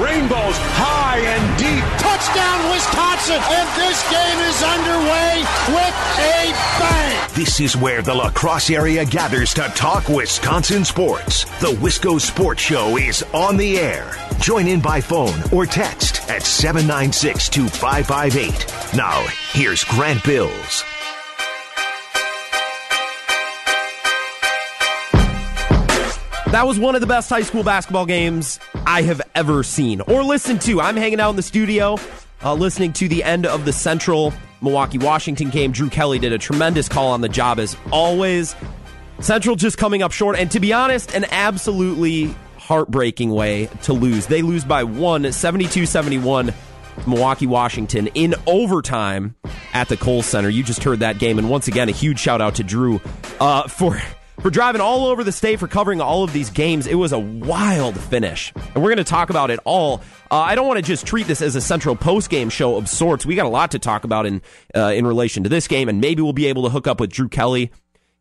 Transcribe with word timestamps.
Rainbows 0.00 0.56
high 0.80 1.18
and 1.20 1.58
deep. 1.58 1.84
Touchdown, 2.00 2.70
Wisconsin! 2.72 3.36
And 3.36 3.68
this 3.76 4.00
game 4.08 4.40
is 4.48 4.62
underway 4.64 5.44
with 5.68 5.96
a 6.16 6.52
bang! 6.80 7.28
This 7.34 7.60
is 7.60 7.76
where 7.76 8.00
the 8.00 8.14
La 8.14 8.30
Crosse 8.30 8.70
area 8.70 9.04
gathers 9.04 9.52
to 9.52 9.70
talk 9.74 10.08
Wisconsin 10.08 10.86
sports. 10.86 11.44
The 11.60 11.76
Wisco 11.76 12.18
Sports 12.18 12.62
Show 12.62 12.96
is 12.96 13.22
on 13.34 13.58
the 13.58 13.78
air. 13.78 14.12
Join 14.40 14.66
in 14.66 14.80
by 14.80 14.98
phone 14.98 15.38
or 15.52 15.66
text 15.66 16.26
at 16.30 16.42
796 16.42 17.50
2558. 17.50 18.96
Now, 18.96 19.22
here's 19.52 19.84
Grant 19.84 20.24
Bills. 20.24 20.84
That 26.52 26.66
was 26.66 26.78
one 26.78 26.94
of 26.94 27.00
the 27.00 27.06
best 27.06 27.30
high 27.30 27.40
school 27.40 27.62
basketball 27.62 28.04
games 28.04 28.60
I 28.86 29.00
have 29.02 29.22
ever 29.34 29.62
seen 29.62 30.02
or 30.02 30.22
listened 30.22 30.60
to. 30.62 30.82
I'm 30.82 30.96
hanging 30.96 31.18
out 31.18 31.30
in 31.30 31.36
the 31.36 31.42
studio 31.42 31.96
uh, 32.44 32.52
listening 32.52 32.92
to 32.92 33.08
the 33.08 33.24
end 33.24 33.46
of 33.46 33.64
the 33.64 33.72
Central 33.72 34.34
Milwaukee 34.60 34.98
Washington 34.98 35.48
game. 35.48 35.72
Drew 35.72 35.88
Kelly 35.88 36.18
did 36.18 36.30
a 36.30 36.36
tremendous 36.36 36.90
call 36.90 37.08
on 37.08 37.22
the 37.22 37.28
job 37.30 37.58
as 37.58 37.74
always. 37.90 38.54
Central 39.20 39.56
just 39.56 39.78
coming 39.78 40.02
up 40.02 40.12
short, 40.12 40.36
and 40.36 40.50
to 40.50 40.60
be 40.60 40.74
honest, 40.74 41.14
an 41.14 41.24
absolutely 41.30 42.34
heartbreaking 42.58 43.30
way 43.30 43.70
to 43.84 43.94
lose. 43.94 44.26
They 44.26 44.42
lose 44.42 44.62
by 44.62 44.84
one, 44.84 45.32
72 45.32 45.86
71. 45.86 46.52
Milwaukee, 47.06 47.46
Washington 47.46 48.08
in 48.08 48.34
overtime 48.46 49.34
at 49.72 49.88
the 49.88 49.96
Kohl 49.96 50.22
Center. 50.22 50.50
You 50.50 50.62
just 50.62 50.84
heard 50.84 51.00
that 51.00 51.18
game, 51.18 51.38
and 51.38 51.48
once 51.48 51.66
again, 51.66 51.88
a 51.88 51.92
huge 51.92 52.18
shout 52.18 52.42
out 52.42 52.56
to 52.56 52.62
Drew 52.62 53.00
uh, 53.40 53.66
for 53.68 53.98
for 54.40 54.50
driving 54.50 54.80
all 54.80 55.06
over 55.06 55.22
the 55.24 55.32
state 55.32 55.58
for 55.58 55.68
covering 55.68 56.00
all 56.00 56.24
of 56.24 56.32
these 56.32 56.50
games. 56.50 56.86
It 56.86 56.94
was 56.94 57.12
a 57.12 57.18
wild 57.18 57.98
finish, 57.98 58.52
and 58.54 58.82
we're 58.82 58.90
going 58.90 58.96
to 58.96 59.04
talk 59.04 59.30
about 59.30 59.50
it 59.50 59.60
all. 59.64 60.00
Uh, 60.30 60.36
I 60.36 60.54
don't 60.54 60.66
want 60.66 60.78
to 60.78 60.82
just 60.82 61.06
treat 61.06 61.26
this 61.26 61.42
as 61.42 61.56
a 61.56 61.60
central 61.60 61.96
post 61.96 62.30
game 62.30 62.48
show 62.48 62.76
of 62.76 62.88
sorts. 62.88 63.26
We 63.26 63.34
got 63.34 63.46
a 63.46 63.50
lot 63.50 63.72
to 63.72 63.78
talk 63.78 64.04
about 64.04 64.26
in 64.26 64.42
uh, 64.74 64.92
in 64.94 65.06
relation 65.06 65.42
to 65.44 65.48
this 65.48 65.68
game, 65.68 65.88
and 65.88 66.00
maybe 66.00 66.22
we'll 66.22 66.32
be 66.32 66.46
able 66.46 66.64
to 66.64 66.70
hook 66.70 66.86
up 66.86 67.00
with 67.00 67.10
Drew 67.10 67.28
Kelly. 67.28 67.70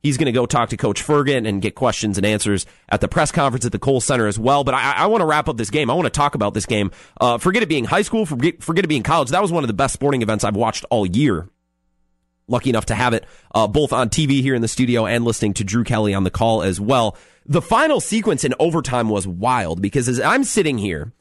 He's 0.03 0.17
going 0.17 0.25
to 0.25 0.31
go 0.31 0.47
talk 0.47 0.69
to 0.69 0.77
Coach 0.77 1.03
Fergan 1.03 1.47
and 1.47 1.61
get 1.61 1.75
questions 1.75 2.17
and 2.17 2.25
answers 2.25 2.65
at 2.89 3.01
the 3.01 3.07
press 3.07 3.31
conference 3.31 3.65
at 3.65 3.71
the 3.71 3.77
Kohl 3.77 4.01
Center 4.01 4.25
as 4.25 4.39
well. 4.39 4.63
But 4.63 4.73
I, 4.73 4.93
I 4.93 5.05
want 5.05 5.21
to 5.21 5.25
wrap 5.25 5.47
up 5.47 5.57
this 5.57 5.69
game. 5.69 5.91
I 5.91 5.93
want 5.93 6.07
to 6.07 6.09
talk 6.09 6.33
about 6.33 6.55
this 6.55 6.65
game. 6.65 6.89
Uh, 7.19 7.37
forget 7.37 7.61
it 7.61 7.69
being 7.69 7.85
high 7.85 8.01
school. 8.01 8.25
Forget, 8.25 8.63
forget 8.63 8.83
it 8.83 8.87
being 8.87 9.03
college. 9.03 9.29
That 9.29 9.43
was 9.43 9.51
one 9.51 9.63
of 9.63 9.67
the 9.67 9.75
best 9.75 9.93
sporting 9.93 10.23
events 10.23 10.43
I've 10.43 10.55
watched 10.55 10.85
all 10.89 11.05
year 11.05 11.47
lucky 12.47 12.69
enough 12.69 12.85
to 12.87 12.95
have 12.95 13.13
it 13.13 13.25
uh, 13.55 13.67
both 13.67 13.93
on 13.93 14.09
TV 14.09 14.41
here 14.41 14.55
in 14.55 14.61
the 14.61 14.67
studio 14.67 15.05
and 15.05 15.25
listening 15.25 15.53
to 15.55 15.63
Drew 15.63 15.83
Kelly 15.83 16.13
on 16.13 16.23
the 16.23 16.31
call 16.31 16.61
as 16.61 16.79
well. 16.79 17.17
The 17.45 17.61
final 17.61 17.99
sequence 17.99 18.43
in 18.43 18.53
overtime 18.59 19.09
was 19.09 19.27
wild 19.27 19.81
because 19.81 20.07
as 20.07 20.19
I'm 20.19 20.43
sitting 20.43 20.77
here 20.77 21.13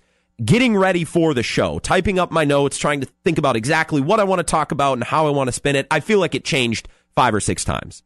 getting 0.44 0.76
ready 0.76 1.04
for 1.04 1.34
the 1.34 1.42
show, 1.42 1.78
typing 1.78 2.18
up 2.18 2.30
my 2.30 2.44
notes, 2.44 2.78
trying 2.78 3.00
to 3.00 3.08
think 3.24 3.38
about 3.38 3.56
exactly 3.56 4.00
what 4.00 4.20
I 4.20 4.24
want 4.24 4.40
to 4.40 4.44
talk 4.44 4.72
about 4.72 4.94
and 4.94 5.04
how 5.04 5.26
I 5.26 5.30
want 5.30 5.48
to 5.48 5.52
spin 5.52 5.76
it, 5.76 5.86
I 5.90 6.00
feel 6.00 6.18
like 6.18 6.34
it 6.34 6.44
changed 6.44 6.88
five 7.14 7.34
or 7.34 7.40
six 7.40 7.64
times. 7.64 8.02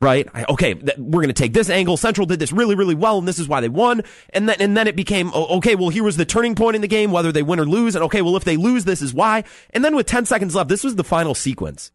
Right? 0.00 0.28
I, 0.34 0.44
okay, 0.50 0.74
th- 0.74 0.98
we're 0.98 1.22
going 1.22 1.28
to 1.28 1.32
take 1.32 1.54
this 1.54 1.70
angle. 1.70 1.96
Central 1.96 2.26
did 2.26 2.38
this 2.38 2.52
really, 2.52 2.74
really 2.74 2.94
well, 2.94 3.18
and 3.18 3.26
this 3.26 3.38
is 3.38 3.48
why 3.48 3.60
they 3.60 3.70
won. 3.70 4.02
And 4.30 4.48
then, 4.48 4.56
and 4.60 4.76
then 4.76 4.86
it 4.86 4.94
became, 4.94 5.32
okay, 5.32 5.74
well, 5.74 5.88
here 5.88 6.04
was 6.04 6.18
the 6.18 6.26
turning 6.26 6.54
point 6.54 6.76
in 6.76 6.82
the 6.82 6.88
game, 6.88 7.12
whether 7.12 7.32
they 7.32 7.42
win 7.42 7.58
or 7.58 7.64
lose. 7.64 7.94
And 7.94 8.04
okay, 8.04 8.20
well, 8.20 8.36
if 8.36 8.44
they 8.44 8.58
lose, 8.58 8.84
this 8.84 9.00
is 9.00 9.14
why. 9.14 9.44
And 9.70 9.82
then 9.82 9.96
with 9.96 10.06
10 10.06 10.26
seconds 10.26 10.54
left, 10.54 10.68
this 10.68 10.84
was 10.84 10.96
the 10.96 11.04
final 11.04 11.34
sequence. 11.34 11.92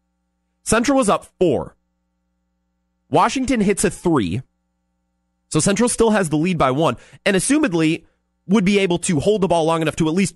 Central 0.64 0.98
was 0.98 1.08
up 1.08 1.26
four. 1.38 1.76
Washington 3.08 3.60
hits 3.60 3.84
a 3.84 3.90
three. 3.90 4.42
So 5.48 5.60
Central 5.60 5.88
still 5.88 6.10
has 6.10 6.30
the 6.30 6.38
lead 6.38 6.56
by 6.56 6.70
one 6.70 6.96
and 7.26 7.36
assumedly 7.36 8.06
would 8.46 8.64
be 8.64 8.78
able 8.78 8.98
to 9.00 9.20
hold 9.20 9.42
the 9.42 9.48
ball 9.48 9.64
long 9.64 9.82
enough 9.82 9.96
to 9.96 10.08
at 10.08 10.14
least 10.14 10.34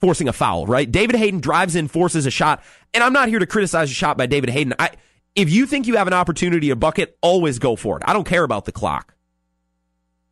forcing 0.00 0.28
a 0.28 0.32
foul, 0.32 0.66
right? 0.66 0.90
David 0.90 1.16
Hayden 1.16 1.40
drives 1.40 1.76
in, 1.76 1.88
forces 1.88 2.26
a 2.26 2.30
shot. 2.30 2.62
And 2.94 3.04
I'm 3.04 3.12
not 3.12 3.28
here 3.28 3.38
to 3.38 3.46
criticize 3.46 3.90
a 3.90 3.94
shot 3.94 4.16
by 4.16 4.26
David 4.26 4.50
Hayden. 4.50 4.74
I, 4.78 4.90
if 5.36 5.50
you 5.50 5.66
think 5.66 5.86
you 5.86 5.96
have 5.96 6.06
an 6.06 6.12
opportunity 6.12 6.68
to 6.68 6.76
bucket, 6.76 7.16
always 7.20 7.58
go 7.58 7.76
for 7.76 7.98
it. 7.98 8.02
I 8.06 8.12
don't 8.12 8.26
care 8.26 8.44
about 8.44 8.64
the 8.64 8.72
clock. 8.72 9.14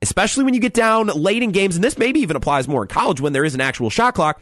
Especially 0.02 0.44
when 0.44 0.54
you 0.54 0.60
get 0.60 0.74
down 0.74 1.06
late 1.06 1.42
in 1.42 1.52
games, 1.52 1.76
and 1.76 1.84
this 1.84 1.96
maybe 1.96 2.20
even 2.20 2.36
applies 2.36 2.66
more 2.66 2.82
in 2.82 2.88
college 2.88 3.20
when 3.20 3.32
there 3.32 3.44
is 3.44 3.54
an 3.54 3.60
actual 3.60 3.88
shot 3.88 4.14
clock 4.14 4.40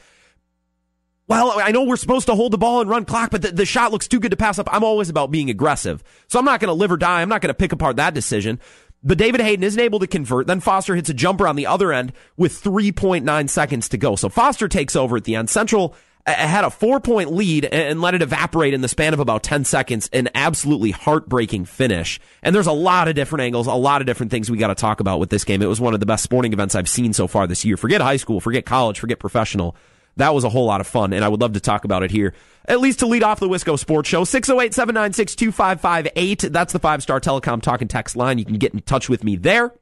well, 1.28 1.59
I 1.59 1.73
know 1.73 1.84
we're 1.84 1.97
supposed 1.97 2.27
to 2.27 2.34
hold 2.34 2.53
the 2.53 2.59
ball 2.59 2.81
and 2.81 2.91
run 2.91 3.05
clock, 3.05 3.31
but 3.31 3.43
the, 3.43 3.53
the 3.53 3.65
shot 3.65 3.93
looks 3.93 4.09
too 4.09 4.21
good 4.21 4.33
to 4.33 4.37
pass 4.37 4.59
up. 4.59 4.69
I'm 4.71 4.84
always 4.84 5.09
about 5.09 5.31
being 5.31 5.50
aggressive. 5.50 6.03
So 6.28 6.39
I'm 6.39 6.45
not 6.45 6.61
going 6.61 6.69
to 6.69 6.75
live 6.75 6.93
or 6.93 6.97
die. 6.97 7.23
I'm 7.23 7.29
not 7.29 7.41
going 7.41 7.49
to 7.49 7.55
pick 7.55 7.73
apart 7.73 7.97
that 7.97 8.12
decision. 8.12 8.61
But 9.05 9.19
David 9.19 9.41
Hayden 9.41 9.65
isn't 9.65 9.81
able 9.81 10.00
to 10.00 10.06
convert. 10.06 10.47
Then 10.47 10.61
Foster 10.61 10.94
hits 10.94 11.09
a 11.09 11.15
jumper 11.15 11.49
on 11.49 11.56
the 11.56 11.67
other 11.67 11.93
end 11.93 12.12
with 12.37 12.62
3.9 12.62 13.49
seconds 13.49 13.89
to 13.89 13.99
go. 13.99 14.15
So 14.17 14.29
Foster 14.29 14.69
takes 14.69 14.94
over 14.94 15.17
at 15.17 15.25
the 15.25 15.34
end. 15.34 15.49
Central 15.49 15.94
had 16.27 16.65
a 16.65 16.71
four 16.71 17.00
point 17.00 17.33
lead 17.33 17.65
and 17.65 18.00
let 18.00 18.15
it 18.15 18.22
evaporate 18.22 18.75
in 18.75 18.81
the 18.81 18.88
span 18.88 19.12
of 19.12 19.21
about 19.21 19.43
10 19.43 19.65
seconds. 19.65 20.09
An 20.12 20.28
absolutely 20.34 20.93
heartbreaking 20.93 21.65
finish. 21.65 22.21
And 22.43 22.55
there's 22.55 22.66
a 22.66 22.72
lot 22.72 23.09
of 23.09 23.15
different 23.15 23.43
angles, 23.43 23.66
a 23.66 23.75
lot 23.75 24.00
of 24.00 24.06
different 24.06 24.31
things 24.31 24.50
we 24.50 24.59
got 24.59 24.69
to 24.69 24.75
talk 24.75 25.00
about 25.00 25.19
with 25.19 25.31
this 25.31 25.44
game. 25.44 25.62
It 25.62 25.66
was 25.66 25.81
one 25.81 25.94
of 25.94 26.00
the 26.00 26.06
best 26.06 26.22
sporting 26.22 26.53
events 26.53 26.75
I've 26.75 26.88
seen 26.88 27.12
so 27.12 27.27
far 27.27 27.47
this 27.47 27.65
year. 27.65 27.77
Forget 27.77 28.00
high 28.00 28.16
school, 28.16 28.41
forget 28.41 28.65
college, 28.65 29.00
forget 29.00 29.19
professional. 29.19 29.77
That 30.16 30.34
was 30.34 30.44
a 30.44 30.50
whole 30.50 30.66
lot 30.66 30.82
of 30.82 30.87
fun, 30.87 31.15
and 31.15 31.25
I 31.25 31.28
would 31.28 31.41
love 31.41 31.55
to 31.55 31.61
talk 31.61 31.84
about 31.84 32.03
it 32.03 32.11
here. 32.11 32.34
At 32.66 32.81
least 32.81 32.99
to 32.99 33.06
lead 33.06 33.22
off 33.22 33.41
the 33.41 33.49
Wisco 33.49 33.78
Sports 33.78 34.11
Show, 34.11 34.25
608 34.25 34.75
796 34.75 35.34
2558. 35.37 36.53
That's 36.53 36.72
the 36.75 36.78
five 36.78 37.03
star 37.03 37.19
telecom 37.19 37.62
talk 37.62 37.81
and 37.81 37.88
text 37.88 38.15
line. 38.15 38.38
You 38.38 38.44
can 38.44 38.59
get 38.59 38.75
in 38.75 38.81
touch 38.81 39.09
with 39.09 39.25
me 39.25 39.37
there. 39.37 39.72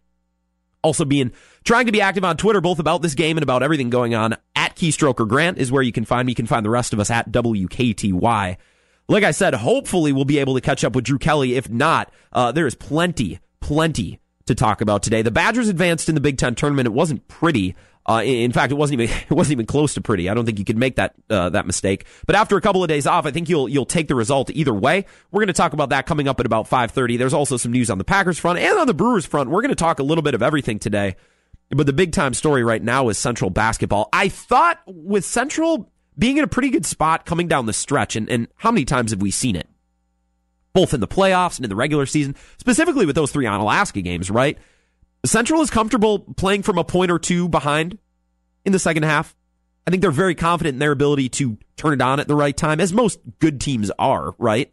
Also, 0.82 1.04
being 1.04 1.32
trying 1.64 1.86
to 1.86 1.92
be 1.92 2.00
active 2.00 2.24
on 2.24 2.36
Twitter, 2.36 2.60
both 2.60 2.78
about 2.78 3.02
this 3.02 3.14
game 3.14 3.36
and 3.36 3.42
about 3.42 3.62
everything 3.62 3.90
going 3.90 4.14
on. 4.14 4.36
At 4.56 4.76
Keystroker 4.76 5.28
Grant 5.28 5.58
is 5.58 5.70
where 5.70 5.82
you 5.82 5.92
can 5.92 6.04
find 6.04 6.26
me. 6.26 6.32
You 6.32 6.36
can 6.36 6.46
find 6.46 6.64
the 6.64 6.70
rest 6.70 6.92
of 6.92 7.00
us 7.00 7.10
at 7.10 7.30
WKTY. 7.30 8.56
Like 9.08 9.24
I 9.24 9.32
said, 9.32 9.54
hopefully 9.54 10.12
we'll 10.12 10.24
be 10.24 10.38
able 10.38 10.54
to 10.54 10.60
catch 10.60 10.84
up 10.84 10.94
with 10.94 11.04
Drew 11.04 11.18
Kelly. 11.18 11.56
If 11.56 11.68
not, 11.68 12.12
uh, 12.32 12.52
there 12.52 12.66
is 12.66 12.74
plenty, 12.74 13.40
plenty 13.60 14.20
to 14.46 14.54
talk 14.54 14.80
about 14.80 15.02
today. 15.02 15.22
The 15.22 15.30
Badgers 15.30 15.68
advanced 15.68 16.08
in 16.08 16.14
the 16.14 16.20
Big 16.20 16.38
Ten 16.38 16.54
tournament. 16.54 16.86
It 16.86 16.92
wasn't 16.92 17.26
pretty. 17.28 17.74
Uh, 18.10 18.22
in 18.24 18.50
fact, 18.50 18.72
it 18.72 18.74
wasn't 18.74 19.00
even 19.00 19.16
it 19.30 19.32
wasn't 19.32 19.52
even 19.52 19.66
close 19.66 19.94
to 19.94 20.00
pretty. 20.00 20.28
I 20.28 20.34
don't 20.34 20.44
think 20.44 20.58
you 20.58 20.64
could 20.64 20.76
make 20.76 20.96
that 20.96 21.14
uh, 21.28 21.50
that 21.50 21.66
mistake. 21.66 22.06
But 22.26 22.34
after 22.34 22.56
a 22.56 22.60
couple 22.60 22.82
of 22.82 22.88
days 22.88 23.06
off, 23.06 23.24
I 23.24 23.30
think 23.30 23.48
you'll 23.48 23.68
you'll 23.68 23.86
take 23.86 24.08
the 24.08 24.14
result 24.16 24.50
either 24.50 24.74
way. 24.74 25.06
We're 25.30 25.40
going 25.40 25.48
to 25.48 25.52
talk 25.52 25.72
about 25.72 25.90
that 25.90 26.06
coming 26.06 26.26
up 26.26 26.40
at 26.40 26.46
about 26.46 26.66
five 26.66 26.90
thirty. 26.90 27.16
There's 27.16 27.34
also 27.34 27.56
some 27.56 27.70
news 27.70 27.88
on 27.88 27.98
the 27.98 28.04
Packers 28.04 28.38
front 28.38 28.58
and 28.58 28.78
on 28.78 28.86
the 28.86 28.94
Brewers 28.94 29.26
front. 29.26 29.50
We're 29.50 29.62
going 29.62 29.70
to 29.70 29.76
talk 29.76 30.00
a 30.00 30.02
little 30.02 30.22
bit 30.22 30.34
of 30.34 30.42
everything 30.42 30.78
today. 30.78 31.16
But 31.70 31.86
the 31.86 31.92
big 31.92 32.12
time 32.12 32.34
story 32.34 32.64
right 32.64 32.82
now 32.82 33.10
is 33.10 33.18
Central 33.18 33.48
basketball. 33.48 34.08
I 34.12 34.28
thought 34.28 34.80
with 34.86 35.24
Central 35.24 35.92
being 36.18 36.36
in 36.36 36.42
a 36.42 36.48
pretty 36.48 36.70
good 36.70 36.84
spot 36.84 37.24
coming 37.24 37.46
down 37.46 37.66
the 37.66 37.72
stretch, 37.72 38.16
and, 38.16 38.28
and 38.28 38.48
how 38.56 38.72
many 38.72 38.84
times 38.84 39.12
have 39.12 39.22
we 39.22 39.30
seen 39.30 39.54
it? 39.54 39.68
Both 40.72 40.94
in 40.94 41.00
the 41.00 41.08
playoffs 41.08 41.56
and 41.56 41.64
in 41.64 41.70
the 41.70 41.76
regular 41.76 42.06
season, 42.06 42.34
specifically 42.58 43.06
with 43.06 43.14
those 43.14 43.30
three 43.30 43.44
Onalaska 43.46 44.02
games, 44.02 44.30
right? 44.32 44.58
Central 45.24 45.60
is 45.60 45.70
comfortable 45.70 46.18
playing 46.18 46.62
from 46.62 46.78
a 46.78 46.84
point 46.84 47.10
or 47.10 47.18
two 47.18 47.48
behind 47.48 47.98
in 48.64 48.72
the 48.72 48.78
second 48.78 49.02
half. 49.02 49.36
I 49.86 49.90
think 49.90 50.02
they're 50.02 50.10
very 50.10 50.34
confident 50.34 50.74
in 50.74 50.78
their 50.78 50.92
ability 50.92 51.28
to 51.30 51.58
turn 51.76 51.94
it 51.94 52.02
on 52.02 52.20
at 52.20 52.28
the 52.28 52.36
right 52.36 52.56
time, 52.56 52.80
as 52.80 52.92
most 52.92 53.18
good 53.38 53.60
teams 53.60 53.90
are, 53.98 54.34
right? 54.38 54.72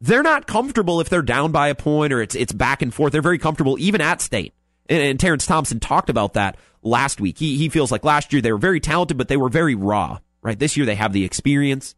They're 0.00 0.22
not 0.22 0.46
comfortable 0.46 1.00
if 1.00 1.08
they're 1.08 1.22
down 1.22 1.52
by 1.52 1.68
a 1.68 1.74
point 1.74 2.12
or 2.12 2.22
it's 2.22 2.34
it's 2.34 2.52
back 2.52 2.82
and 2.82 2.92
forth. 2.92 3.12
They're 3.12 3.22
very 3.22 3.38
comfortable 3.38 3.78
even 3.78 4.00
at 4.00 4.20
state. 4.20 4.54
And, 4.88 5.02
and 5.02 5.20
Terrence 5.20 5.46
Thompson 5.46 5.78
talked 5.78 6.10
about 6.10 6.34
that 6.34 6.56
last 6.82 7.20
week. 7.20 7.38
He 7.38 7.56
he 7.56 7.68
feels 7.68 7.92
like 7.92 8.04
last 8.04 8.32
year 8.32 8.42
they 8.42 8.52
were 8.52 8.58
very 8.58 8.80
talented, 8.80 9.18
but 9.18 9.28
they 9.28 9.36
were 9.36 9.48
very 9.48 9.74
raw, 9.74 10.18
right? 10.42 10.58
This 10.58 10.76
year 10.76 10.86
they 10.86 10.94
have 10.94 11.12
the 11.12 11.24
experience. 11.24 11.94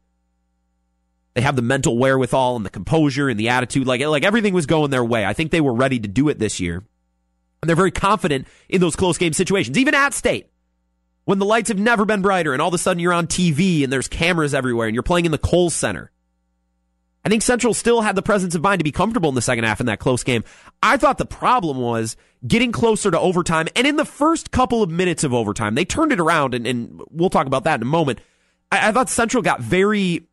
They 1.35 1.41
have 1.41 1.57
the 1.57 1.63
mental 1.63 1.97
wherewithal 1.97 2.57
and 2.57 2.67
the 2.67 2.71
composure 2.71 3.29
and 3.29 3.41
the 3.41 3.49
attitude. 3.49 3.87
Like, 3.87 4.03
like 4.03 4.23
everything 4.23 4.53
was 4.53 4.67
going 4.67 4.91
their 4.91 5.05
way. 5.05 5.25
I 5.25 5.33
think 5.33 5.51
they 5.51 5.63
were 5.63 5.73
ready 5.73 5.99
to 5.99 6.09
do 6.09 6.29
it 6.29 6.39
this 6.39 6.61
year. 6.61 6.85
And 7.63 7.69
they're 7.69 7.77
very 7.77 7.93
confident 7.93 8.49
in 8.69 8.81
those 8.81 8.97
close 8.97 9.19
game 9.19 9.33
situations, 9.33 9.79
even 9.79 9.95
at 9.95 10.15
state. 10.15 10.49
When 11.25 11.39
the 11.39 11.47
lights 11.47 11.69
have 11.69 11.79
never 11.79 12.05
been 12.05 12.21
brighter 12.21 12.53
and 12.53 12.61
all 12.61 12.69
of 12.69 12.75
a 12.75 12.79
sudden 12.79 12.99
you're 12.99 13.13
on 13.13 13.29
TV 13.29 13.85
and 13.85 13.93
there's 13.93 14.09
cameras 14.09 14.53
everywhere 14.53 14.89
and 14.89 14.95
you're 14.95 15.05
playing 15.05 15.25
in 15.25 15.31
the 15.31 15.39
Kohl 15.39 15.71
Center. 15.71 16.11
I 17.25 17.29
think 17.29 17.43
Central 17.43 17.73
still 17.73 18.01
had 18.01 18.17
the 18.17 18.23
presence 18.23 18.57
of 18.57 18.63
mind 18.63 18.81
to 18.81 18.85
be 18.85 18.91
comfortable 18.91 19.29
in 19.29 19.37
the 19.37 19.43
second 19.43 19.63
half 19.63 19.79
in 19.79 19.87
that 19.87 20.01
close 20.01 20.25
game. 20.25 20.43
I 20.83 20.97
thought 20.97 21.19
the 21.19 21.25
problem 21.25 21.77
was 21.77 22.17
getting 22.45 22.73
closer 22.73 23.13
to 23.13 23.21
overtime. 23.21 23.69
And 23.77 23.87
in 23.87 23.95
the 23.95 24.05
first 24.05 24.51
couple 24.51 24.83
of 24.83 24.91
minutes 24.91 25.23
of 25.23 25.33
overtime, 25.33 25.77
they 25.77 25.85
turned 25.85 26.11
it 26.11 26.19
around, 26.19 26.55
and, 26.55 26.67
and 26.67 27.01
we'll 27.11 27.31
talk 27.31 27.47
about 27.47 27.63
that 27.65 27.77
in 27.77 27.83
a 27.83 27.87
moment. 27.87 28.21
I, 28.73 28.89
I 28.89 28.93
thought 28.93 29.09
Central 29.09 29.41
got 29.41 29.61
very, 29.61 30.27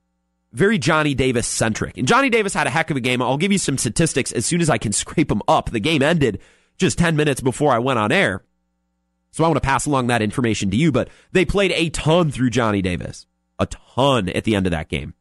very 0.51 0.79
Johnny 0.79 1.13
Davis 1.13 1.45
centric. 1.45 1.95
And 1.95 2.07
Johnny 2.07 2.31
Davis 2.31 2.55
had 2.55 2.65
a 2.65 2.71
heck 2.71 2.89
of 2.89 2.97
a 2.97 3.01
game. 3.01 3.21
I'll 3.21 3.37
give 3.37 3.51
you 3.51 3.59
some 3.59 3.77
statistics 3.77 4.31
as 4.31 4.47
soon 4.47 4.59
as 4.59 4.69
I 4.71 4.79
can 4.79 4.91
scrape 4.91 5.27
them 5.27 5.43
up. 5.47 5.69
The 5.69 5.79
game 5.79 6.01
ended 6.01 6.39
just 6.79 6.97
10 6.97 7.15
minutes 7.15 7.41
before 7.41 7.71
I 7.71 7.79
went 7.79 7.99
on 7.99 8.11
air. 8.11 8.43
So 9.31 9.43
I 9.43 9.47
want 9.47 9.57
to 9.57 9.67
pass 9.67 9.85
along 9.85 10.07
that 10.07 10.21
information 10.21 10.71
to 10.71 10.77
you, 10.77 10.91
but 10.91 11.09
they 11.31 11.45
played 11.45 11.71
a 11.73 11.89
ton 11.89 12.31
through 12.31 12.49
Johnny 12.49 12.81
Davis, 12.81 13.27
a 13.59 13.67
ton 13.67 14.29
at 14.29 14.43
the 14.43 14.55
end 14.55 14.65
of 14.65 14.71
that 14.71 14.89
game. 14.89 15.13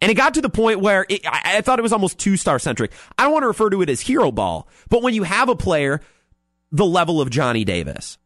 And 0.00 0.10
it 0.10 0.14
got 0.14 0.34
to 0.34 0.40
the 0.40 0.50
point 0.50 0.80
where 0.80 1.06
it, 1.08 1.22
I, 1.26 1.60
thought 1.62 1.78
it 1.78 1.82
was 1.82 1.92
almost 1.92 2.18
two 2.18 2.36
star 2.36 2.58
centric. 2.58 2.92
I 3.18 3.24
don't 3.24 3.32
want 3.32 3.42
to 3.42 3.48
refer 3.48 3.70
to 3.70 3.82
it 3.82 3.90
as 3.90 4.00
hero 4.00 4.30
ball, 4.30 4.68
but 4.88 5.02
when 5.02 5.14
you 5.14 5.24
have 5.24 5.48
a 5.48 5.56
player 5.56 6.00
the 6.72 6.84
level 6.84 7.20
of 7.20 7.30
Johnny 7.30 7.64
Davis, 7.64 8.18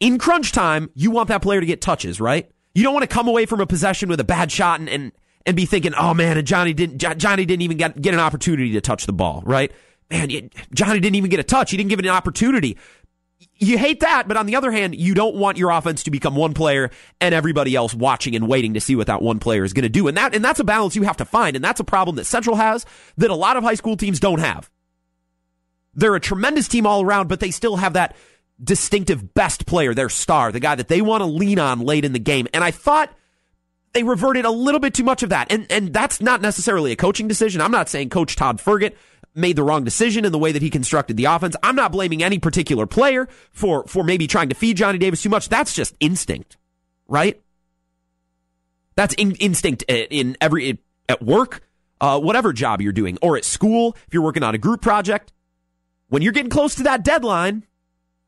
in 0.00 0.18
crunch 0.18 0.52
time, 0.52 0.90
you 0.94 1.10
want 1.10 1.28
that 1.28 1.42
player 1.42 1.60
to 1.60 1.66
get 1.66 1.80
touches, 1.80 2.20
right? 2.20 2.50
You 2.74 2.82
don't 2.82 2.94
want 2.94 3.08
to 3.08 3.14
come 3.14 3.28
away 3.28 3.46
from 3.46 3.60
a 3.60 3.66
possession 3.66 4.08
with 4.08 4.20
a 4.20 4.24
bad 4.24 4.50
shot 4.52 4.80
and, 4.80 4.88
and, 4.88 5.12
and 5.46 5.56
be 5.56 5.66
thinking, 5.66 5.94
oh 5.94 6.14
man, 6.14 6.36
and 6.38 6.46
Johnny 6.46 6.72
didn't, 6.72 6.98
Johnny 7.18 7.44
didn't 7.44 7.62
even 7.62 7.76
get, 7.76 8.00
get 8.00 8.14
an 8.14 8.20
opportunity 8.20 8.72
to 8.72 8.80
touch 8.80 9.06
the 9.06 9.12
ball, 9.12 9.42
right? 9.44 9.72
Man, 10.10 10.50
Johnny 10.72 11.00
didn't 11.00 11.16
even 11.16 11.30
get 11.30 11.40
a 11.40 11.44
touch. 11.44 11.70
He 11.70 11.76
didn't 11.76 11.90
give 11.90 11.98
it 11.98 12.06
an 12.06 12.12
opportunity. 12.12 12.78
You 13.54 13.76
hate 13.76 14.00
that, 14.00 14.26
but 14.26 14.36
on 14.36 14.46
the 14.46 14.56
other 14.56 14.70
hand, 14.70 14.94
you 14.94 15.14
don't 15.14 15.36
want 15.36 15.58
your 15.58 15.70
offense 15.70 16.04
to 16.04 16.10
become 16.10 16.34
one 16.34 16.54
player 16.54 16.90
and 17.20 17.34
everybody 17.34 17.74
else 17.74 17.92
watching 17.94 18.34
and 18.34 18.48
waiting 18.48 18.74
to 18.74 18.80
see 18.80 18.96
what 18.96 19.08
that 19.08 19.20
one 19.20 19.38
player 19.38 19.64
is 19.64 19.72
going 19.72 19.82
to 19.82 19.88
do. 19.88 20.08
And 20.08 20.16
that, 20.16 20.34
and 20.34 20.44
that's 20.44 20.60
a 20.60 20.64
balance 20.64 20.96
you 20.96 21.02
have 21.02 21.18
to 21.18 21.24
find. 21.24 21.56
And 21.56 21.64
that's 21.64 21.80
a 21.80 21.84
problem 21.84 22.16
that 22.16 22.24
Central 22.24 22.56
has 22.56 22.86
that 23.16 23.30
a 23.30 23.34
lot 23.34 23.56
of 23.56 23.64
high 23.64 23.74
school 23.74 23.96
teams 23.96 24.18
don't 24.18 24.40
have. 24.40 24.70
They're 25.94 26.14
a 26.14 26.20
tremendous 26.20 26.68
team 26.68 26.86
all 26.86 27.02
around, 27.02 27.28
but 27.28 27.40
they 27.40 27.50
still 27.50 27.76
have 27.76 27.94
that 27.94 28.16
distinctive 28.62 29.34
best 29.34 29.66
player, 29.66 29.94
their 29.94 30.08
star, 30.08 30.52
the 30.52 30.60
guy 30.60 30.74
that 30.74 30.88
they 30.88 31.00
want 31.00 31.22
to 31.22 31.26
lean 31.26 31.58
on 31.58 31.80
late 31.80 32.04
in 32.04 32.12
the 32.12 32.18
game. 32.18 32.46
And 32.54 32.62
I 32.62 32.70
thought 32.70 33.12
they 33.92 34.02
reverted 34.02 34.44
a 34.44 34.50
little 34.50 34.80
bit 34.80 34.94
too 34.94 35.04
much 35.04 35.22
of 35.22 35.30
that. 35.30 35.50
And 35.50 35.66
and 35.70 35.92
that's 35.92 36.20
not 36.20 36.40
necessarily 36.40 36.92
a 36.92 36.96
coaching 36.96 37.28
decision. 37.28 37.60
I'm 37.60 37.70
not 37.70 37.88
saying 37.88 38.10
coach 38.10 38.36
Todd 38.36 38.58
Fergot 38.58 38.94
made 39.38 39.56
the 39.56 39.62
wrong 39.62 39.84
decision 39.84 40.24
in 40.24 40.32
the 40.32 40.38
way 40.38 40.52
that 40.52 40.62
he 40.62 40.70
constructed 40.70 41.16
the 41.16 41.26
offense. 41.26 41.56
I'm 41.62 41.76
not 41.76 41.92
blaming 41.92 42.22
any 42.22 42.38
particular 42.38 42.86
player 42.86 43.28
for 43.52 43.86
for 43.86 44.04
maybe 44.04 44.26
trying 44.26 44.48
to 44.48 44.54
feed 44.54 44.76
Johnny 44.76 44.98
Davis 44.98 45.22
too 45.22 45.28
much. 45.28 45.48
That's 45.48 45.72
just 45.72 45.94
instinct, 46.00 46.56
right? 47.06 47.40
That's 48.96 49.14
in, 49.14 49.32
instinct 49.36 49.84
in 49.84 50.36
every 50.40 50.78
at 51.08 51.22
work, 51.22 51.62
uh, 52.00 52.20
whatever 52.20 52.52
job 52.52 52.82
you're 52.82 52.92
doing, 52.92 53.16
or 53.22 53.36
at 53.36 53.44
school 53.44 53.96
if 54.06 54.12
you're 54.12 54.22
working 54.22 54.42
on 54.42 54.54
a 54.54 54.58
group 54.58 54.82
project. 54.82 55.32
When 56.08 56.22
you're 56.22 56.32
getting 56.32 56.50
close 56.50 56.74
to 56.76 56.84
that 56.84 57.04
deadline, 57.04 57.64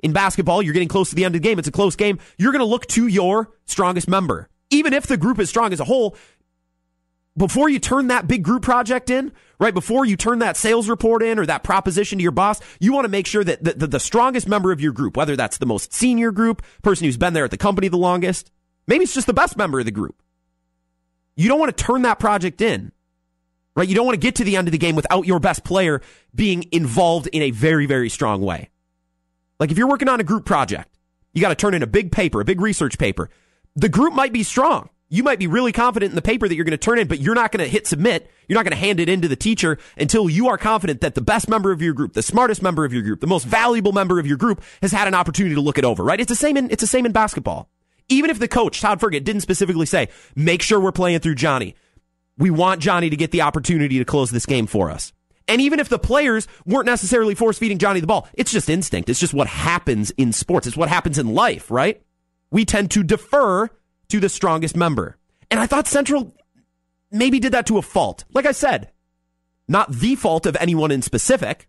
in 0.03 0.13
basketball, 0.13 0.63
you're 0.63 0.73
getting 0.73 0.89
close 0.89 1.11
to 1.11 1.17
the 1.17 1.25
end 1.25 1.35
of 1.35 1.43
the 1.43 1.49
game. 1.49 1.59
It's 1.59 1.69
a 1.69 1.73
close 1.73 1.97
game. 1.97 2.19
You're 2.39 2.53
going 2.53 2.61
to 2.61 2.67
look 2.67 2.87
to 2.89 3.07
your 3.07 3.51
strongest 3.67 4.09
member. 4.09 4.49
Even 4.71 4.93
if 4.93 5.07
the 5.07 5.17
group 5.17 5.39
is 5.39 5.49
strong 5.49 5.73
as 5.73 5.81
a 5.81 5.85
whole, 5.85 6.17
before 7.37 7.69
you 7.69 7.79
turn 7.79 8.09
that 8.09 8.27
big 8.27 8.43
group 8.43 8.63
project 8.63 9.11
in, 9.11 9.33
right 9.59 9.75
before 9.75 10.05
you 10.05 10.17
turn 10.17 10.41
that 10.41 10.57
sales 10.57 10.89
report 10.89 11.23
in 11.23 11.39
or 11.39 11.47
that 11.47 11.63
proposition 11.63 12.19
to 12.19 12.23
your 12.23 12.33
boss, 12.33 12.61
you 12.81 12.93
want 12.93 13.05
to 13.05 13.09
make 13.09 13.27
sure 13.27 13.45
that 13.45 13.63
the, 13.63 13.75
the, 13.75 13.87
the, 13.87 14.01
strongest 14.01 14.49
member 14.49 14.73
of 14.73 14.81
your 14.81 14.93
group, 14.93 15.17
whether 15.17 15.37
that's 15.37 15.59
the 15.59 15.67
most 15.67 15.93
senior 15.93 16.33
group, 16.33 16.63
person 16.83 17.05
who's 17.05 17.17
been 17.17 17.33
there 17.33 17.45
at 17.45 17.51
the 17.51 17.57
company 17.57 17.89
the 17.89 17.97
longest, 17.97 18.51
maybe 18.87 19.05
it's 19.05 19.15
just 19.15 19.27
the 19.27 19.33
best 19.33 19.57
member 19.57 19.79
of 19.79 19.85
the 19.85 19.91
group. 19.91 20.23
You 21.37 21.49
don't 21.49 21.61
want 21.61 21.77
to 21.77 21.85
turn 21.85 22.03
that 22.03 22.19
project 22.19 22.61
in, 22.61 22.93
right? 23.77 23.89
You 23.89 23.95
don't 23.95 24.07
want 24.07 24.15
to 24.15 24.21
get 24.21 24.37
to 24.37 24.45
the 24.45 24.57
end 24.57 24.69
of 24.69 24.73
the 24.73 24.79
game 24.79 24.97
without 24.97 25.27
your 25.27 25.41
best 25.41 25.65
player 25.65 26.03
being 26.35 26.65
involved 26.73 27.29
in 27.29 27.43
a 27.43 27.51
very, 27.51 27.87
very 27.87 28.09
strong 28.09 28.43
way. 28.43 28.71
Like 29.59 29.71
if 29.71 29.79
you're 29.79 29.89
working 29.89 30.09
on 30.09 30.21
a 30.21 30.25
group 30.25 30.45
project, 30.45 30.99
you 31.33 31.41
got 31.41 31.51
to 31.51 31.55
turn 31.55 31.75
in 31.75 31.83
a 31.83 31.87
big 31.87 32.11
paper, 32.11 32.41
a 32.41 32.45
big 32.45 32.61
research 32.61 32.99
paper. 32.99 33.31
The 33.77 33.89
group 33.89 34.15
might 34.15 34.33
be 34.33 34.43
strong. 34.43 34.91
You 35.13 35.25
might 35.25 35.41
be 35.41 35.49
really 35.49 35.73
confident 35.73 36.11
in 36.11 36.17
the 36.17 36.23
paper 36.23 36.47
that 36.47 36.55
you're 36.55 36.65
going 36.65 36.71
to 36.71 36.79
turn 36.79 37.01
in, 37.01 37.09
but 37.09 37.19
you're 37.19 37.35
not 37.35 37.51
going 37.51 37.65
to 37.65 37.69
hit 37.69 37.89
submit. 37.89 38.31
You're 38.47 38.57
not 38.57 38.65
going 38.65 38.77
to 38.77 38.79
hand 38.79 39.01
it 39.01 39.09
in 39.09 39.23
to 39.23 39.29
the 39.29 39.35
teacher 39.35 39.77
until 39.99 40.31
you 40.31 40.47
are 40.49 40.57
confident 40.57 41.01
that 41.01 41.17
the 41.17 41.21
best 41.21 41.49
member 41.49 41.73
of 41.73 41.83
your 41.83 41.93
group, 41.93 42.13
the 42.13 42.23
smartest 42.23 42.63
member 42.63 42.85
of 42.85 42.93
your 42.93 43.03
group, 43.03 43.21
the 43.21 43.27
most 43.27 43.45
valuable 43.45 43.91
member 43.91 44.21
of 44.21 44.27
your 44.29 44.37
group 44.37 44.63
has 44.81 44.93
had 44.93 45.09
an 45.09 45.15
opportunity 45.15 45.57
to 45.57 45.61
look 45.61 45.79
it 45.79 45.85
over, 45.85 46.05
right? 46.05 46.21
It's 46.21 46.29
the 46.29 46.37
same 46.37 46.57
in, 46.57 46.71
it's 46.71 46.81
the 46.81 46.87
same 46.87 47.07
in 47.07 47.13
basketball. 47.13 47.69
Even 48.09 48.31
if 48.31 48.39
the 48.39 48.47
coach, 48.47 48.81
Todd 48.81 49.01
Fergot, 49.01 49.25
didn't 49.25 49.41
specifically 49.41 49.87
say, 49.87 50.11
make 50.37 50.63
sure 50.63 50.79
we're 50.79 50.93
playing 50.93 51.19
through 51.19 51.35
Johnny. 51.35 51.75
We 52.39 52.51
want 52.51 52.81
Johnny 52.81 53.11
to 53.11 53.17
get 53.17 53.33
the 53.33 53.43
opportunity 53.43 53.99
to 53.99 54.05
close 54.05 54.31
this 54.31 54.47
game 54.47 54.69
for 54.69 54.93
us. 54.93 55.13
And 55.49 55.61
even 55.61 55.81
if 55.81 55.89
the 55.89 55.99
players 55.99 56.47
weren't 56.65 56.87
necessarily 56.87 57.35
force 57.35 57.59
feeding 57.59 57.79
Johnny 57.79 57.99
the 57.99 58.07
ball, 58.07 58.29
it's 58.35 58.53
just 58.53 58.71
instinct. 58.71 59.09
It's 59.09 59.19
just 59.19 59.35
what 59.35 59.49
happens 59.49 60.13
in 60.13 60.33
sports. 60.33 60.69
It's 60.69 60.77
what 60.77 60.89
happens 60.89 61.19
in 61.19 61.35
life, 61.35 61.69
right? 61.69 62.01
We 62.53 62.65
tend 62.65 62.93
to 62.93 63.03
defer 63.03 63.69
to 64.11 64.21
the 64.21 64.29
strongest 64.29 64.77
member. 64.77 65.17
And 65.51 65.59
I 65.59 65.67
thought 65.67 65.87
Central 65.87 66.35
maybe 67.11 67.41
did 67.41 67.53
that 67.53 67.67
to 67.67 67.79
a 67.79 67.83
fault. 67.83 68.25
Like 68.33 68.47
I 68.47 68.53
said, 68.53 68.91
not 69.67 69.93
the 69.93 70.15
fault 70.15 70.47
of 70.47 70.57
anyone 70.61 70.91
in 70.91 71.03
specific, 71.03 71.69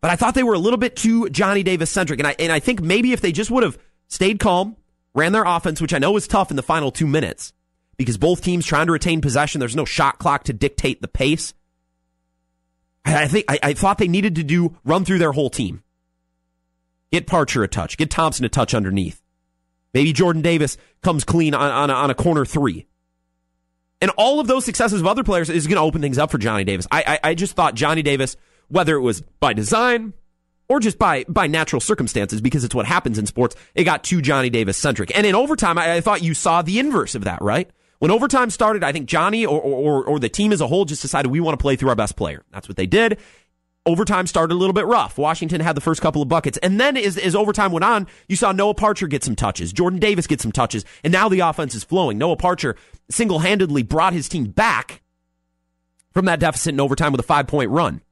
but 0.00 0.10
I 0.10 0.16
thought 0.16 0.34
they 0.34 0.42
were 0.42 0.54
a 0.54 0.58
little 0.58 0.78
bit 0.78 0.96
too 0.96 1.28
Johnny 1.30 1.62
Davis 1.62 1.90
centric. 1.90 2.20
And 2.20 2.28
I, 2.28 2.36
and 2.38 2.52
I 2.52 2.60
think 2.60 2.80
maybe 2.80 3.12
if 3.12 3.20
they 3.20 3.32
just 3.32 3.50
would 3.50 3.62
have 3.62 3.78
stayed 4.08 4.38
calm, 4.38 4.76
ran 5.14 5.32
their 5.32 5.44
offense, 5.44 5.80
which 5.80 5.94
I 5.94 5.98
know 5.98 6.12
was 6.12 6.28
tough 6.28 6.50
in 6.50 6.56
the 6.56 6.62
final 6.62 6.90
two 6.90 7.06
minutes 7.06 7.52
because 7.96 8.18
both 8.18 8.42
teams 8.42 8.66
trying 8.66 8.86
to 8.86 8.92
retain 8.92 9.20
possession, 9.20 9.58
there's 9.58 9.76
no 9.76 9.84
shot 9.84 10.18
clock 10.18 10.44
to 10.44 10.52
dictate 10.52 11.00
the 11.00 11.08
pace. 11.08 11.54
I 13.04 13.28
think 13.28 13.44
I, 13.48 13.58
I, 13.62 13.72
thought 13.72 13.98
they 13.98 14.08
needed 14.08 14.34
to 14.34 14.42
do 14.42 14.76
run 14.84 15.04
through 15.04 15.18
their 15.18 15.32
whole 15.32 15.48
team. 15.48 15.84
Get 17.12 17.26
Parcher 17.26 17.62
a 17.62 17.68
touch. 17.68 17.96
Get 17.96 18.10
Thompson 18.10 18.44
a 18.44 18.48
touch 18.48 18.74
underneath. 18.74 19.22
Maybe 19.96 20.12
Jordan 20.12 20.42
Davis 20.42 20.76
comes 21.02 21.24
clean 21.24 21.54
on, 21.54 21.70
on, 21.70 21.88
a, 21.88 21.94
on 21.94 22.10
a 22.10 22.14
corner 22.14 22.44
three. 22.44 22.86
And 24.02 24.10
all 24.18 24.40
of 24.40 24.46
those 24.46 24.66
successes 24.66 25.00
of 25.00 25.06
other 25.06 25.24
players 25.24 25.48
is 25.48 25.66
going 25.66 25.76
to 25.76 25.80
open 25.80 26.02
things 26.02 26.18
up 26.18 26.30
for 26.30 26.36
Johnny 26.36 26.64
Davis. 26.64 26.86
I, 26.90 27.18
I, 27.24 27.30
I 27.30 27.34
just 27.34 27.56
thought 27.56 27.74
Johnny 27.74 28.02
Davis, 28.02 28.36
whether 28.68 28.94
it 28.94 29.00
was 29.00 29.22
by 29.40 29.54
design 29.54 30.12
or 30.68 30.80
just 30.80 30.98
by 30.98 31.24
by 31.28 31.46
natural 31.46 31.80
circumstances, 31.80 32.42
because 32.42 32.62
it's 32.62 32.74
what 32.74 32.84
happens 32.84 33.18
in 33.18 33.24
sports, 33.24 33.56
it 33.74 33.84
got 33.84 34.04
too 34.04 34.20
Johnny 34.20 34.50
Davis 34.50 34.76
centric. 34.76 35.16
And 35.16 35.26
in 35.26 35.34
overtime, 35.34 35.78
I, 35.78 35.94
I 35.94 36.00
thought 36.02 36.22
you 36.22 36.34
saw 36.34 36.60
the 36.60 36.78
inverse 36.78 37.14
of 37.14 37.24
that, 37.24 37.40
right? 37.40 37.70
When 37.98 38.10
overtime 38.10 38.50
started, 38.50 38.84
I 38.84 38.92
think 38.92 39.06
Johnny 39.06 39.46
or, 39.46 39.58
or, 39.58 40.04
or 40.04 40.18
the 40.18 40.28
team 40.28 40.52
as 40.52 40.60
a 40.60 40.66
whole 40.66 40.84
just 40.84 41.00
decided 41.00 41.30
we 41.30 41.40
want 41.40 41.58
to 41.58 41.62
play 41.62 41.76
through 41.76 41.88
our 41.88 41.96
best 41.96 42.16
player. 42.16 42.44
That's 42.52 42.68
what 42.68 42.76
they 42.76 42.84
did. 42.84 43.16
Overtime 43.86 44.26
started 44.26 44.52
a 44.54 44.58
little 44.58 44.72
bit 44.72 44.84
rough. 44.86 45.16
Washington 45.16 45.60
had 45.60 45.76
the 45.76 45.80
first 45.80 46.02
couple 46.02 46.20
of 46.20 46.28
buckets. 46.28 46.58
And 46.58 46.80
then 46.80 46.96
as, 46.96 47.16
as 47.16 47.36
overtime 47.36 47.72
went 47.72 47.84
on, 47.84 48.08
you 48.28 48.36
saw 48.36 48.52
Noah 48.52 48.74
Parcher 48.74 49.06
get 49.06 49.22
some 49.22 49.36
touches. 49.36 49.72
Jordan 49.72 50.00
Davis 50.00 50.26
get 50.26 50.40
some 50.40 50.52
touches. 50.52 50.84
And 51.04 51.12
now 51.12 51.28
the 51.28 51.40
offense 51.40 51.74
is 51.74 51.84
flowing. 51.84 52.18
Noah 52.18 52.36
Parcher 52.36 52.76
single 53.08 53.38
handedly 53.38 53.82
brought 53.82 54.12
his 54.12 54.28
team 54.28 54.46
back 54.46 55.02
from 56.12 56.24
that 56.24 56.40
deficit 56.40 56.74
in 56.74 56.80
overtime 56.80 57.12
with 57.12 57.20
a 57.20 57.24
five 57.24 57.46
point 57.46 57.70
run. 57.70 58.02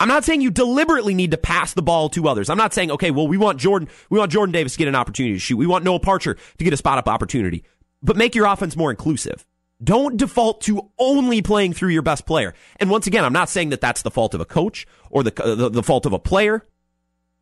I'm 0.00 0.08
not 0.08 0.24
saying 0.24 0.40
you 0.40 0.50
deliberately 0.50 1.14
need 1.14 1.32
to 1.32 1.36
pass 1.36 1.74
the 1.74 1.82
ball 1.82 2.08
to 2.10 2.26
others. 2.26 2.48
I'm 2.48 2.56
not 2.56 2.72
saying, 2.72 2.90
okay, 2.92 3.10
well, 3.10 3.28
we 3.28 3.36
want 3.36 3.60
Jordan, 3.60 3.90
we 4.08 4.18
want 4.18 4.32
Jordan 4.32 4.50
Davis 4.50 4.72
to 4.72 4.78
get 4.78 4.88
an 4.88 4.94
opportunity 4.94 5.34
to 5.34 5.38
shoot. 5.38 5.58
We 5.58 5.66
want 5.66 5.84
Noah 5.84 6.00
Parcher 6.00 6.38
to 6.56 6.64
get 6.64 6.72
a 6.72 6.78
spot 6.78 6.96
up 6.96 7.06
opportunity 7.06 7.64
but 8.02 8.16
make 8.16 8.34
your 8.34 8.46
offense 8.46 8.76
more 8.76 8.90
inclusive. 8.90 9.46
Don't 9.82 10.16
default 10.16 10.60
to 10.62 10.90
only 10.98 11.40
playing 11.40 11.72
through 11.72 11.90
your 11.90 12.02
best 12.02 12.26
player. 12.26 12.54
And 12.76 12.90
once 12.90 13.06
again, 13.06 13.24
I'm 13.24 13.32
not 13.32 13.48
saying 13.48 13.70
that 13.70 13.80
that's 13.80 14.02
the 14.02 14.10
fault 14.10 14.34
of 14.34 14.40
a 14.40 14.44
coach 14.44 14.86
or 15.08 15.22
the, 15.22 15.30
the, 15.30 15.70
the, 15.70 15.82
fault 15.82 16.04
of 16.04 16.12
a 16.12 16.18
player. 16.18 16.66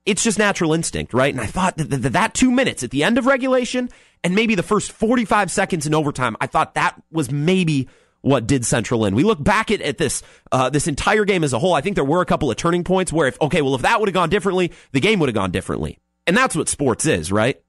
It's 0.06 0.22
just 0.22 0.38
natural 0.38 0.72
instinct, 0.72 1.12
right? 1.12 1.34
And 1.34 1.40
I 1.40 1.46
thought 1.46 1.76
that, 1.78 1.90
that, 1.90 2.12
that 2.12 2.34
two 2.34 2.52
minutes 2.52 2.82
at 2.82 2.90
the 2.90 3.02
end 3.02 3.18
of 3.18 3.26
regulation 3.26 3.90
and 4.22 4.34
maybe 4.34 4.54
the 4.54 4.62
first 4.62 4.92
45 4.92 5.50
seconds 5.50 5.86
in 5.86 5.94
overtime, 5.94 6.36
I 6.40 6.46
thought 6.46 6.74
that 6.74 7.00
was 7.10 7.30
maybe 7.30 7.88
what 8.20 8.46
did 8.46 8.64
Central 8.64 9.04
in. 9.04 9.14
We 9.14 9.24
look 9.24 9.42
back 9.42 9.70
at, 9.70 9.80
at 9.80 9.98
this 9.98 10.22
uh, 10.50 10.70
this 10.70 10.86
entire 10.88 11.24
game 11.24 11.44
as 11.44 11.52
a 11.52 11.58
whole. 11.58 11.74
I 11.74 11.80
think 11.80 11.94
there 11.94 12.04
were 12.04 12.20
a 12.20 12.26
couple 12.26 12.50
of 12.50 12.56
turning 12.56 12.84
points 12.84 13.12
where 13.12 13.28
if 13.28 13.40
okay, 13.40 13.62
well 13.62 13.74
if 13.74 13.82
that 13.82 14.00
would 14.00 14.08
have 14.08 14.14
gone 14.14 14.30
differently, 14.30 14.72
the 14.92 15.00
game 15.00 15.18
would 15.20 15.28
have 15.28 15.34
gone 15.34 15.50
differently. 15.50 15.98
And 16.26 16.36
that's 16.36 16.56
what 16.56 16.68
sports 16.68 17.06
is, 17.06 17.32
right? 17.32 17.60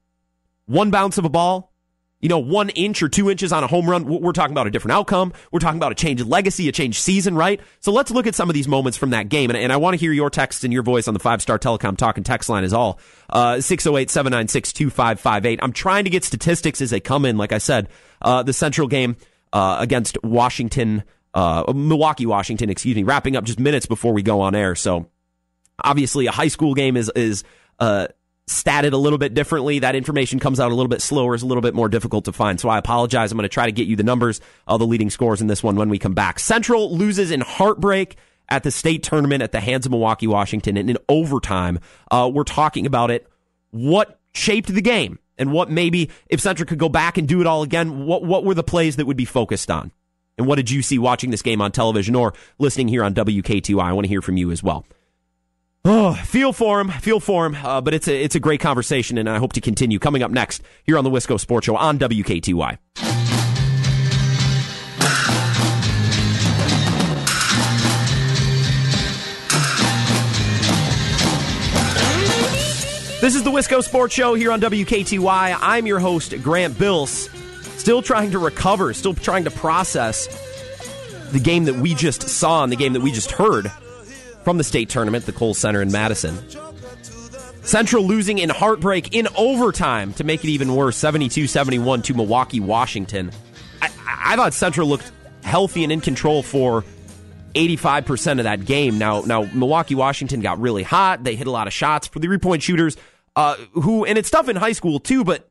One 0.66 0.90
bounce 0.90 1.18
of 1.18 1.24
a 1.24 1.28
ball, 1.28 1.69
you 2.20 2.28
know, 2.28 2.38
one 2.38 2.68
inch 2.70 3.02
or 3.02 3.08
two 3.08 3.30
inches 3.30 3.52
on 3.52 3.64
a 3.64 3.66
home 3.66 3.88
run, 3.88 4.04
we're 4.04 4.32
talking 4.32 4.52
about 4.52 4.66
a 4.66 4.70
different 4.70 4.92
outcome. 4.92 5.32
We're 5.50 5.60
talking 5.60 5.78
about 5.78 5.92
a 5.92 5.94
change 5.94 6.20
of 6.20 6.28
legacy, 6.28 6.68
a 6.68 6.72
change 6.72 7.00
season, 7.00 7.34
right? 7.34 7.60
So 7.80 7.92
let's 7.92 8.10
look 8.10 8.26
at 8.26 8.34
some 8.34 8.50
of 8.50 8.54
these 8.54 8.68
moments 8.68 8.98
from 8.98 9.10
that 9.10 9.28
game. 9.28 9.48
And, 9.48 9.58
and 9.58 9.72
I 9.72 9.78
want 9.78 9.94
to 9.94 9.98
hear 9.98 10.12
your 10.12 10.28
text 10.28 10.62
and 10.64 10.72
your 10.72 10.82
voice 10.82 11.08
on 11.08 11.14
the 11.14 11.20
five 11.20 11.40
star 11.40 11.58
telecom 11.58 11.96
talk 11.96 12.18
and 12.18 12.26
text 12.26 12.50
line 12.50 12.64
is 12.64 12.74
all. 12.74 13.00
Uh, 13.30 13.60
608 13.60 14.10
796 14.10 14.72
2558. 14.74 15.60
I'm 15.62 15.72
trying 15.72 16.04
to 16.04 16.10
get 16.10 16.24
statistics 16.24 16.82
as 16.82 16.90
they 16.90 17.00
come 17.00 17.24
in. 17.24 17.38
Like 17.38 17.52
I 17.52 17.58
said, 17.58 17.88
uh, 18.20 18.42
the 18.42 18.52
Central 18.52 18.86
game, 18.86 19.16
uh, 19.52 19.78
against 19.80 20.22
Washington, 20.22 21.04
uh, 21.32 21.72
Milwaukee, 21.74 22.26
Washington, 22.26 22.68
excuse 22.68 22.96
me, 22.96 23.02
wrapping 23.02 23.34
up 23.34 23.44
just 23.44 23.58
minutes 23.58 23.86
before 23.86 24.12
we 24.12 24.22
go 24.22 24.42
on 24.42 24.54
air. 24.54 24.74
So 24.74 25.08
obviously 25.82 26.26
a 26.26 26.32
high 26.32 26.48
school 26.48 26.74
game 26.74 26.96
is, 26.96 27.10
is, 27.16 27.44
uh, 27.78 28.08
statted 28.50 28.92
a 28.92 28.96
little 28.96 29.18
bit 29.18 29.32
differently. 29.32 29.78
That 29.78 29.94
information 29.94 30.38
comes 30.38 30.60
out 30.60 30.72
a 30.72 30.74
little 30.74 30.88
bit 30.88 31.00
slower, 31.00 31.34
is 31.34 31.42
a 31.42 31.46
little 31.46 31.62
bit 31.62 31.74
more 31.74 31.88
difficult 31.88 32.24
to 32.26 32.32
find. 32.32 32.60
So 32.60 32.68
I 32.68 32.78
apologize. 32.78 33.30
I'm 33.32 33.38
going 33.38 33.44
to 33.44 33.48
try 33.48 33.66
to 33.66 33.72
get 33.72 33.86
you 33.86 33.96
the 33.96 34.02
numbers 34.02 34.40
of 34.66 34.80
the 34.80 34.86
leading 34.86 35.10
scores 35.10 35.40
in 35.40 35.46
this 35.46 35.62
one 35.62 35.76
when 35.76 35.88
we 35.88 35.98
come 35.98 36.14
back. 36.14 36.38
Central 36.38 36.94
loses 36.96 37.30
in 37.30 37.40
heartbreak 37.40 38.16
at 38.48 38.64
the 38.64 38.70
state 38.70 39.02
tournament 39.02 39.42
at 39.42 39.52
the 39.52 39.60
hands 39.60 39.86
of 39.86 39.92
Milwaukee, 39.92 40.26
Washington, 40.26 40.76
and 40.76 40.90
in 40.90 40.98
overtime. 41.08 41.78
Uh, 42.10 42.30
we're 42.32 42.44
talking 42.44 42.86
about 42.86 43.10
it. 43.10 43.26
What 43.70 44.18
shaped 44.34 44.72
the 44.74 44.82
game? 44.82 45.18
And 45.38 45.52
what 45.52 45.70
maybe 45.70 46.10
if 46.26 46.40
Central 46.40 46.66
could 46.66 46.78
go 46.78 46.90
back 46.90 47.16
and 47.16 47.26
do 47.26 47.40
it 47.40 47.46
all 47.46 47.62
again, 47.62 48.04
what 48.04 48.22
what 48.22 48.44
were 48.44 48.52
the 48.52 48.62
plays 48.62 48.96
that 48.96 49.06
would 49.06 49.16
be 49.16 49.24
focused 49.24 49.70
on? 49.70 49.90
And 50.36 50.46
what 50.46 50.56
did 50.56 50.70
you 50.70 50.82
see 50.82 50.98
watching 50.98 51.30
this 51.30 51.40
game 51.40 51.62
on 51.62 51.72
television 51.72 52.14
or 52.14 52.34
listening 52.58 52.88
here 52.88 53.02
on 53.02 53.14
WKTY? 53.14 53.82
I 53.82 53.92
want 53.92 54.04
to 54.04 54.08
hear 54.08 54.20
from 54.20 54.36
you 54.36 54.50
as 54.50 54.62
well. 54.62 54.84
Oh, 55.82 56.12
feel 56.12 56.52
for 56.52 56.78
him, 56.78 56.90
feel 56.90 57.20
for 57.20 57.46
him. 57.46 57.54
Uh, 57.54 57.80
but 57.80 57.94
it's 57.94 58.06
a 58.06 58.22
it's 58.22 58.34
a 58.34 58.40
great 58.40 58.60
conversation, 58.60 59.16
and 59.16 59.30
I 59.30 59.38
hope 59.38 59.54
to 59.54 59.62
continue. 59.62 59.98
Coming 59.98 60.22
up 60.22 60.30
next 60.30 60.62
here 60.84 60.98
on 60.98 61.04
the 61.04 61.10
Wisco 61.10 61.40
Sports 61.40 61.66
Show 61.66 61.76
on 61.76 61.98
WKTY. 61.98 62.78
This 73.22 73.34
is 73.34 73.42
the 73.42 73.50
Wisco 73.50 73.82
Sports 73.82 74.14
Show 74.14 74.34
here 74.34 74.52
on 74.52 74.60
WKTY. 74.60 75.58
I'm 75.60 75.86
your 75.86 75.98
host, 75.98 76.34
Grant 76.42 76.78
Bills. 76.78 77.30
Still 77.78 78.02
trying 78.02 78.30
to 78.32 78.38
recover, 78.38 78.92
still 78.92 79.14
trying 79.14 79.44
to 79.44 79.50
process 79.50 80.26
the 81.32 81.40
game 81.40 81.64
that 81.64 81.76
we 81.76 81.94
just 81.94 82.22
saw 82.28 82.62
and 82.64 82.72
the 82.72 82.76
game 82.76 82.92
that 82.92 83.00
we 83.00 83.12
just 83.12 83.30
heard 83.30 83.70
from 84.44 84.58
the 84.58 84.64
state 84.64 84.88
tournament, 84.88 85.26
the 85.26 85.32
Kohl 85.32 85.54
Center 85.54 85.82
in 85.82 85.92
Madison. 85.92 86.38
Central 87.62 88.04
losing 88.04 88.38
in 88.38 88.48
heartbreak 88.48 89.14
in 89.14 89.28
overtime 89.36 90.12
to 90.14 90.24
make 90.24 90.42
it 90.44 90.48
even 90.48 90.74
worse, 90.74 90.96
72 90.96 91.46
71 91.46 92.02
to 92.02 92.14
Milwaukee, 92.14 92.60
Washington. 92.60 93.30
I, 93.82 93.90
I 94.06 94.36
thought 94.36 94.54
Central 94.54 94.88
looked 94.88 95.12
healthy 95.42 95.84
and 95.84 95.92
in 95.92 96.00
control 96.00 96.42
for 96.42 96.84
85% 97.54 98.38
of 98.38 98.44
that 98.44 98.64
game. 98.64 98.98
Now, 98.98 99.22
now 99.22 99.42
Milwaukee, 99.42 99.94
Washington 99.94 100.40
got 100.40 100.60
really 100.60 100.82
hot. 100.82 101.22
They 101.24 101.34
hit 101.34 101.46
a 101.46 101.50
lot 101.50 101.66
of 101.66 101.72
shots 101.72 102.06
for 102.06 102.18
the 102.18 102.26
three 102.26 102.38
point 102.38 102.62
shooters, 102.62 102.96
uh, 103.36 103.56
who, 103.72 104.04
and 104.04 104.16
it's 104.18 104.30
tough 104.30 104.48
in 104.48 104.56
high 104.56 104.72
school 104.72 104.98
too, 104.98 105.24
but 105.24 105.48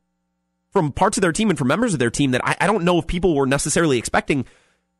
from 0.71 0.91
parts 0.91 1.17
of 1.17 1.21
their 1.21 1.31
team 1.31 1.49
and 1.49 1.57
from 1.57 1.67
members 1.67 1.93
of 1.93 1.99
their 1.99 2.11
team 2.11 2.31
that 2.31 2.45
I, 2.45 2.55
I 2.61 2.67
don't 2.67 2.83
know 2.83 2.99
if 2.99 3.07
people 3.07 3.35
were 3.35 3.47
necessarily 3.47 3.97
expecting 3.97 4.45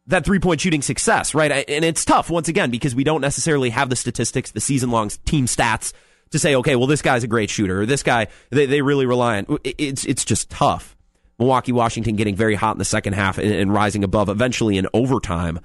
that 0.10 0.26
three 0.26 0.40
point 0.40 0.60
shooting 0.60 0.82
success, 0.82 1.34
right? 1.34 1.52
And 1.70 1.86
it's 1.86 2.04
tough 2.04 2.30
once 2.30 2.48
again 2.48 2.72
because 2.72 2.94
we 2.94 3.04
don't 3.04 3.22
necessarily 3.22 3.70
have 3.70 3.90
the 3.90 3.96
statistics, 3.96 4.52
the 4.52 4.60
season 4.60 4.92
long 4.92 5.10
team 5.26 5.46
stats 5.46 5.94
to 6.32 6.40
say, 6.40 6.56
okay, 6.56 6.76
well, 6.76 6.88
this 6.88 7.02
guy's 7.02 7.24
a 7.24 7.28
great 7.28 7.50
shooter 7.50 7.82
or 7.82 7.86
this 7.86 8.04
guy, 8.04 8.28
they, 8.50 8.66
they 8.66 8.82
really 8.82 9.06
rely 9.06 9.38
on. 9.38 9.60
It's, 9.64 10.06
it's 10.06 10.26
just 10.26 10.50
tough. 10.50 10.96
Milwaukee, 11.38 11.72
Washington 11.72 12.16
getting 12.16 12.36
very 12.36 12.56
hot 12.56 12.76
in 12.76 12.80
the 12.80 12.86
second 12.86 13.14
half 13.14 13.38
and, 13.38 13.52
and 13.52 13.74
rising 13.74 14.04
above 14.04 14.30
eventually 14.30 14.78
in 14.78 14.88
overtime. 14.94 15.60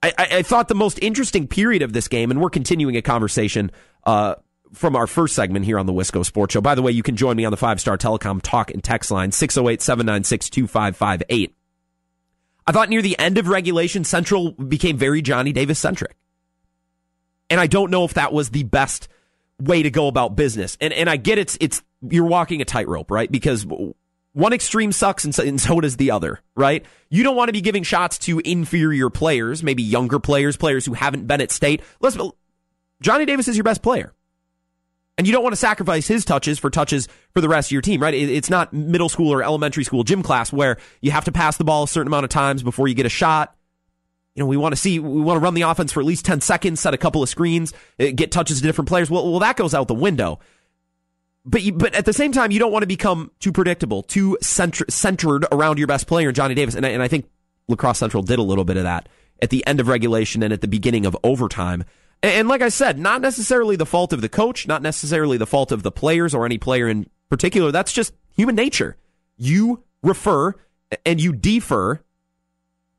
I, 0.00 0.12
I, 0.18 0.42
thought 0.42 0.68
the 0.68 0.76
most 0.76 1.00
interesting 1.02 1.48
period 1.48 1.82
of 1.82 1.92
this 1.92 2.06
game, 2.06 2.30
and 2.30 2.40
we're 2.40 2.50
continuing 2.50 2.96
a 2.96 3.02
conversation 3.02 3.72
uh, 4.04 4.36
from 4.72 4.94
our 4.94 5.08
first 5.08 5.34
segment 5.34 5.64
here 5.64 5.76
on 5.76 5.86
the 5.86 5.92
Wisco 5.92 6.24
Sports 6.24 6.52
Show. 6.52 6.60
By 6.60 6.76
the 6.76 6.82
way, 6.82 6.92
you 6.92 7.02
can 7.02 7.16
join 7.16 7.36
me 7.36 7.44
on 7.44 7.50
the 7.50 7.56
five 7.56 7.80
star 7.80 7.98
telecom 7.98 8.40
talk 8.40 8.70
and 8.70 8.84
text 8.84 9.10
line 9.10 9.32
608 9.32 9.82
796 9.82 10.50
2558. 10.50 11.57
I 12.68 12.72
thought 12.72 12.90
near 12.90 13.00
the 13.00 13.18
end 13.18 13.38
of 13.38 13.48
regulation, 13.48 14.04
Central 14.04 14.52
became 14.52 14.98
very 14.98 15.22
Johnny 15.22 15.52
Davis 15.52 15.78
centric. 15.78 16.14
And 17.48 17.58
I 17.58 17.66
don't 17.66 17.90
know 17.90 18.04
if 18.04 18.14
that 18.14 18.30
was 18.30 18.50
the 18.50 18.64
best 18.64 19.08
way 19.58 19.82
to 19.82 19.90
go 19.90 20.06
about 20.06 20.36
business. 20.36 20.76
And 20.78 20.92
and 20.92 21.08
I 21.08 21.16
get 21.16 21.38
it's 21.38 21.56
it's 21.62 21.82
you're 22.02 22.26
walking 22.26 22.60
a 22.60 22.66
tightrope, 22.66 23.10
right? 23.10 23.32
Because 23.32 23.66
one 24.34 24.52
extreme 24.52 24.92
sucks 24.92 25.24
and 25.24 25.34
so, 25.34 25.42
and 25.42 25.58
so 25.58 25.80
does 25.80 25.96
the 25.96 26.10
other, 26.10 26.40
right? 26.54 26.84
You 27.08 27.22
don't 27.22 27.36
want 27.36 27.48
to 27.48 27.54
be 27.54 27.62
giving 27.62 27.84
shots 27.84 28.18
to 28.20 28.38
inferior 28.40 29.08
players, 29.08 29.62
maybe 29.62 29.82
younger 29.82 30.18
players, 30.18 30.58
players 30.58 30.84
who 30.84 30.92
haven't 30.92 31.26
been 31.26 31.40
at 31.40 31.50
state. 31.50 31.80
Let's 32.00 32.18
Johnny 33.00 33.24
Davis 33.24 33.48
is 33.48 33.56
your 33.56 33.64
best 33.64 33.80
player. 33.82 34.12
And 35.18 35.26
you 35.26 35.32
don't 35.32 35.42
want 35.42 35.52
to 35.52 35.58
sacrifice 35.58 36.06
his 36.06 36.24
touches 36.24 36.58
for 36.58 36.70
touches 36.70 37.08
for 37.34 37.40
the 37.40 37.48
rest 37.48 37.68
of 37.68 37.72
your 37.72 37.82
team, 37.82 38.00
right? 38.00 38.14
It's 38.14 38.48
not 38.48 38.72
middle 38.72 39.08
school 39.08 39.32
or 39.32 39.42
elementary 39.42 39.84
school 39.84 40.04
gym 40.04 40.22
class 40.22 40.52
where 40.52 40.78
you 41.02 41.10
have 41.10 41.24
to 41.24 41.32
pass 41.32 41.56
the 41.56 41.64
ball 41.64 41.82
a 41.82 41.88
certain 41.88 42.06
amount 42.06 42.24
of 42.24 42.30
times 42.30 42.62
before 42.62 42.88
you 42.88 42.94
get 42.94 43.04
a 43.04 43.10
shot. 43.10 43.54
You 44.34 44.44
know, 44.44 44.46
we 44.46 44.56
want 44.56 44.72
to 44.72 44.80
see, 44.80 45.00
we 45.00 45.20
want 45.20 45.36
to 45.36 45.42
run 45.42 45.54
the 45.54 45.62
offense 45.62 45.92
for 45.92 46.00
at 46.00 46.06
least 46.06 46.24
10 46.24 46.40
seconds, 46.40 46.80
set 46.80 46.94
a 46.94 46.98
couple 46.98 47.22
of 47.22 47.28
screens, 47.28 47.74
eh, 47.98 48.12
get 48.12 48.30
touches 48.30 48.60
to 48.60 48.62
different 48.62 48.88
players. 48.88 49.10
Well, 49.10 49.28
well 49.28 49.40
that 49.40 49.56
goes 49.56 49.74
out 49.74 49.88
the 49.88 49.94
window 49.94 50.38
but 51.48 51.62
you, 51.62 51.72
but 51.72 51.94
at 51.94 52.04
the 52.04 52.12
same 52.12 52.32
time, 52.32 52.50
you 52.50 52.58
don't 52.58 52.72
want 52.72 52.82
to 52.82 52.86
become 52.86 53.30
too 53.40 53.52
predictable, 53.52 54.02
too 54.02 54.36
centered 54.42 55.46
around 55.50 55.78
your 55.78 55.86
best 55.86 56.06
player, 56.06 56.30
Johnny 56.30 56.54
Davis. 56.54 56.74
And 56.74 56.84
I, 56.84 56.90
and 56.90 57.02
I 57.02 57.08
think 57.08 57.26
La 57.68 57.76
Crosse 57.76 57.98
Central 57.98 58.22
did 58.22 58.38
a 58.38 58.42
little 58.42 58.64
bit 58.64 58.76
of 58.76 58.82
that 58.82 59.08
at 59.40 59.48
the 59.48 59.66
end 59.66 59.80
of 59.80 59.88
regulation 59.88 60.42
and 60.42 60.52
at 60.52 60.60
the 60.60 60.68
beginning 60.68 61.06
of 61.06 61.16
overtime. 61.24 61.84
And, 62.22 62.48
like 62.48 62.62
I 62.62 62.68
said, 62.68 62.98
not 62.98 63.20
necessarily 63.20 63.76
the 63.76 63.86
fault 63.86 64.12
of 64.12 64.20
the 64.20 64.28
coach, 64.28 64.66
not 64.66 64.82
necessarily 64.82 65.36
the 65.36 65.46
fault 65.46 65.70
of 65.70 65.82
the 65.82 65.92
players 65.92 66.34
or 66.34 66.44
any 66.44 66.58
player 66.58 66.88
in 66.88 67.08
particular. 67.28 67.70
That's 67.70 67.92
just 67.92 68.12
human 68.36 68.56
nature. 68.56 68.96
You 69.36 69.84
refer 70.02 70.54
and 71.06 71.20
you 71.20 71.32
defer 71.32 72.00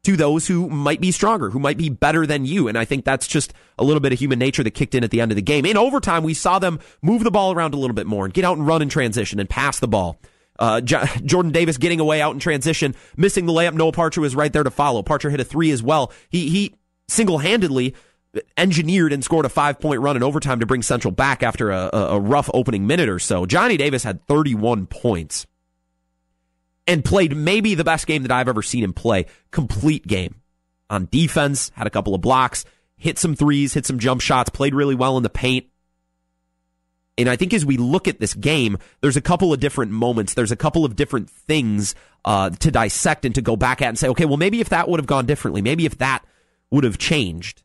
to 0.03 0.15
those 0.15 0.47
who 0.47 0.69
might 0.69 1.01
be 1.01 1.11
stronger, 1.11 1.49
who 1.49 1.59
might 1.59 1.77
be 1.77 1.89
better 1.89 2.25
than 2.25 2.45
you. 2.45 2.69
And 2.69 2.77
I 2.77 2.85
think 2.85 3.03
that's 3.03 3.27
just 3.27 3.53
a 3.77 3.83
little 3.83 3.99
bit 3.99 4.13
of 4.13 4.19
human 4.19 4.39
nature 4.39 4.63
that 4.63 4.71
kicked 4.71 4.95
in 4.95 5.03
at 5.03 5.11
the 5.11 5.19
end 5.19 5.31
of 5.31 5.35
the 5.35 5.41
game. 5.41 5.65
In 5.65 5.75
overtime, 5.75 6.23
we 6.23 6.33
saw 6.33 6.57
them 6.57 6.79
move 7.01 7.25
the 7.25 7.31
ball 7.31 7.51
around 7.51 7.73
a 7.73 7.77
little 7.77 7.95
bit 7.95 8.07
more 8.07 8.23
and 8.23 8.33
get 8.33 8.45
out 8.45 8.57
and 8.57 8.65
run 8.65 8.81
in 8.81 8.87
transition 8.87 9.39
and 9.39 9.49
pass 9.49 9.79
the 9.79 9.87
ball. 9.87 10.17
Uh, 10.57 10.79
J- 10.79 11.05
Jordan 11.25 11.51
Davis 11.51 11.77
getting 11.77 11.99
away 11.99 12.21
out 12.21 12.33
in 12.33 12.39
transition, 12.39 12.95
missing 13.17 13.45
the 13.45 13.53
layup. 13.53 13.73
Noah 13.73 13.91
Parcher 13.91 14.21
was 14.21 14.35
right 14.35 14.51
there 14.51 14.63
to 14.63 14.71
follow. 14.71 15.03
Parcher 15.03 15.29
hit 15.29 15.41
a 15.41 15.45
three 15.45 15.71
as 15.71 15.83
well. 15.83 16.11
He, 16.29 16.49
he 16.49 16.75
single 17.09 17.39
handedly 17.39 17.93
engineered 18.57 19.11
and 19.11 19.23
scored 19.23 19.45
a 19.45 19.49
five 19.49 19.79
point 19.79 20.01
run 20.01 20.15
in 20.15 20.23
overtime 20.23 20.59
to 20.59 20.65
bring 20.65 20.81
Central 20.81 21.11
back 21.11 21.43
after 21.43 21.71
a, 21.71 21.89
a 21.93 22.19
rough 22.19 22.49
opening 22.53 22.87
minute 22.87 23.09
or 23.09 23.19
so. 23.19 23.45
Johnny 23.45 23.77
Davis 23.77 24.03
had 24.03 24.25
31 24.27 24.85
points 24.85 25.47
and 26.87 27.03
played 27.05 27.35
maybe 27.35 27.75
the 27.75 27.83
best 27.83 28.07
game 28.07 28.23
that 28.23 28.31
I've 28.31 28.47
ever 28.47 28.61
seen 28.61 28.83
him 28.83 28.93
play. 28.93 29.25
Complete 29.51 30.07
game 30.07 30.35
on 30.89 31.07
defense, 31.11 31.71
had 31.75 31.87
a 31.87 31.91
couple 31.91 32.15
of 32.15 32.21
blocks, 32.21 32.65
hit 32.97 33.17
some 33.17 33.35
threes, 33.35 33.73
hit 33.73 33.85
some 33.85 33.99
jump 33.99 34.21
shots, 34.21 34.49
played 34.49 34.73
really 34.73 34.95
well 34.95 35.17
in 35.17 35.23
the 35.23 35.29
paint. 35.29 35.67
And 37.17 37.29
I 37.29 37.35
think 37.35 37.53
as 37.53 37.65
we 37.65 37.77
look 37.77 38.07
at 38.07 38.19
this 38.19 38.33
game, 38.33 38.77
there's 39.01 39.17
a 39.17 39.21
couple 39.21 39.51
of 39.51 39.59
different 39.59 39.91
moments. 39.91 40.35
There's 40.35 40.53
a 40.53 40.55
couple 40.55 40.85
of 40.85 40.95
different 40.95 41.29
things 41.29 41.93
uh, 42.23 42.51
to 42.51 42.71
dissect 42.71 43.25
and 43.25 43.35
to 43.35 43.41
go 43.41 43.57
back 43.57 43.81
at 43.81 43.89
and 43.89 43.99
say, 43.99 44.07
okay, 44.09 44.25
well, 44.25 44.37
maybe 44.37 44.61
if 44.61 44.69
that 44.69 44.87
would 44.87 44.99
have 44.99 45.07
gone 45.07 45.25
differently, 45.25 45.61
maybe 45.61 45.85
if 45.85 45.97
that 45.97 46.25
would 46.71 46.85
have 46.85 46.97
changed, 46.97 47.61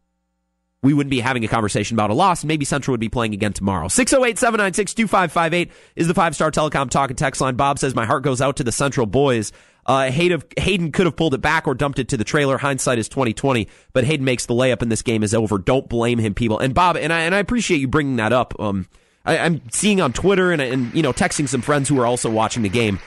we 0.85 0.93
wouldn't 0.93 1.11
be 1.11 1.21
having 1.21 1.43
a 1.45 1.49
conversation 1.49 1.97
about 1.97 2.11
a 2.11 2.15
loss. 2.15 2.45
Maybe 2.45 2.67
Central 2.67 2.93
would 2.93 3.01
be 3.01 3.09
playing 3.09 3.33
again 3.33 3.55
tomorrow. 3.55 3.89
608 3.89 4.39
796 4.39 4.93
2558 4.93 5.73
is 5.97 6.07
the 6.07 6.15
five 6.15 6.35
star 6.35 6.51
telecom 6.51 6.91
talk 6.91 7.09
and 7.09 7.19
text 7.19 7.41
line. 7.41 7.57
Bob 7.57 7.79
says, 7.79 7.95
My 7.95 8.05
heart 8.05 8.23
goes 8.23 8.43
out 8.43 8.57
to 8.57 8.65
the 8.65 8.71
Central 8.71 9.07
boys. 9.07 9.51
Uh, 9.87 10.11
Hayden 10.11 10.93
could 10.93 11.07
have 11.07 11.17
pulled 11.17 11.35
it 11.35 11.41
back 11.41 11.67
or 11.67 11.75
dumped 11.75 11.99
it 11.99 12.09
to 12.09 12.19
the 12.19 12.25
trailer. 12.25 12.59
Hindsight 12.59 12.99
is 12.99 13.09
2020, 13.09 13.67
but 13.95 14.05
Hayden 14.05 14.25
makes 14.25 14.45
the 14.47 14.55
layup 14.55 14.83
and 14.83 14.93
this 14.93 15.03
game 15.03 15.23
is 15.23 15.35
over. 15.35 15.59
Don't 15.59 15.89
blame 15.89 16.19
him, 16.19 16.35
people. 16.35 16.59
And 16.59 16.75
Bob, 16.75 16.97
and 16.97 17.13
I, 17.13 17.21
and 17.21 17.35
I 17.35 17.39
appreciate 17.39 17.79
you 17.79 17.89
bringing 17.89 18.17
that 18.17 18.33
up. 18.33 18.59
Um, 18.61 18.87
I, 19.25 19.37
am 19.39 19.63
seeing 19.71 20.03
on 20.03 20.13
Twitter 20.13 20.53
and, 20.53 20.61
and, 20.61 20.95
you 20.95 21.03
know, 21.03 21.13
texting 21.15 21.49
some 21.49 21.63
friends 21.63 21.89
who 21.89 21.99
are 21.99 22.07
also 22.07 22.31
watching 22.31 22.63
the 22.63 22.69
game, 22.69 22.99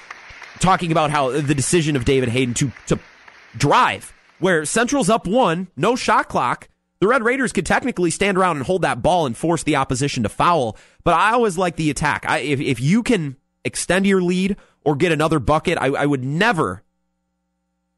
talking 0.60 0.92
about 0.92 1.12
how 1.12 1.30
the 1.30 1.56
decision 1.56 1.96
of 1.96 2.06
David 2.06 2.30
Hayden 2.30 2.56
to, 2.56 2.72
to 2.88 3.00
drive, 3.56 4.14
where 4.40 4.66
Central's 4.66 5.10
up 5.10 5.28
one, 5.28 5.68
no 5.76 5.96
shot 5.96 6.28
clock, 6.28 6.70
the 7.00 7.08
Red 7.08 7.24
Raiders 7.24 7.54
could 7.54 7.66
technically 7.66 8.12
stand 8.12 8.38
around 8.38 8.58
and 8.58 8.66
hold 8.66 8.82
that 8.82 9.02
ball 9.02 9.26
and 9.26 9.38
force 9.38 9.64
the 9.64 9.76
opposition 9.76 10.24
to 10.24 10.30
foul, 10.30 10.78
but 11.04 11.14
I 11.14 11.34
always 11.34 11.58
like 11.58 11.76
the 11.76 11.90
attack. 11.90 12.26
I, 12.28 12.40
if, 12.40 12.60
if 12.60 12.80
you 12.80 13.04
can 13.04 13.38
extend 13.64 14.08
your 14.08 14.22
lead 14.22 14.58
or 14.84 14.96
get 14.96 15.12
another 15.12 15.40
bucket, 15.40 15.78
I, 15.80 15.88
I 15.88 16.06
would 16.06 16.24
never 16.24 16.84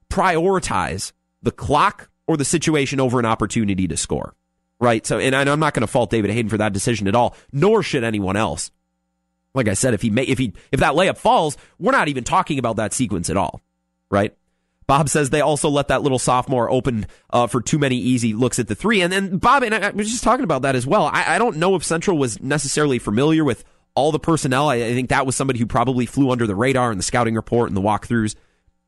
prioritize 0.10 1.12
the 1.42 1.52
clock 1.52 2.10
or 2.28 2.36
the 2.36 2.46
situation 2.46 3.00
over 3.00 3.20
an 3.20 3.26
opportunity 3.26 3.88
to 3.88 3.98
score. 3.98 4.36
Right. 4.82 5.06
So, 5.06 5.20
and 5.20 5.36
I'm 5.36 5.60
not 5.60 5.74
going 5.74 5.82
to 5.82 5.88
fault 5.88 6.10
David 6.10 6.32
Hayden 6.32 6.50
for 6.50 6.58
that 6.58 6.72
decision 6.72 7.08
at 7.08 7.16
all, 7.16 7.36
nor 7.52 7.84
should 7.84 8.04
anyone 8.04 8.38
else. 8.38 8.72
Like 9.54 9.68
I 9.68 9.74
said, 9.74 9.94
if 9.94 10.02
he 10.02 10.10
may, 10.10 10.24
if 10.24 10.38
he, 10.38 10.54
if 10.72 10.80
that 10.80 10.94
layup 10.94 11.18
falls, 11.18 11.58
we're 11.80 11.92
not 11.92 12.08
even 12.08 12.24
talking 12.24 12.60
about 12.60 12.78
that 12.78 12.94
sequence 12.94 13.30
at 13.30 13.36
all. 13.36 13.62
Right. 14.10 14.36
Bob 14.90 15.08
says 15.08 15.30
they 15.30 15.42
also 15.42 15.70
let 15.70 15.90
that 15.90 16.02
little 16.02 16.18
sophomore 16.18 16.68
open 16.68 17.06
uh, 17.30 17.46
for 17.46 17.62
too 17.62 17.78
many 17.78 17.96
easy 17.96 18.34
looks 18.34 18.58
at 18.58 18.68
the 18.68 18.74
three. 18.74 19.04
And 19.04 19.14
then 19.14 19.38
Bob, 19.38 19.62
and 19.62 19.76
I, 19.76 19.90
I 19.90 19.92
was 19.92 20.10
just 20.10 20.24
talking 20.24 20.44
about 20.44 20.64
that 20.64 20.76
as 20.76 20.88
well. 20.88 21.06
I, 21.06 21.36
I, 21.36 21.38
don't 21.38 21.58
know 21.58 21.76
if 21.76 21.84
Central 21.84 22.18
was 22.18 22.42
necessarily 22.42 22.98
familiar 22.98 23.44
with 23.44 23.64
all 23.94 24.12
the 24.12 24.18
personnel. 24.18 24.68
I, 24.68 24.78
I 24.78 24.96
think 24.96 25.10
that 25.10 25.28
was 25.28 25.36
somebody 25.36 25.60
who 25.60 25.68
probably 25.68 26.08
flew 26.08 26.32
under 26.32 26.48
the 26.48 26.56
radar 26.56 26.92
in 26.92 26.98
the 26.98 27.04
scouting 27.04 27.36
report 27.36 27.70
and 27.70 27.78
the 27.78 27.84
walkthroughs 27.84 28.34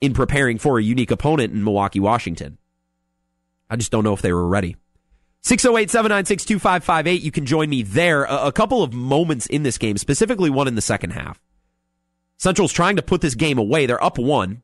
in 0.01 0.15
preparing 0.15 0.57
for 0.57 0.79
a 0.79 0.83
unique 0.83 1.11
opponent 1.11 1.53
in 1.53 1.63
Milwaukee, 1.63 1.99
Washington. 1.99 2.57
I 3.69 3.75
just 3.75 3.91
don't 3.91 4.03
know 4.03 4.13
if 4.13 4.23
they 4.23 4.33
were 4.33 4.47
ready. 4.47 4.77
608 5.43 5.91
796 5.91 6.45
2558. 6.45 7.21
You 7.21 7.31
can 7.31 7.45
join 7.45 7.69
me 7.69 7.83
there. 7.83 8.23
A, 8.23 8.47
a 8.47 8.51
couple 8.51 8.81
of 8.81 8.91
moments 8.91 9.45
in 9.45 9.61
this 9.61 9.77
game, 9.77 9.97
specifically 9.97 10.49
one 10.49 10.67
in 10.67 10.73
the 10.73 10.81
second 10.81 11.11
half. 11.11 11.39
Central's 12.39 12.73
trying 12.73 12.95
to 12.95 13.03
put 13.03 13.21
this 13.21 13.35
game 13.35 13.59
away. 13.59 13.85
They're 13.85 14.03
up 14.03 14.17
one 14.17 14.63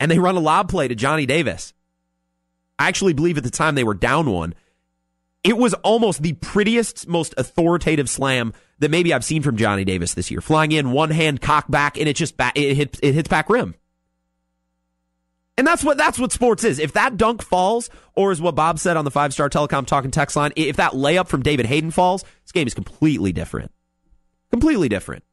and 0.00 0.10
they 0.10 0.18
run 0.18 0.36
a 0.36 0.40
lob 0.40 0.68
play 0.68 0.88
to 0.88 0.94
Johnny 0.94 1.26
Davis. 1.26 1.72
I 2.78 2.88
actually 2.88 3.12
believe 3.12 3.38
at 3.38 3.44
the 3.44 3.50
time 3.50 3.74
they 3.74 3.84
were 3.84 3.94
down 3.94 4.30
one. 4.30 4.54
It 5.44 5.56
was 5.56 5.74
almost 5.74 6.22
the 6.22 6.34
prettiest, 6.34 7.08
most 7.08 7.34
authoritative 7.36 8.08
slam 8.08 8.52
that 8.80 8.90
maybe 8.90 9.12
I've 9.12 9.24
seen 9.24 9.42
from 9.42 9.56
Johnny 9.56 9.84
Davis 9.84 10.14
this 10.14 10.30
year. 10.30 10.40
Flying 10.40 10.72
in, 10.72 10.92
one 10.92 11.10
hand 11.10 11.40
cock 11.40 11.68
back, 11.68 11.96
and 11.96 12.08
it 12.08 12.16
just 12.16 12.36
back, 12.36 12.56
it 12.56 12.74
hits 12.74 12.98
it 13.02 13.14
hits 13.14 13.28
back 13.28 13.48
rim. 13.48 13.74
And 15.56 15.66
that's 15.66 15.82
what 15.82 15.96
that's 15.96 16.18
what 16.18 16.32
sports 16.32 16.64
is. 16.64 16.78
If 16.78 16.92
that 16.92 17.16
dunk 17.16 17.42
falls, 17.42 17.90
or 18.14 18.30
is 18.30 18.40
what 18.40 18.54
Bob 18.54 18.78
said 18.78 18.96
on 18.96 19.04
the 19.04 19.10
five 19.10 19.32
star 19.32 19.48
telecom 19.48 19.86
talking 19.86 20.10
text 20.10 20.36
line, 20.36 20.52
if 20.54 20.76
that 20.76 20.92
layup 20.92 21.28
from 21.28 21.42
David 21.42 21.66
Hayden 21.66 21.90
falls, 21.90 22.24
this 22.44 22.52
game 22.52 22.66
is 22.66 22.74
completely 22.74 23.32
different. 23.32 23.72
Completely 24.50 24.88
different. 24.88 25.24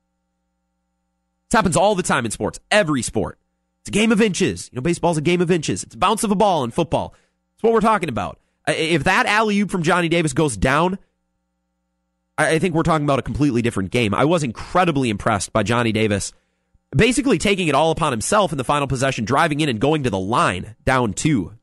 This 1.49 1.57
happens 1.57 1.77
all 1.77 1.93
the 1.93 2.03
time 2.03 2.25
in 2.25 2.31
sports, 2.31 2.59
every 2.71 3.01
sport. 3.01 3.37
It's 3.85 3.89
a 3.89 3.91
game 3.91 4.11
of 4.11 4.19
inches. 4.19 4.67
You 4.71 4.77
know, 4.77 4.81
baseball's 4.81 5.19
a 5.19 5.21
game 5.21 5.41
of 5.41 5.51
inches. 5.51 5.83
It's 5.83 5.93
a 5.93 5.97
bounce 5.97 6.23
of 6.23 6.31
a 6.31 6.35
ball 6.35 6.63
in 6.63 6.71
football. 6.71 7.13
That's 7.55 7.63
what 7.63 7.71
we're 7.71 7.81
talking 7.81 8.09
about. 8.09 8.39
If 8.67 9.03
that 9.03 9.27
alley 9.27 9.59
oop 9.59 9.69
from 9.69 9.83
Johnny 9.83 10.09
Davis 10.09 10.33
goes 10.33 10.57
down, 10.57 10.97
I 12.35 12.57
think 12.57 12.73
we're 12.73 12.81
talking 12.81 13.05
about 13.05 13.19
a 13.19 13.21
completely 13.21 13.61
different 13.61 13.91
game. 13.91 14.15
I 14.15 14.25
was 14.25 14.41
incredibly 14.41 15.11
impressed 15.11 15.53
by 15.53 15.61
Johnny 15.61 15.91
Davis 15.91 16.33
basically 16.95 17.37
taking 17.37 17.67
it 17.67 17.75
all 17.75 17.91
upon 17.91 18.11
himself 18.11 18.51
in 18.51 18.57
the 18.57 18.63
final 18.63 18.87
possession, 18.87 19.23
driving 19.23 19.59
in 19.59 19.69
and 19.69 19.79
going 19.79 20.03
to 20.03 20.09
the 20.09 20.19
line 20.19 20.75
down 20.83 21.13
two. 21.13 21.53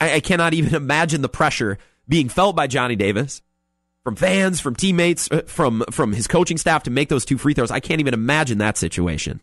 I, 0.00 0.14
I 0.14 0.20
cannot 0.20 0.54
even 0.54 0.74
imagine 0.82 1.20
the 1.20 1.28
pressure 1.28 1.76
being 2.08 2.30
felt 2.30 2.56
by 2.56 2.68
Johnny 2.68 2.96
Davis 2.96 3.42
from 4.02 4.16
fans, 4.16 4.60
from 4.60 4.76
teammates, 4.76 5.30
uh, 5.30 5.42
from 5.46 5.84
from 5.90 6.12
his 6.12 6.26
coaching 6.26 6.56
staff 6.56 6.84
to 6.84 6.90
make 6.90 7.10
those 7.10 7.24
two 7.26 7.36
free 7.36 7.52
throws. 7.52 7.70
I 7.70 7.80
can't 7.80 8.00
even 8.00 8.14
imagine 8.14 8.58
that 8.58 8.78
situation. 8.78 9.42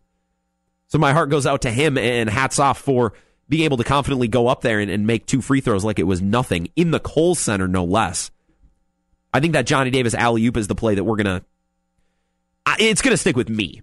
So 0.93 1.00
my 1.00 1.12
heart 1.12 1.31
goes 1.31 1.47
out 1.47 1.63
to 1.63 1.71
him 1.71 1.97
and 1.97 2.29
hats 2.29 2.59
off 2.59 2.77
for 2.77 3.13
being 3.50 3.63
able 3.63 3.77
to 3.77 3.83
confidently 3.83 4.27
go 4.27 4.47
up 4.47 4.62
there 4.62 4.79
and, 4.79 4.91
and 4.91 5.07
make 5.07 5.25
two 5.25 5.41
free 5.41 5.59
throws 5.59 5.83
like 5.83 5.97
it 5.97 6.03
was 6.03 6.21
nothing 6.21 6.69
in 6.75 6.91
the 6.91 7.00
Kohl 7.00 7.33
Center, 7.33 7.67
no 7.67 7.83
less. 7.83 8.29
I 9.33 9.39
think 9.39 9.53
that 9.53 9.65
Johnny 9.65 9.89
Davis 9.89 10.13
alley 10.13 10.45
oop 10.45 10.55
is 10.55 10.67
the 10.67 10.75
play 10.75 10.93
that 10.93 11.03
we're 11.03 11.15
gonna. 11.15 11.41
It's 12.77 13.01
gonna 13.01 13.17
stick 13.17 13.35
with 13.35 13.50
me 13.50 13.81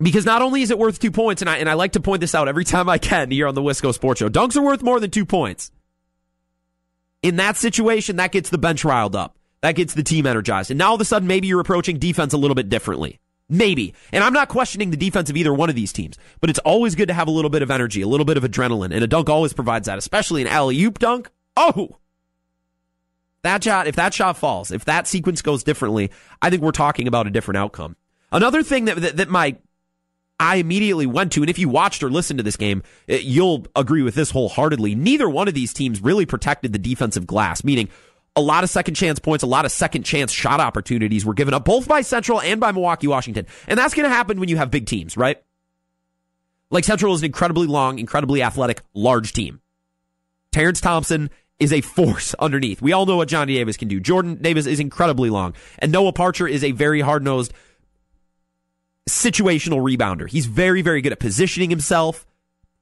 because 0.00 0.24
not 0.24 0.42
only 0.42 0.62
is 0.62 0.70
it 0.70 0.78
worth 0.78 1.00
two 1.00 1.10
points, 1.10 1.42
and 1.42 1.50
I 1.50 1.56
and 1.56 1.68
I 1.68 1.72
like 1.72 1.94
to 1.94 2.00
point 2.00 2.20
this 2.20 2.36
out 2.36 2.46
every 2.46 2.64
time 2.72 2.88
I 2.88 2.98
can 2.98 3.32
here 3.32 3.48
on 3.48 3.56
the 3.56 3.60
Wisco 3.60 3.92
Sports 3.92 4.20
Show. 4.20 4.28
Dunks 4.28 4.56
are 4.56 4.62
worth 4.62 4.84
more 4.84 5.00
than 5.00 5.10
two 5.10 5.26
points. 5.26 5.72
In 7.20 7.34
that 7.34 7.56
situation, 7.56 8.14
that 8.14 8.30
gets 8.30 8.48
the 8.48 8.58
bench 8.58 8.84
riled 8.84 9.16
up. 9.16 9.36
That 9.62 9.74
gets 9.74 9.94
the 9.94 10.04
team 10.04 10.24
energized. 10.24 10.70
And 10.70 10.78
now 10.78 10.90
all 10.90 10.94
of 10.94 11.00
a 11.00 11.04
sudden, 11.04 11.26
maybe 11.26 11.48
you're 11.48 11.58
approaching 11.58 11.98
defense 11.98 12.32
a 12.32 12.38
little 12.38 12.54
bit 12.54 12.68
differently. 12.68 13.18
Maybe. 13.50 13.94
And 14.12 14.22
I'm 14.22 14.32
not 14.32 14.48
questioning 14.48 14.90
the 14.90 14.96
defense 14.96 15.28
of 15.28 15.36
either 15.36 15.52
one 15.52 15.68
of 15.68 15.74
these 15.74 15.92
teams, 15.92 16.16
but 16.40 16.48
it's 16.48 16.60
always 16.60 16.94
good 16.94 17.08
to 17.08 17.14
have 17.14 17.26
a 17.26 17.32
little 17.32 17.50
bit 17.50 17.62
of 17.62 17.70
energy, 17.70 18.00
a 18.00 18.06
little 18.06 18.24
bit 18.24 18.36
of 18.36 18.44
adrenaline, 18.44 18.94
and 18.94 19.02
a 19.02 19.08
dunk 19.08 19.28
always 19.28 19.52
provides 19.52 19.86
that, 19.86 19.98
especially 19.98 20.40
an 20.40 20.48
alley 20.48 20.80
oop 20.82 21.00
dunk. 21.00 21.28
Oh, 21.56 21.98
that 23.42 23.64
shot, 23.64 23.88
if 23.88 23.96
that 23.96 24.14
shot 24.14 24.36
falls, 24.36 24.70
if 24.70 24.84
that 24.84 25.08
sequence 25.08 25.42
goes 25.42 25.64
differently, 25.64 26.10
I 26.40 26.48
think 26.48 26.62
we're 26.62 26.70
talking 26.70 27.08
about 27.08 27.26
a 27.26 27.30
different 27.30 27.58
outcome. 27.58 27.96
Another 28.30 28.62
thing 28.62 28.84
that, 28.84 28.96
that, 28.98 29.16
that 29.16 29.28
my 29.28 29.56
I 30.38 30.56
immediately 30.56 31.04
went 31.04 31.32
to, 31.32 31.42
and 31.42 31.50
if 31.50 31.58
you 31.58 31.68
watched 31.68 32.02
or 32.02 32.10
listened 32.10 32.38
to 32.38 32.42
this 32.42 32.56
game, 32.56 32.82
eh, 33.08 33.18
you'll 33.22 33.66
agree 33.76 34.00
with 34.00 34.14
this 34.14 34.30
wholeheartedly. 34.30 34.94
Neither 34.94 35.28
one 35.28 35.48
of 35.48 35.54
these 35.54 35.74
teams 35.74 36.00
really 36.00 36.24
protected 36.24 36.72
the 36.72 36.78
defensive 36.78 37.26
glass, 37.26 37.62
meaning 37.62 37.90
a 38.40 38.42
lot 38.42 38.64
of 38.64 38.70
second 38.70 38.94
chance 38.94 39.18
points, 39.18 39.44
a 39.44 39.46
lot 39.46 39.64
of 39.64 39.72
second 39.72 40.02
chance 40.04 40.32
shot 40.32 40.60
opportunities 40.60 41.24
were 41.24 41.34
given 41.34 41.54
up 41.54 41.64
both 41.64 41.86
by 41.86 42.00
Central 42.00 42.40
and 42.40 42.60
by 42.60 42.72
Milwaukee 42.72 43.06
Washington. 43.06 43.46
And 43.68 43.78
that's 43.78 43.94
going 43.94 44.08
to 44.08 44.14
happen 44.14 44.40
when 44.40 44.48
you 44.48 44.56
have 44.56 44.70
big 44.70 44.86
teams, 44.86 45.16
right? 45.16 45.40
Like 46.70 46.84
Central 46.84 47.14
is 47.14 47.20
an 47.22 47.26
incredibly 47.26 47.66
long, 47.66 47.98
incredibly 47.98 48.42
athletic, 48.42 48.82
large 48.94 49.32
team. 49.32 49.60
Terrence 50.52 50.80
Thompson 50.80 51.30
is 51.58 51.72
a 51.72 51.80
force 51.80 52.34
underneath. 52.38 52.82
We 52.82 52.92
all 52.92 53.06
know 53.06 53.16
what 53.16 53.28
Johnny 53.28 53.54
Davis 53.54 53.76
can 53.76 53.88
do. 53.88 54.00
Jordan 54.00 54.36
Davis 54.40 54.66
is 54.66 54.80
incredibly 54.80 55.30
long. 55.30 55.54
And 55.78 55.92
Noah 55.92 56.12
Parcher 56.12 56.48
is 56.48 56.64
a 56.64 56.72
very 56.72 57.00
hard 57.00 57.22
nosed 57.22 57.52
situational 59.08 59.82
rebounder. 59.82 60.28
He's 60.28 60.46
very, 60.46 60.82
very 60.82 61.00
good 61.02 61.12
at 61.12 61.18
positioning 61.18 61.70
himself. 61.70 62.26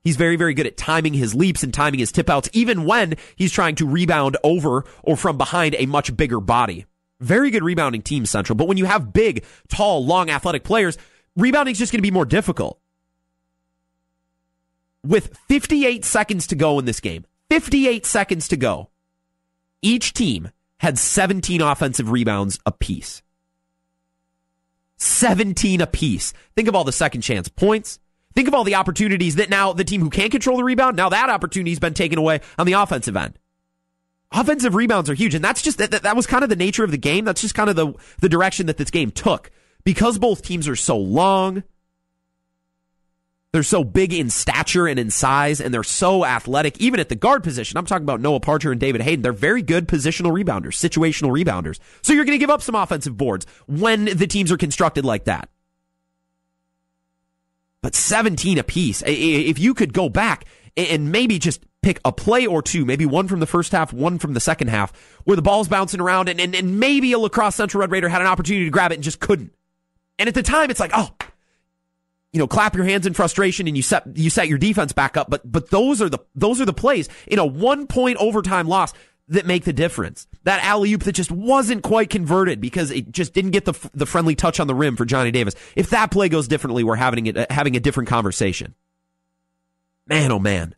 He's 0.02 0.16
very, 0.16 0.36
very 0.36 0.54
good 0.54 0.66
at 0.66 0.76
timing 0.76 1.14
his 1.14 1.34
leaps 1.34 1.62
and 1.62 1.74
timing 1.74 2.00
his 2.00 2.12
tip 2.12 2.30
outs, 2.30 2.48
even 2.52 2.84
when 2.84 3.16
he's 3.36 3.52
trying 3.52 3.74
to 3.76 3.86
rebound 3.86 4.36
over 4.44 4.84
or 5.02 5.16
from 5.16 5.36
behind 5.36 5.74
a 5.78 5.86
much 5.86 6.16
bigger 6.16 6.40
body. 6.40 6.86
Very 7.20 7.50
good 7.50 7.64
rebounding 7.64 8.02
team, 8.02 8.24
Central. 8.24 8.56
But 8.56 8.68
when 8.68 8.76
you 8.76 8.84
have 8.84 9.12
big, 9.12 9.44
tall, 9.68 10.04
long, 10.04 10.30
athletic 10.30 10.62
players, 10.62 10.96
rebounding 11.36 11.72
is 11.72 11.78
just 11.78 11.92
going 11.92 11.98
to 11.98 12.06
be 12.06 12.12
more 12.12 12.24
difficult. 12.24 12.78
With 15.04 15.36
58 15.48 16.04
seconds 16.04 16.46
to 16.48 16.54
go 16.54 16.78
in 16.78 16.84
this 16.84 17.00
game, 17.00 17.24
58 17.50 18.06
seconds 18.06 18.48
to 18.48 18.56
go. 18.56 18.90
Each 19.82 20.12
team 20.12 20.50
had 20.78 20.98
17 20.98 21.60
offensive 21.60 22.10
rebounds 22.10 22.58
apiece. 22.66 23.22
17 24.98 25.80
apiece. 25.80 26.32
Think 26.54 26.68
of 26.68 26.74
all 26.74 26.84
the 26.84 26.92
second 26.92 27.22
chance 27.22 27.48
points. 27.48 27.98
Think 28.38 28.46
of 28.46 28.54
all 28.54 28.62
the 28.62 28.76
opportunities 28.76 29.34
that 29.34 29.50
now 29.50 29.72
the 29.72 29.82
team 29.82 30.00
who 30.00 30.10
can't 30.10 30.30
control 30.30 30.58
the 30.58 30.62
rebound, 30.62 30.96
now 30.96 31.08
that 31.08 31.28
opportunity's 31.28 31.80
been 31.80 31.92
taken 31.92 32.20
away 32.20 32.40
on 32.56 32.66
the 32.66 32.74
offensive 32.74 33.16
end. 33.16 33.36
Offensive 34.30 34.76
rebounds 34.76 35.10
are 35.10 35.14
huge, 35.14 35.34
and 35.34 35.44
that's 35.44 35.60
just 35.60 35.78
that, 35.78 35.90
that, 35.90 36.14
was 36.14 36.28
kind 36.28 36.44
of 36.44 36.48
the 36.48 36.54
nature 36.54 36.84
of 36.84 36.92
the 36.92 36.98
game. 36.98 37.24
That's 37.24 37.40
just 37.40 37.56
kind 37.56 37.68
of 37.68 37.74
the 37.74 37.94
the 38.20 38.28
direction 38.28 38.66
that 38.66 38.76
this 38.76 38.92
game 38.92 39.10
took. 39.10 39.50
Because 39.82 40.20
both 40.20 40.42
teams 40.42 40.68
are 40.68 40.76
so 40.76 40.96
long, 40.96 41.64
they're 43.50 43.64
so 43.64 43.82
big 43.82 44.12
in 44.14 44.30
stature 44.30 44.86
and 44.86 45.00
in 45.00 45.10
size, 45.10 45.60
and 45.60 45.74
they're 45.74 45.82
so 45.82 46.24
athletic, 46.24 46.80
even 46.80 47.00
at 47.00 47.08
the 47.08 47.16
guard 47.16 47.42
position. 47.42 47.76
I'm 47.76 47.86
talking 47.86 48.04
about 48.04 48.20
Noah 48.20 48.38
Parcher 48.38 48.70
and 48.70 48.80
David 48.80 49.00
Hayden. 49.00 49.22
They're 49.22 49.32
very 49.32 49.62
good 49.62 49.88
positional 49.88 50.30
rebounders, 50.30 50.76
situational 50.76 51.32
rebounders. 51.32 51.80
So 52.02 52.12
you're 52.12 52.24
going 52.24 52.38
to 52.38 52.40
give 52.40 52.50
up 52.50 52.62
some 52.62 52.76
offensive 52.76 53.16
boards 53.16 53.46
when 53.66 54.04
the 54.04 54.28
teams 54.28 54.52
are 54.52 54.56
constructed 54.56 55.04
like 55.04 55.24
that. 55.24 55.48
But 57.88 57.94
17 57.94 58.58
apiece. 58.58 59.02
If 59.06 59.58
you 59.58 59.72
could 59.72 59.94
go 59.94 60.10
back 60.10 60.44
and 60.76 61.10
maybe 61.10 61.38
just 61.38 61.64
pick 61.80 61.98
a 62.04 62.12
play 62.12 62.44
or 62.44 62.60
two, 62.60 62.84
maybe 62.84 63.06
one 63.06 63.28
from 63.28 63.40
the 63.40 63.46
first 63.46 63.72
half, 63.72 63.94
one 63.94 64.18
from 64.18 64.34
the 64.34 64.40
second 64.40 64.68
half, 64.68 64.92
where 65.24 65.36
the 65.36 65.40
ball's 65.40 65.68
bouncing 65.68 65.98
around 65.98 66.28
and, 66.28 66.38
and, 66.38 66.54
and 66.54 66.78
maybe 66.78 67.12
a 67.12 67.18
La 67.18 67.30
Crosse 67.30 67.54
Central 67.54 67.80
Red 67.80 67.90
Raider 67.90 68.10
had 68.10 68.20
an 68.20 68.26
opportunity 68.26 68.66
to 68.66 68.70
grab 68.70 68.92
it 68.92 68.96
and 68.96 69.02
just 69.02 69.20
couldn't. 69.20 69.54
And 70.18 70.28
at 70.28 70.34
the 70.34 70.42
time, 70.42 70.70
it's 70.70 70.80
like, 70.80 70.90
oh, 70.92 71.08
you 72.34 72.38
know, 72.38 72.46
clap 72.46 72.76
your 72.76 72.84
hands 72.84 73.06
in 73.06 73.14
frustration 73.14 73.66
and 73.66 73.74
you 73.74 73.82
set 73.82 74.04
you 74.18 74.28
set 74.28 74.48
your 74.48 74.58
defense 74.58 74.92
back 74.92 75.16
up. 75.16 75.30
But 75.30 75.50
but 75.50 75.70
those 75.70 76.02
are 76.02 76.10
the 76.10 76.18
those 76.34 76.60
are 76.60 76.66
the 76.66 76.74
plays 76.74 77.08
in 77.26 77.38
a 77.38 77.46
one 77.46 77.86
point 77.86 78.18
overtime 78.18 78.68
loss 78.68 78.92
that 79.28 79.46
make 79.46 79.64
the 79.64 79.72
difference. 79.72 80.26
That 80.44 80.64
alley 80.64 80.92
oop 80.92 81.04
that 81.04 81.12
just 81.12 81.30
wasn't 81.30 81.82
quite 81.82 82.10
converted 82.10 82.60
because 82.60 82.90
it 82.90 83.12
just 83.12 83.34
didn't 83.34 83.50
get 83.52 83.64
the 83.64 83.90
the 83.94 84.06
friendly 84.06 84.34
touch 84.34 84.60
on 84.60 84.66
the 84.66 84.74
rim 84.74 84.96
for 84.96 85.04
Johnny 85.04 85.30
Davis. 85.30 85.54
If 85.76 85.90
that 85.90 86.10
play 86.10 86.28
goes 86.28 86.48
differently, 86.48 86.84
we're 86.84 86.96
having 86.96 87.26
it 87.26 87.36
uh, 87.36 87.46
having 87.50 87.76
a 87.76 87.80
different 87.80 88.08
conversation. 88.08 88.74
Man, 90.06 90.32
oh 90.32 90.38
man. 90.38 90.74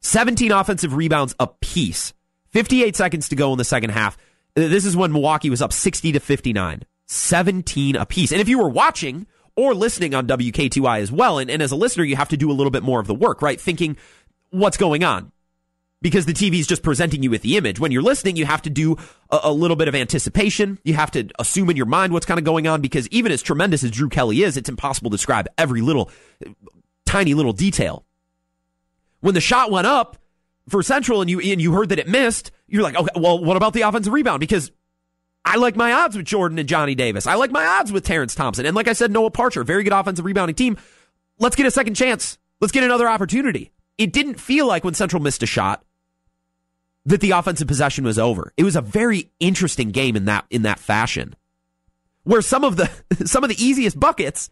17 0.00 0.50
offensive 0.50 0.94
rebounds 0.94 1.34
apiece. 1.38 2.12
58 2.50 2.96
seconds 2.96 3.28
to 3.28 3.36
go 3.36 3.52
in 3.52 3.58
the 3.58 3.64
second 3.64 3.90
half. 3.90 4.16
Uh, 4.56 4.66
this 4.66 4.84
is 4.84 4.96
when 4.96 5.12
Milwaukee 5.12 5.48
was 5.48 5.62
up 5.62 5.72
60 5.72 6.12
to 6.12 6.20
59. 6.20 6.82
17 7.06 7.96
apiece. 7.96 8.32
And 8.32 8.40
if 8.40 8.48
you 8.48 8.58
were 8.58 8.68
watching, 8.68 9.26
or 9.56 9.74
listening 9.74 10.14
on 10.14 10.26
WKTY 10.26 11.00
as 11.00 11.12
well. 11.12 11.38
And, 11.38 11.50
and 11.50 11.62
as 11.62 11.72
a 11.72 11.76
listener, 11.76 12.04
you 12.04 12.16
have 12.16 12.30
to 12.30 12.36
do 12.36 12.50
a 12.50 12.54
little 12.54 12.70
bit 12.70 12.82
more 12.82 13.00
of 13.00 13.06
the 13.06 13.14
work, 13.14 13.42
right? 13.42 13.60
Thinking 13.60 13.96
what's 14.50 14.76
going 14.76 15.04
on 15.04 15.32
because 16.02 16.26
the 16.26 16.32
TV 16.32 16.58
is 16.58 16.66
just 16.66 16.82
presenting 16.82 17.22
you 17.22 17.30
with 17.30 17.42
the 17.42 17.56
image. 17.56 17.80
When 17.80 17.92
you're 17.92 18.02
listening, 18.02 18.36
you 18.36 18.44
have 18.44 18.60
to 18.62 18.70
do 18.70 18.96
a, 19.30 19.40
a, 19.44 19.52
little 19.52 19.76
bit 19.76 19.88
of 19.88 19.94
anticipation. 19.94 20.78
You 20.84 20.94
have 20.94 21.12
to 21.12 21.30
assume 21.38 21.70
in 21.70 21.76
your 21.76 21.86
mind 21.86 22.12
what's 22.12 22.26
kind 22.26 22.38
of 22.38 22.44
going 22.44 22.66
on 22.66 22.82
because 22.82 23.08
even 23.08 23.32
as 23.32 23.40
tremendous 23.40 23.84
as 23.84 23.92
Drew 23.92 24.08
Kelly 24.08 24.42
is, 24.42 24.56
it's 24.56 24.68
impossible 24.68 25.10
to 25.10 25.16
describe 25.16 25.46
every 25.56 25.80
little 25.80 26.10
tiny 27.06 27.34
little 27.34 27.52
detail. 27.52 28.04
When 29.20 29.34
the 29.34 29.40
shot 29.40 29.70
went 29.70 29.86
up 29.86 30.18
for 30.68 30.82
Central 30.82 31.20
and 31.20 31.30
you 31.30 31.40
and 31.40 31.62
you 31.62 31.72
heard 31.72 31.90
that 31.90 32.00
it 32.00 32.08
missed, 32.08 32.50
you're 32.66 32.82
like, 32.82 32.96
okay, 32.96 33.12
well, 33.14 33.42
what 33.42 33.56
about 33.56 33.72
the 33.72 33.82
offensive 33.82 34.12
rebound? 34.12 34.40
Because 34.40 34.72
I 35.44 35.56
like 35.56 35.76
my 35.76 35.92
odds 35.92 36.16
with 36.16 36.26
Jordan 36.26 36.58
and 36.58 36.68
Johnny 36.68 36.96
Davis. 36.96 37.26
I 37.26 37.34
like 37.34 37.52
my 37.52 37.64
odds 37.64 37.92
with 37.92 38.04
Terrence 38.04 38.34
Thompson. 38.34 38.66
And 38.66 38.74
like 38.74 38.88
I 38.88 38.92
said, 38.92 39.12
Noah 39.12 39.30
Parcher, 39.30 39.62
very 39.62 39.84
good 39.84 39.92
offensive 39.92 40.24
rebounding 40.24 40.56
team. 40.56 40.76
Let's 41.38 41.56
get 41.56 41.66
a 41.66 41.70
second 41.70 41.94
chance. 41.94 42.38
Let's 42.60 42.72
get 42.72 42.84
another 42.84 43.08
opportunity. 43.08 43.70
It 43.98 44.12
didn't 44.12 44.40
feel 44.40 44.66
like 44.66 44.84
when 44.84 44.94
Central 44.94 45.22
missed 45.22 45.42
a 45.42 45.46
shot 45.46 45.84
that 47.04 47.20
the 47.20 47.32
offensive 47.32 47.68
possession 47.68 48.04
was 48.04 48.18
over. 48.18 48.52
It 48.56 48.64
was 48.64 48.76
a 48.76 48.80
very 48.80 49.30
interesting 49.40 49.90
game 49.90 50.16
in 50.16 50.26
that 50.26 50.46
in 50.50 50.62
that 50.62 50.78
fashion. 50.78 51.34
Where 52.24 52.42
some 52.42 52.64
of 52.64 52.76
the 52.76 52.90
some 53.24 53.44
of 53.44 53.50
the 53.50 53.62
easiest 53.62 53.98
buckets, 53.98 54.50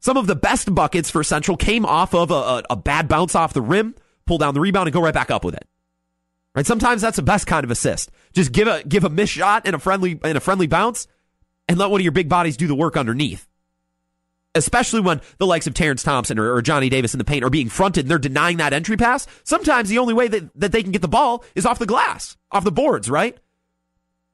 some 0.00 0.16
of 0.16 0.26
the 0.26 0.36
best 0.36 0.72
buckets 0.74 1.10
for 1.10 1.24
Central 1.24 1.56
came 1.56 1.84
off 1.84 2.14
of 2.14 2.30
a, 2.30 2.34
a, 2.34 2.62
a 2.70 2.76
bad 2.76 3.08
bounce 3.08 3.34
off 3.34 3.52
the 3.52 3.62
rim, 3.62 3.94
pull 4.26 4.38
down 4.38 4.54
the 4.54 4.60
rebound 4.60 4.86
and 4.86 4.94
go 4.94 5.00
right 5.00 5.14
back 5.14 5.30
up 5.30 5.44
with 5.44 5.54
it. 5.54 5.66
Right? 6.54 6.66
Sometimes 6.66 7.02
that's 7.02 7.16
the 7.16 7.22
best 7.22 7.46
kind 7.46 7.64
of 7.64 7.70
assist. 7.70 8.10
Just 8.32 8.52
give 8.52 8.68
a 8.68 8.84
give 8.84 9.04
a 9.04 9.10
miss 9.10 9.30
shot 9.30 9.62
and 9.64 9.74
a 9.74 9.78
friendly 9.78 10.20
and 10.22 10.36
a 10.36 10.40
friendly 10.40 10.66
bounce, 10.66 11.08
and 11.68 11.78
let 11.78 11.90
one 11.90 12.00
of 12.00 12.04
your 12.04 12.12
big 12.12 12.28
bodies 12.28 12.56
do 12.56 12.66
the 12.66 12.74
work 12.74 12.96
underneath. 12.96 13.48
Especially 14.54 15.00
when 15.00 15.20
the 15.38 15.46
likes 15.46 15.66
of 15.66 15.74
Terrence 15.74 16.02
Thompson 16.02 16.38
or, 16.38 16.54
or 16.54 16.60
Johnny 16.60 16.90
Davis 16.90 17.14
in 17.14 17.18
the 17.18 17.24
paint 17.24 17.44
are 17.44 17.50
being 17.50 17.70
fronted 17.70 18.04
and 18.04 18.10
they're 18.10 18.18
denying 18.18 18.58
that 18.58 18.74
entry 18.74 18.96
pass. 18.96 19.26
Sometimes 19.44 19.88
the 19.88 19.98
only 19.98 20.12
way 20.12 20.28
that, 20.28 20.50
that 20.60 20.72
they 20.72 20.82
can 20.82 20.92
get 20.92 21.00
the 21.00 21.08
ball 21.08 21.44
is 21.54 21.64
off 21.64 21.78
the 21.78 21.86
glass, 21.86 22.36
off 22.50 22.64
the 22.64 22.70
boards, 22.70 23.08
right? 23.08 23.38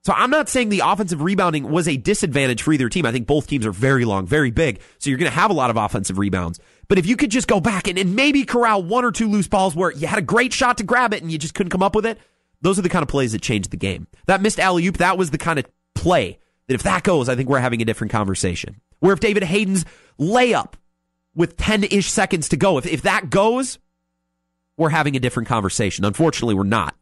So 0.05 0.13
I'm 0.17 0.31
not 0.31 0.49
saying 0.49 0.71
the 0.71 0.83
offensive 0.85 1.23
rebounding 1.23 1.71
was 1.71 1.87
a 1.87 1.97
disadvantage 1.97 2.63
for 2.63 2.73
either 2.73 2.89
team. 2.89 3.05
I 3.05 3.13
think 3.13 3.27
both 3.27 3.47
teams 3.47 3.67
are 3.67 3.73
very 3.73 4.05
long, 4.05 4.27
very 4.27 4.51
big. 4.51 4.81
So 4.99 5.11
you're 5.11 5.19
going 5.19 5.31
to 5.31 5.37
have 5.37 5.51
a 5.51 5.55
lot 5.55 5.71
of 5.71 5.77
offensive 5.77 6.19
rebounds. 6.19 6.59
But 6.89 6.99
if 6.99 7.07
you 7.07 7.17
could 7.17 7.31
just 7.31 7.47
go 7.47 7.61
back 7.61 7.89
and, 7.89 7.99
and 7.99 8.17
maybe 8.17 8.45
corral 8.45 8.83
one 8.83 9.05
or 9.05 9.13
two 9.13 9.29
loose 9.29 9.49
balls 9.49 9.77
where 9.77 9.93
you 9.93 10.07
had 10.07 10.19
a 10.19 10.23
great 10.23 10.53
shot 10.53 10.79
to 10.79 10.85
grab 10.85 11.13
it 11.13 11.23
and 11.23 11.31
you 11.31 11.37
just 11.37 11.55
couldn't 11.55 11.71
come 11.71 11.83
up 11.83 11.95
with 11.95 12.07
it, 12.07 12.19
those 12.61 12.79
are 12.79 12.83
the 12.83 12.89
kind 12.89 13.03
of 13.03 13.09
plays 13.09 13.33
that 13.33 13.43
changed 13.43 13.71
the 13.71 13.77
game. 13.77 14.07
That 14.27 14.41
missed 14.41 14.59
alley 14.59 14.87
oop, 14.87 14.97
that 14.99 15.19
was 15.19 15.31
the 15.31 15.39
kind 15.39 15.59
of 15.59 15.67
play 15.95 16.39
that 16.69 16.75
if 16.75 16.83
that 16.85 17.03
goes, 17.03 17.29
I 17.29 17.37
think 17.37 17.49
we're 17.49 17.59
having 17.59 17.83
a 17.83 17.85
different 17.85 18.13
conversation. 18.13 18.81
Where 19.01 19.13
if 19.13 19.21
David 19.21 19.45
Hayden's 19.45 19.85
layup 20.19 20.75
with 21.35 21.57
10 21.57 21.85
ish 21.85 22.11
seconds 22.11 22.49
to 22.51 22.57
go, 22.57 22.79
if, 22.79 22.87
if 22.87 23.03
that 23.03 23.31
goes, 23.31 23.79
we're 24.77 24.89
having 24.89 25.17
a 25.17 25.21
different 25.21 25.49
conversation. 25.49 26.05
Unfortunately, 26.05 26.55
we're 26.55 26.65
not. 26.65 26.95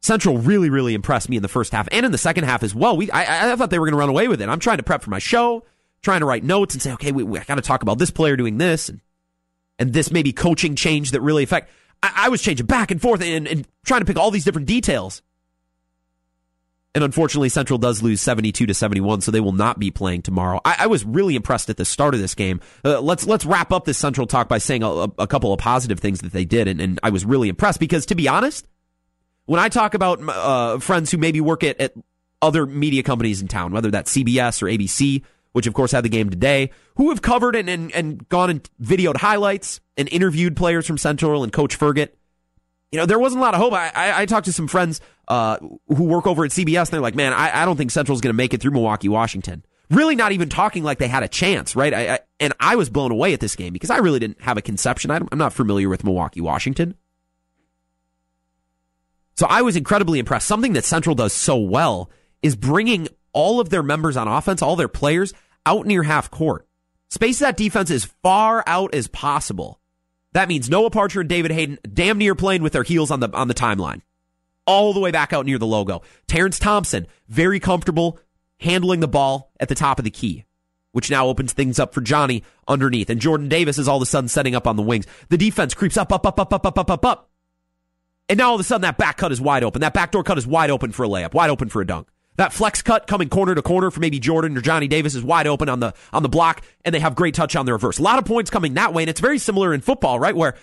Central 0.00 0.38
really, 0.38 0.70
really 0.70 0.94
impressed 0.94 1.28
me 1.28 1.36
in 1.36 1.42
the 1.42 1.48
first 1.48 1.72
half 1.72 1.88
and 1.92 2.04
in 2.04 2.10
the 2.10 2.18
second 2.18 2.44
half 2.44 2.62
as 2.62 2.74
well. 2.74 2.96
We, 2.96 3.10
I, 3.10 3.52
I 3.52 3.56
thought 3.56 3.70
they 3.70 3.78
were 3.78 3.86
going 3.86 3.92
to 3.92 3.98
run 3.98 4.08
away 4.08 4.26
with 4.26 4.42
it. 4.42 4.48
I'm 4.48 4.58
trying 4.58 4.78
to 4.78 4.82
prep 4.82 5.02
for 5.02 5.10
my 5.10 5.20
show, 5.20 5.64
trying 6.02 6.20
to 6.20 6.26
write 6.26 6.42
notes 6.42 6.74
and 6.74 6.82
say, 6.82 6.92
okay, 6.94 7.12
we, 7.12 7.22
we 7.22 7.38
I 7.38 7.44
got 7.44 7.54
to 7.54 7.62
talk 7.62 7.82
about 7.82 7.98
this 7.98 8.10
player 8.10 8.36
doing 8.36 8.58
this 8.58 8.88
and, 8.88 9.00
and 9.78 9.92
this 9.92 10.10
maybe 10.10 10.32
coaching 10.32 10.74
change 10.74 11.12
that 11.12 11.20
really 11.20 11.44
affect. 11.44 11.70
I, 12.02 12.12
I 12.16 12.28
was 12.30 12.42
changing 12.42 12.66
back 12.66 12.90
and 12.90 13.00
forth 13.00 13.22
and, 13.22 13.46
and 13.46 13.68
trying 13.84 14.00
to 14.00 14.06
pick 14.06 14.16
all 14.16 14.32
these 14.32 14.44
different 14.44 14.66
details. 14.66 15.22
And 16.94 17.02
unfortunately, 17.02 17.48
Central 17.48 17.78
does 17.78 18.02
lose 18.02 18.20
72 18.20 18.66
to 18.66 18.74
71, 18.74 19.22
so 19.22 19.30
they 19.30 19.40
will 19.40 19.52
not 19.52 19.78
be 19.78 19.90
playing 19.90 20.22
tomorrow. 20.22 20.60
I, 20.62 20.76
I 20.80 20.86
was 20.88 21.04
really 21.04 21.36
impressed 21.36 21.70
at 21.70 21.78
the 21.78 21.86
start 21.86 22.12
of 22.12 22.20
this 22.20 22.34
game. 22.34 22.60
Uh, 22.84 23.00
let's 23.00 23.26
let's 23.26 23.46
wrap 23.46 23.72
up 23.72 23.86
this 23.86 23.96
Central 23.96 24.26
talk 24.26 24.48
by 24.48 24.58
saying 24.58 24.82
a, 24.82 24.88
a 25.18 25.26
couple 25.26 25.54
of 25.54 25.58
positive 25.58 26.00
things 26.00 26.20
that 26.20 26.32
they 26.32 26.44
did, 26.44 26.68
and, 26.68 26.80
and, 26.80 27.00
I 27.02 27.08
was 27.08 27.24
really 27.24 27.48
impressed 27.48 27.80
because, 27.80 28.04
to 28.06 28.14
be 28.14 28.28
honest, 28.28 28.66
when 29.46 29.58
I 29.58 29.70
talk 29.70 29.94
about 29.94 30.20
uh, 30.28 30.78
friends 30.80 31.10
who 31.10 31.16
maybe 31.16 31.40
work 31.40 31.64
at, 31.64 31.80
at 31.80 31.94
other 32.42 32.66
media 32.66 33.02
companies 33.02 33.40
in 33.40 33.48
town, 33.48 33.72
whether 33.72 33.90
that's 33.90 34.14
CBS 34.14 34.62
or 34.62 34.66
ABC, 34.66 35.22
which 35.52 35.66
of 35.66 35.72
course 35.72 35.92
had 35.92 36.04
the 36.04 36.10
game 36.10 36.28
today, 36.28 36.70
who 36.96 37.08
have 37.08 37.22
covered 37.22 37.56
and, 37.56 37.70
and, 37.70 37.92
and 37.92 38.28
gone 38.28 38.50
and 38.50 38.68
videoed 38.82 39.16
highlights 39.16 39.80
and 39.96 40.08
interviewed 40.10 40.56
players 40.56 40.86
from 40.86 40.98
Central 40.98 41.42
and 41.42 41.52
Coach 41.52 41.78
Fergot, 41.78 42.10
you 42.92 42.98
know, 42.98 43.06
there 43.06 43.18
wasn't 43.18 43.40
a 43.40 43.42
lot 43.42 43.54
of 43.54 43.60
hope. 43.60 43.72
I, 43.72 43.90
I, 43.94 44.22
I 44.22 44.26
talked 44.26 44.44
to 44.44 44.52
some 44.52 44.68
friends 44.68 45.00
uh, 45.26 45.56
who 45.88 46.04
work 46.04 46.26
over 46.26 46.44
at 46.44 46.50
CBS, 46.50 46.80
and 46.80 46.88
they're 46.88 47.00
like, 47.00 47.14
man, 47.14 47.32
I, 47.32 47.62
I 47.62 47.64
don't 47.64 47.76
think 47.76 47.90
Central's 47.90 48.20
going 48.20 48.34
to 48.34 48.36
make 48.36 48.52
it 48.52 48.60
through 48.60 48.72
Milwaukee, 48.72 49.08
Washington. 49.08 49.64
Really 49.90 50.14
not 50.14 50.32
even 50.32 50.50
talking 50.50 50.84
like 50.84 50.98
they 50.98 51.08
had 51.08 51.22
a 51.22 51.28
chance, 51.28 51.74
right? 51.74 51.92
I, 51.92 52.14
I, 52.14 52.18
and 52.38 52.52
I 52.60 52.76
was 52.76 52.90
blown 52.90 53.10
away 53.10 53.32
at 53.32 53.40
this 53.40 53.56
game 53.56 53.72
because 53.72 53.90
I 53.90 53.98
really 53.98 54.18
didn't 54.18 54.42
have 54.42 54.58
a 54.58 54.62
conception. 54.62 55.10
I'm 55.10 55.26
not 55.32 55.52
familiar 55.52 55.88
with 55.88 56.04
Milwaukee, 56.04 56.40
Washington. 56.40 56.94
So 59.36 59.46
I 59.48 59.62
was 59.62 59.76
incredibly 59.76 60.18
impressed. 60.18 60.46
Something 60.46 60.74
that 60.74 60.84
Central 60.84 61.14
does 61.14 61.32
so 61.32 61.56
well 61.56 62.10
is 62.42 62.56
bringing 62.56 63.08
all 63.32 63.58
of 63.58 63.70
their 63.70 63.82
members 63.82 64.16
on 64.16 64.28
offense, 64.28 64.60
all 64.60 64.76
their 64.76 64.88
players, 64.88 65.32
out 65.64 65.86
near 65.86 66.02
half 66.02 66.30
court. 66.30 66.66
Space 67.08 67.38
that 67.38 67.56
defense 67.56 67.90
as 67.90 68.04
far 68.22 68.62
out 68.66 68.94
as 68.94 69.08
possible. 69.08 69.80
That 70.32 70.48
means 70.48 70.70
Noah 70.70 70.90
Parcher 70.90 71.20
and 71.20 71.28
David 71.28 71.50
Hayden 71.50 71.78
damn 71.92 72.18
near 72.18 72.34
playing 72.34 72.62
with 72.62 72.72
their 72.72 72.82
heels 72.82 73.10
on 73.10 73.20
the 73.20 73.30
on 73.32 73.48
the 73.48 73.54
timeline. 73.54 74.00
All 74.66 74.92
the 74.92 75.00
way 75.00 75.10
back 75.10 75.32
out 75.32 75.44
near 75.44 75.58
the 75.58 75.66
logo. 75.66 76.02
Terrence 76.26 76.58
Thompson, 76.58 77.06
very 77.28 77.58
comfortable 77.60 78.18
handling 78.60 79.00
the 79.00 79.08
ball 79.08 79.50
at 79.58 79.68
the 79.68 79.74
top 79.74 79.98
of 79.98 80.04
the 80.04 80.10
key, 80.10 80.44
which 80.92 81.10
now 81.10 81.26
opens 81.26 81.52
things 81.52 81.78
up 81.78 81.92
for 81.92 82.00
Johnny 82.00 82.44
underneath. 82.68 83.10
And 83.10 83.20
Jordan 83.20 83.48
Davis 83.48 83.76
is 83.76 83.88
all 83.88 83.96
of 83.96 84.02
a 84.02 84.06
sudden 84.06 84.28
setting 84.28 84.54
up 84.54 84.66
on 84.66 84.76
the 84.76 84.82
wings. 84.82 85.06
The 85.28 85.36
defense 85.36 85.74
creeps 85.74 85.96
up, 85.96 86.12
up, 86.12 86.24
up, 86.24 86.38
up, 86.38 86.52
up, 86.52 86.64
up, 86.64 86.78
up, 86.78 86.90
up, 86.90 87.04
up. 87.04 87.30
And 88.28 88.38
now 88.38 88.50
all 88.50 88.54
of 88.54 88.60
a 88.60 88.64
sudden 88.64 88.82
that 88.82 88.98
back 88.98 89.16
cut 89.16 89.32
is 89.32 89.40
wide 89.40 89.64
open. 89.64 89.80
That 89.80 89.94
backdoor 89.94 90.22
cut 90.22 90.38
is 90.38 90.46
wide 90.46 90.70
open 90.70 90.92
for 90.92 91.04
a 91.04 91.08
layup, 91.08 91.34
wide 91.34 91.50
open 91.50 91.68
for 91.68 91.82
a 91.82 91.86
dunk. 91.86 92.08
That 92.36 92.52
flex 92.52 92.80
cut 92.80 93.06
coming 93.06 93.28
corner 93.28 93.54
to 93.54 93.62
corner 93.62 93.90
for 93.90 94.00
maybe 94.00 94.18
Jordan 94.18 94.56
or 94.56 94.60
Johnny 94.60 94.88
Davis 94.88 95.14
is 95.14 95.22
wide 95.22 95.46
open 95.46 95.68
on 95.68 95.80
the 95.80 95.94
on 96.12 96.22
the 96.22 96.28
block, 96.28 96.62
and 96.84 96.94
they 96.94 97.00
have 97.00 97.14
great 97.14 97.34
touch 97.34 97.54
on 97.56 97.66
the 97.66 97.72
reverse. 97.72 97.98
A 97.98 98.02
lot 98.02 98.18
of 98.18 98.24
points 98.24 98.50
coming 98.50 98.74
that 98.74 98.94
way, 98.94 99.02
and 99.02 99.10
it's 99.10 99.20
very 99.20 99.38
similar 99.38 99.74
in 99.74 99.80
football, 99.80 100.18
right? 100.18 100.34
Where 100.34 100.56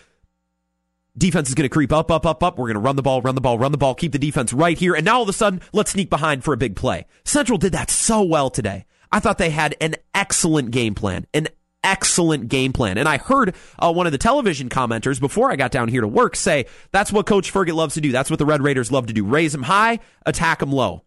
defense 1.18 1.50
is 1.50 1.56
going 1.56 1.70
to 1.70 1.74
creep 1.74 1.92
up, 1.92 2.10
up, 2.10 2.26
up, 2.26 2.42
up. 2.42 2.58
We're 2.58 2.68
going 2.68 2.76
to 2.76 2.82
run 2.82 2.96
the 2.96 3.02
ball, 3.02 3.22
run 3.22 3.36
the 3.36 3.42
ball, 3.42 3.60
run 3.60 3.72
the 3.72 3.78
ball, 3.78 3.94
keep 3.94 4.14
the 4.14 4.20
defense 4.20 4.52
right 4.52 4.78
here, 4.78 4.96
and 4.96 5.06
now 5.06 5.18
all 5.18 5.24
of 5.24 5.30
a 5.30 5.34
sudden, 5.34 5.62
let's 5.74 5.92
sneak 5.92 6.10
behind 6.10 6.44
for 6.44 6.54
a 6.54 6.58
big 6.58 6.76
play. 6.76 7.06
Central 7.24 7.58
did 7.58 7.74
that 7.74 7.92
so 7.92 8.24
well 8.24 8.50
today. 8.50 8.86
I 9.12 9.20
thought 9.20 9.38
they 9.38 9.50
had 9.50 9.76
an 9.82 9.96
excellent 10.14 10.72
game 10.72 10.96
plan, 10.96 11.28
an 11.34 11.48
excellent 11.84 12.48
game 12.48 12.74
plan. 12.74 12.98
And 12.98 13.08
I 13.08 13.18
heard 13.18 13.56
uh, 13.80 13.92
one 13.92 14.06
of 14.06 14.12
the 14.12 14.18
television 14.18 14.70
commenters 14.70 15.20
before 15.20 15.52
I 15.52 15.56
got 15.56 15.72
down 15.72 15.88
here 15.88 16.02
to 16.02 16.08
work 16.08 16.36
say 16.36 16.66
that's 16.92 17.12
what 17.12 17.26
Coach 17.26 17.52
Fergot 17.52 17.76
loves 17.76 17.96
to 17.96 18.02
do. 18.02 18.12
That's 18.12 18.30
what 18.30 18.40
the 18.40 18.46
Red 18.46 18.62
Raiders 18.62 18.92
love 18.92 19.08
to 19.08 19.14
do: 19.14 19.26
raise 19.26 19.52
them 19.52 19.64
high, 19.64 20.00
attack 20.26 20.60
them 20.60 20.72
low. 20.72 21.04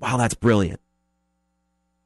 Wow, 0.00 0.16
that's 0.16 0.34
brilliant. 0.34 0.80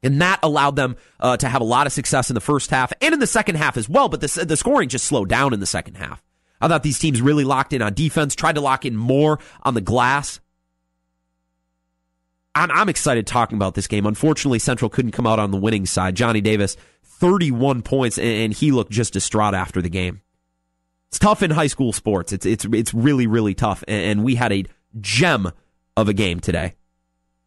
And 0.02 0.20
that 0.20 0.40
allowed 0.42 0.76
them 0.76 0.96
uh, 1.20 1.36
to 1.36 1.48
have 1.48 1.60
a 1.60 1.64
lot 1.64 1.86
of 1.86 1.92
success 1.92 2.28
in 2.30 2.34
the 2.34 2.40
first 2.40 2.70
half 2.70 2.92
and 3.00 3.14
in 3.14 3.20
the 3.20 3.26
second 3.26 3.54
half 3.54 3.76
as 3.76 3.88
well. 3.88 4.08
But 4.08 4.20
the, 4.20 4.44
the 4.44 4.56
scoring 4.56 4.88
just 4.88 5.06
slowed 5.06 5.28
down 5.28 5.54
in 5.54 5.60
the 5.60 5.66
second 5.66 5.94
half. 5.94 6.22
I 6.60 6.68
thought 6.68 6.82
these 6.82 6.98
teams 6.98 7.20
really 7.20 7.44
locked 7.44 7.72
in 7.72 7.82
on 7.82 7.94
defense, 7.94 8.34
tried 8.34 8.54
to 8.54 8.60
lock 8.60 8.84
in 8.84 8.96
more 8.96 9.38
on 9.62 9.74
the 9.74 9.80
glass. 9.80 10.40
I'm, 12.54 12.70
I'm 12.70 12.88
excited 12.88 13.26
talking 13.26 13.56
about 13.56 13.74
this 13.74 13.86
game. 13.86 14.06
Unfortunately, 14.06 14.58
Central 14.58 14.88
couldn't 14.88 15.12
come 15.12 15.26
out 15.26 15.38
on 15.38 15.50
the 15.50 15.56
winning 15.58 15.86
side. 15.86 16.14
Johnny 16.14 16.40
Davis, 16.40 16.76
31 17.04 17.82
points, 17.82 18.18
and 18.18 18.52
he 18.52 18.72
looked 18.72 18.92
just 18.92 19.12
distraught 19.12 19.54
after 19.54 19.80
the 19.80 19.88
game. 19.88 20.20
It's 21.08 21.18
tough 21.18 21.42
in 21.42 21.50
high 21.50 21.66
school 21.66 21.92
sports. 21.92 22.32
It's 22.32 22.46
it's 22.46 22.64
it's 22.72 22.94
really 22.94 23.26
really 23.26 23.52
tough, 23.52 23.84
and 23.86 24.24
we 24.24 24.34
had 24.34 24.50
a 24.50 24.64
gem 24.98 25.52
of 25.94 26.08
a 26.08 26.14
game 26.14 26.40
today. 26.40 26.74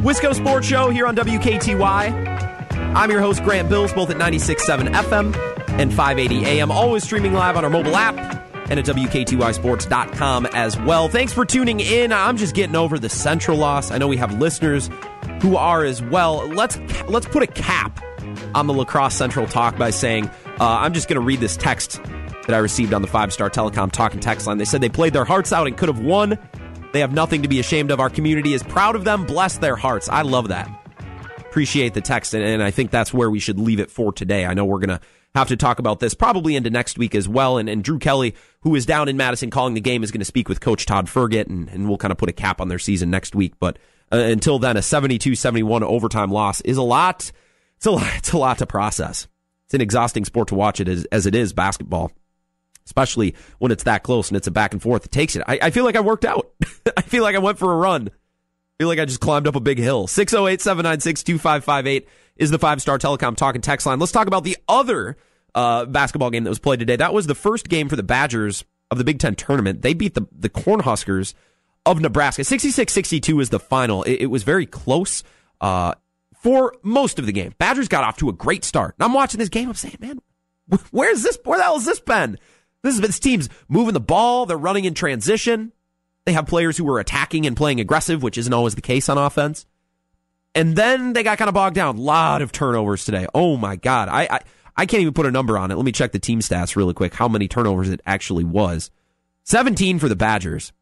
Wisco 0.09 0.35
Sports 0.35 0.67
Show 0.67 0.89
here 0.89 1.07
on 1.07 1.15
WKTY. 1.15 2.95
I'm 2.97 3.11
your 3.11 3.21
host, 3.21 3.45
Grant 3.45 3.69
Bills, 3.69 3.93
both 3.93 4.09
at 4.09 4.17
96.7 4.17 4.89
FM 4.89 5.37
and 5.79 5.93
580 5.93 6.47
AM. 6.47 6.71
Always 6.71 7.05
streaming 7.05 7.35
live 7.35 7.59
on 7.59 7.65
our 7.65 7.69
mobile 7.69 7.95
app 7.95 8.17
and 8.71 8.81
at 8.81 8.87
WKTYSports.com 8.87 10.47
as 10.47 10.81
well. 10.81 11.11
Thanks 11.11 11.35
for 11.35 11.45
tuning 11.45 11.81
in. 11.81 12.15
I'm 12.15 12.39
just 12.39 12.55
getting 12.55 12.75
over 12.75 12.99
the 12.99 13.11
Central 13.11 13.59
loss. 13.59 13.91
I 13.91 13.99
know 13.99 14.09
we 14.09 14.17
have 14.17 14.41
listeners 14.41 14.89
who 15.43 15.57
are 15.59 15.85
as 15.85 16.01
well. 16.01 16.49
Let's 16.49 16.79
let's 17.07 17.27
put 17.27 17.43
a 17.43 17.47
cap 17.47 18.03
on 18.55 18.67
the 18.67 18.73
La 18.73 18.87
Crosse 18.87 19.15
Central 19.15 19.47
talk 19.47 19.77
by 19.77 19.91
saying 19.91 20.31
uh, 20.59 20.79
I'm 20.81 20.95
just 20.95 21.09
going 21.09 21.21
to 21.21 21.27
read 21.27 21.41
this 21.41 21.55
text 21.55 22.03
that 22.47 22.55
I 22.55 22.59
received 22.59 22.95
on 22.95 23.03
the 23.03 23.09
five 23.09 23.31
star 23.31 23.51
telecom 23.51 23.93
talking 23.93 24.21
text 24.21 24.47
line. 24.47 24.57
They 24.57 24.65
said 24.65 24.81
they 24.81 24.89
played 24.89 25.13
their 25.13 25.27
hearts 25.27 25.53
out 25.53 25.67
and 25.67 25.77
could 25.77 25.91
have 25.91 26.01
won. 26.01 26.39
They 26.93 27.01
have 27.01 27.13
nothing 27.13 27.43
to 27.43 27.49
be 27.49 27.61
ashamed 27.61 27.91
of. 27.91 28.01
Our 28.01 28.11
community 28.11 28.55
is 28.55 28.63
proud 28.63 28.97
of 28.97 29.05
them. 29.05 29.27
Bless 29.27 29.59
their 29.59 29.77
hearts. 29.77 30.09
I 30.09 30.23
love 30.23 30.49
that. 30.49 30.69
Appreciate 31.39 31.95
the 31.95 32.01
text, 32.01 32.35
and 32.35 32.63
I 32.63 32.71
think 32.71 32.91
that's 32.91 33.13
where 33.13 33.31
we 33.31 33.41
should 33.41 33.59
leave 33.59 33.81
it 33.81 33.91
for 33.91 34.13
today. 34.13 34.47
I 34.47 34.55
know 34.55 34.65
we're 34.65 34.79
going 34.79 34.99
to 34.99 35.01
have 35.35 35.49
to 35.49 35.57
talk 35.57 35.79
about 35.79 36.01
this 36.01 36.15
probably 36.15 36.57
into 36.57 36.71
next 36.71 36.99
week 36.99 37.15
as 37.15 37.29
well. 37.29 37.59
And, 37.59 37.69
and 37.69 37.83
Drew 37.83 37.99
Kelly, 37.99 38.35
who 38.63 38.75
is 38.75 38.87
down 38.87 39.09
in 39.09 39.17
Madison 39.17 39.51
calling 39.51 39.75
the 39.75 39.81
game, 39.81 40.03
is 40.03 40.11
going 40.11 40.21
to 40.21 40.25
speak 40.25 40.49
with 40.49 40.61
Coach 40.61 40.87
Todd 40.87 41.07
Fergot, 41.07 41.49
and, 41.49 41.69
and 41.69 41.89
we'll 41.89 41.99
kind 41.99 42.13
of 42.13 42.19
put 42.19 42.29
a 42.29 42.35
cap 42.35 42.61
on 42.61 42.69
their 42.69 42.79
season 42.79 43.11
next 43.11 43.35
week. 43.35 43.55
But 43.59 43.79
uh, 44.13 44.19
until 44.19 44.59
then, 44.59 44.77
a 44.77 44.83
72 44.83 45.35
71 45.35 45.83
overtime 45.83 46.31
loss 46.31 46.61
is 46.63 46.77
a 46.77 46.83
lot. 46.83 47.31
It's 47.77 47.87
a 47.87 47.91
lot. 47.91 48.17
It's 48.17 48.33
a 48.33 48.39
lot 48.39 48.59
to 48.59 48.67
process. 48.67 49.27
It's 49.67 49.75
an 49.75 49.81
exhausting 49.81 50.25
sport 50.25 50.49
to 50.49 50.55
watch 50.55 50.81
it 50.81 50.89
as, 50.89 51.05
as 51.07 51.27
it 51.27 51.35
is 51.35 51.53
basketball 51.53 52.11
especially 52.89 53.35
when 53.59 53.71
it's 53.71 53.85
that 53.85 54.03
close 54.03 54.29
and 54.29 54.37
it's 54.37 54.47
a 54.47 54.51
back 54.51 54.73
and 54.73 54.81
forth. 54.81 55.05
It 55.05 55.13
takes 55.13 55.37
it. 55.37 55.43
I, 55.47 55.59
I 55.63 55.71
feel 55.71 55.85
like 55.85 55.95
I 55.95 56.01
worked 56.01 56.25
out. 56.25 56.51
I 56.97 57.03
feel 57.03 57.23
like 57.23 57.37
I 57.37 57.39
went 57.39 57.59
for 57.59 57.71
a 57.71 57.77
run. 57.77 58.09
I 58.09 58.83
feel 58.83 58.89
like 58.89 58.99
I 58.99 59.05
just 59.05 59.21
climbed 59.21 59.47
up 59.47 59.57
a 59.57 59.61
big 59.61 59.79
hill. 59.79 60.07
608 60.07 60.63
796 60.63 61.23
2558 61.23 62.09
is 62.37 62.51
the 62.51 62.59
five 62.59 62.81
star 62.81 62.99
telecom 62.99 63.37
talking 63.37 63.61
text 63.61 63.87
line. 63.87 63.99
Let's 63.99 64.13
talk 64.13 64.27
about 64.27 64.45
the 64.45 64.57
other 64.69 65.19
uh, 65.55 65.85
basketball 65.85 66.31
game 66.31 66.45
that 66.45 66.51
was 66.51 66.59
played 66.59 66.79
today. 66.79 66.97
That 66.97 67.13
was 67.13 67.27
the 67.27 67.35
first 67.35 67.69
game 67.69 67.89
for 67.89 67.97
the 67.97 68.03
Badgers 68.03 68.65
of 68.91 68.97
the 68.97 69.05
Big 69.05 69.19
Ten 69.19 69.35
tournament. 69.35 69.83
They 69.83 69.93
beat 69.93 70.15
the, 70.15 70.27
the 70.33 70.49
Cornhuskers 70.49 71.35
of 71.85 72.01
Nebraska. 72.01 72.45
66 72.45 72.93
62 72.93 73.41
is 73.41 73.51
the 73.51 73.61
final. 73.61 74.03
It, 74.05 74.23
it 74.23 74.27
was 74.27 74.45
very 74.45 74.65
close 74.65 75.23
uh, 75.61 75.95
for 76.41 76.73
most 76.83 77.19
of 77.19 77.27
the 77.27 77.33
game. 77.33 77.55
Badgers 77.59 77.89
got 77.89 78.05
off 78.05 78.17
to 78.19 78.29
a 78.29 78.33
great 78.33 78.65
start. 78.65 78.95
And 78.99 79.05
I'm 79.05 79.13
watching 79.13 79.39
this 79.39 79.49
game. 79.49 79.69
I'm 79.69 79.75
saying, 79.75 79.99
man, 80.01 80.21
where's 80.91 81.23
this? 81.23 81.39
Where 81.45 81.59
the 81.59 81.65
hell 81.65 81.75
has 81.75 81.85
this 81.85 82.01
been? 82.01 82.39
This 82.83 82.95
is 82.95 83.01
this 83.01 83.19
team's 83.19 83.49
moving 83.69 83.95
the 83.95 84.01
ball. 84.01 84.47
They're 84.47 84.57
running 84.57 84.85
in 84.85 84.95
transition. 84.95 85.73
They 86.25 86.33
have 86.33 86.47
players 86.47 86.77
who 86.77 86.89
are 86.91 87.01
attacking 87.01 87.47
and 87.47 87.57
playing 87.57 87.81
aggressive, 87.81 88.23
which 88.23 88.39
isn't 88.39 88.53
always 88.53 88.75
the 88.75 88.83
case 88.83 89.09
on 89.09 89.19
offense. 89.19 89.67
And 90.55 90.77
then 90.77 91.13
they 91.13 91.23
got 91.23 91.39
kind 91.39 91.49
of 91.49 91.55
bogged 91.55 91.77
down. 91.77 91.97
A 91.97 92.01
lot 92.01 92.43
of 92.43 92.53
turnovers 92.53 93.05
today. 93.05 93.27
Oh 93.35 93.57
my 93.57 93.77
God. 93.77 94.09
I, 94.09 94.29
I, 94.31 94.41
I 94.77 94.87
can't 94.87 95.03
even 95.03 95.15
put 95.15 95.27
a 95.27 95.31
number 95.31 95.59
on 95.59 95.71
it. 95.71 95.77
Let 95.77 95.85
me 95.85 95.93
check 95.93 96.13
the 96.13 96.19
team 96.19 96.41
stats 96.41 96.77
really 96.77 96.95
quick, 96.95 97.15
how 97.15 97.29
many 97.29 97.49
turnovers 97.49 97.89
it 97.89 98.01
actually 98.07 98.45
was. 98.45 98.91
17 99.45 99.99
for 99.99 100.09
the 100.09 100.17
Badgers. 100.17 100.73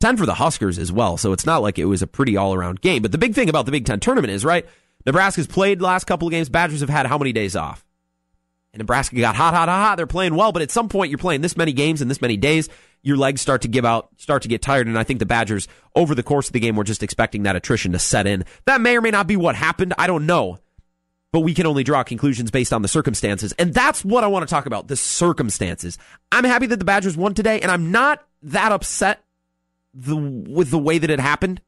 10 0.00 0.16
for 0.16 0.26
the 0.26 0.34
Huskers 0.34 0.78
as 0.78 0.92
well. 0.92 1.16
So 1.16 1.32
it's 1.32 1.46
not 1.46 1.62
like 1.62 1.78
it 1.78 1.86
was 1.86 2.02
a 2.02 2.06
pretty 2.06 2.36
all 2.36 2.54
around 2.54 2.80
game. 2.80 3.02
But 3.02 3.12
the 3.12 3.18
big 3.18 3.34
thing 3.34 3.48
about 3.48 3.66
the 3.66 3.72
Big 3.72 3.86
Ten 3.86 3.98
tournament 3.98 4.32
is, 4.32 4.44
right? 4.44 4.66
Nebraska's 5.06 5.46
played 5.46 5.80
last 5.80 6.04
couple 6.04 6.28
of 6.28 6.32
games. 6.32 6.48
Badgers 6.48 6.80
have 6.80 6.90
had 6.90 7.06
how 7.06 7.16
many 7.16 7.32
days 7.32 7.56
off? 7.56 7.85
And 8.76 8.80
Nebraska 8.82 9.16
got 9.16 9.34
hot, 9.34 9.54
hot, 9.54 9.70
hot, 9.70 9.82
hot. 9.82 9.96
They're 9.96 10.06
playing 10.06 10.34
well, 10.34 10.52
but 10.52 10.60
at 10.60 10.70
some 10.70 10.90
point 10.90 11.10
you're 11.10 11.16
playing 11.16 11.40
this 11.40 11.56
many 11.56 11.72
games 11.72 12.02
in 12.02 12.08
this 12.08 12.20
many 12.20 12.36
days, 12.36 12.68
your 13.02 13.16
legs 13.16 13.40
start 13.40 13.62
to 13.62 13.68
give 13.68 13.86
out, 13.86 14.10
start 14.18 14.42
to 14.42 14.48
get 14.48 14.60
tired. 14.60 14.86
And 14.86 14.98
I 14.98 15.02
think 15.02 15.18
the 15.18 15.24
Badgers, 15.24 15.66
over 15.94 16.14
the 16.14 16.22
course 16.22 16.48
of 16.48 16.52
the 16.52 16.60
game, 16.60 16.76
were 16.76 16.84
just 16.84 17.02
expecting 17.02 17.44
that 17.44 17.56
attrition 17.56 17.92
to 17.92 17.98
set 17.98 18.26
in. 18.26 18.44
That 18.66 18.82
may 18.82 18.98
or 18.98 19.00
may 19.00 19.10
not 19.10 19.26
be 19.26 19.36
what 19.36 19.54
happened. 19.54 19.94
I 19.96 20.06
don't 20.06 20.26
know. 20.26 20.58
But 21.32 21.40
we 21.40 21.54
can 21.54 21.64
only 21.64 21.84
draw 21.84 22.04
conclusions 22.04 22.50
based 22.50 22.70
on 22.70 22.82
the 22.82 22.88
circumstances. 22.88 23.52
And 23.58 23.72
that's 23.72 24.04
what 24.04 24.24
I 24.24 24.26
want 24.26 24.46
to 24.46 24.54
talk 24.54 24.66
about 24.66 24.88
the 24.88 24.96
circumstances. 24.96 25.96
I'm 26.30 26.44
happy 26.44 26.66
that 26.66 26.78
the 26.78 26.84
Badgers 26.84 27.16
won 27.16 27.32
today, 27.32 27.62
and 27.62 27.70
I'm 27.70 27.90
not 27.90 28.26
that 28.42 28.72
upset 28.72 29.24
the, 29.94 30.16
with 30.16 30.70
the 30.70 30.78
way 30.78 30.98
that 30.98 31.08
it 31.08 31.18
happened. 31.18 31.62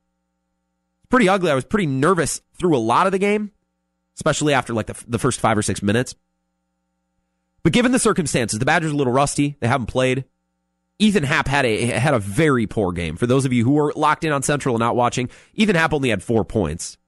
Pretty 1.08 1.26
ugly. 1.26 1.50
I 1.50 1.54
was 1.54 1.64
pretty 1.64 1.86
nervous 1.86 2.42
through 2.58 2.76
a 2.76 2.78
lot 2.78 3.06
of 3.06 3.12
the 3.12 3.18
game, 3.18 3.52
especially 4.14 4.52
after 4.52 4.74
like 4.74 4.88
the, 4.88 5.04
the 5.08 5.18
first 5.18 5.40
five 5.40 5.56
or 5.56 5.62
six 5.62 5.82
minutes. 5.82 6.14
But 7.62 7.72
given 7.72 7.92
the 7.92 7.98
circumstances, 7.98 8.58
the 8.58 8.64
Badgers 8.64 8.90
are 8.90 8.94
a 8.94 8.96
little 8.96 9.12
rusty. 9.12 9.56
They 9.60 9.68
haven't 9.68 9.86
played. 9.86 10.24
Ethan 10.98 11.24
Happ 11.24 11.46
had 11.46 11.64
a 11.64 11.86
had 11.86 12.14
a 12.14 12.18
very 12.18 12.66
poor 12.66 12.92
game. 12.92 13.16
For 13.16 13.26
those 13.26 13.44
of 13.44 13.52
you 13.52 13.64
who 13.64 13.78
are 13.78 13.92
locked 13.94 14.24
in 14.24 14.32
on 14.32 14.42
Central 14.42 14.74
and 14.74 14.80
not 14.80 14.96
watching, 14.96 15.30
Ethan 15.54 15.76
Happ 15.76 15.92
only 15.92 16.10
had 16.10 16.22
four 16.22 16.44
points. 16.44 16.98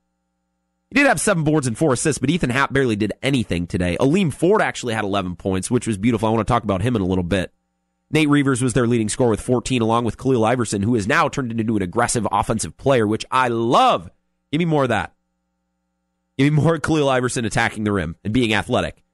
He 0.91 0.95
did 0.97 1.07
have 1.07 1.21
seven 1.21 1.45
boards 1.45 1.67
and 1.67 1.79
four 1.79 1.93
assists, 1.93 2.19
but 2.19 2.31
Ethan 2.31 2.51
Happ 2.51 2.73
barely 2.73 2.97
did 2.97 3.13
anything 3.23 3.67
today. 3.67 3.97
Aleem 4.01 4.33
Ford 4.33 4.61
actually 4.61 4.95
had 4.95 5.05
11 5.05 5.37
points, 5.37 5.71
which 5.71 5.87
was 5.87 5.97
beautiful. 5.97 6.29
I 6.29 6.33
want 6.33 6.47
to 6.47 6.53
talk 6.53 6.65
about 6.65 6.83
him 6.83 6.97
in 6.97 7.03
a 7.03 7.07
little 7.07 7.23
bit. 7.23 7.53
Nate 8.11 8.29
Reuvers 8.29 8.61
was 8.61 8.73
their 8.73 8.89
leading 8.89 9.09
scorer 9.09 9.31
with 9.31 9.41
14, 9.41 9.83
along 9.83 10.05
with 10.05 10.19
Khalil 10.19 10.45
Iverson, 10.45 10.83
who 10.83 10.97
has 10.97 11.07
now 11.07 11.29
turned 11.29 11.53
into 11.53 11.77
an 11.77 11.83
aggressive 11.83 12.27
offensive 12.33 12.77
player, 12.77 13.07
which 13.07 13.25
I 13.31 13.47
love. 13.47 14.11
Give 14.51 14.59
me 14.59 14.65
more 14.65 14.83
of 14.83 14.89
that. 14.89 15.15
Give 16.37 16.53
me 16.53 16.61
more 16.61 16.79
Khalil 16.79 17.09
Iverson 17.09 17.45
attacking 17.45 17.85
the 17.85 17.93
rim 17.93 18.17
and 18.25 18.35
being 18.35 18.53
athletic 18.53 19.05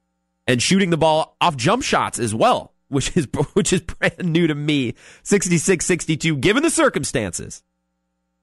and 0.46 0.62
shooting 0.62 0.90
the 0.90 0.96
ball 0.96 1.37
off 1.40 1.56
jump 1.56 1.82
shots 1.82 2.18
as 2.18 2.35
well, 2.35 2.72
which 2.88 3.16
is 3.16 3.28
which 3.54 3.72
is 3.72 3.80
brand 3.80 4.24
new 4.24 4.46
to 4.46 4.54
me. 4.54 4.94
66-62, 5.24 6.40
given 6.40 6.62
the 6.62 6.70
circumstances. 6.70 7.62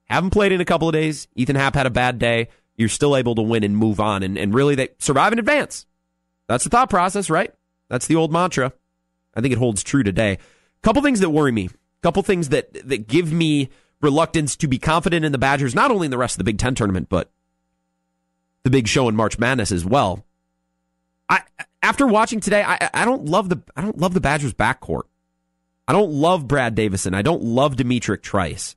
Haven't 0.06 0.32
played 0.32 0.52
in 0.52 0.62
a 0.62 0.66
couple 0.66 0.90
of 0.90 0.94
days. 0.94 1.28
Ethan 1.36 1.56
Happ 1.56 1.76
had 1.76 1.86
a 1.86 1.90
bad 1.90 2.20
day. 2.20 2.50
You're 2.76 2.90
still 2.90 3.16
able 3.16 3.36
to 3.36 3.42
win 3.42 3.64
and 3.64 3.78
move 3.78 4.00
on, 4.00 4.22
and, 4.22 4.38
and 4.38 4.54
really 4.54 4.76
they 4.76 4.90
survive 5.00 5.32
in 5.32 5.40
advance. 5.40 5.86
That's 6.48 6.64
the 6.64 6.70
thought 6.70 6.90
process, 6.90 7.30
right? 7.30 7.54
That's 7.90 8.08
the 8.08 8.16
old 8.16 8.32
mantra. 8.32 8.74
I 9.36 9.42
think 9.42 9.54
it 9.54 9.58
holds 9.58 9.84
true 9.84 10.04
today. 10.04 10.40
Couple 10.82 11.02
things 11.02 11.22
that 11.22 11.30
worry 11.30 11.52
me. 11.52 11.70
Couple 12.02 12.22
things 12.22 12.50
that 12.50 12.74
that 12.88 13.08
give 13.08 13.32
me 13.32 13.70
reluctance 14.02 14.56
to 14.58 14.68
be 14.68 14.78
confident 14.78 15.24
in 15.24 15.32
the 15.32 15.38
Badgers, 15.38 15.74
not 15.74 15.90
only 15.90 16.06
in 16.06 16.12
the 16.12 16.18
rest 16.18 16.36
of 16.36 16.40
the 16.40 16.44
Big 16.44 16.58
Ten 16.58 16.76
tournament, 16.76 17.08
but 17.08 17.32
the 18.64 18.70
big 18.70 18.88
show 18.88 19.08
in 19.08 19.16
March 19.16 19.40
Madness 19.40 19.72
as 19.72 19.86
well. 19.86 20.26
I 21.30 21.44
after 21.94 22.08
watching 22.08 22.40
today, 22.40 22.64
I, 22.64 22.90
I 22.94 23.06
don't 23.06 23.26
love 23.26 23.50
the 23.50 23.62
I 23.76 23.82
don't 23.82 23.98
love 23.98 24.14
the 24.14 24.22
Badgers 24.22 24.54
backcourt. 24.54 25.04
I 25.88 25.94
don't 25.94 26.12
love 26.12 26.48
Brad 26.48 26.76
Davison. 26.76 27.14
I 27.14 27.22
don't 27.22 27.44
love 27.44 27.76
D'Mitrik 27.76 28.22
Trice. 28.22 28.76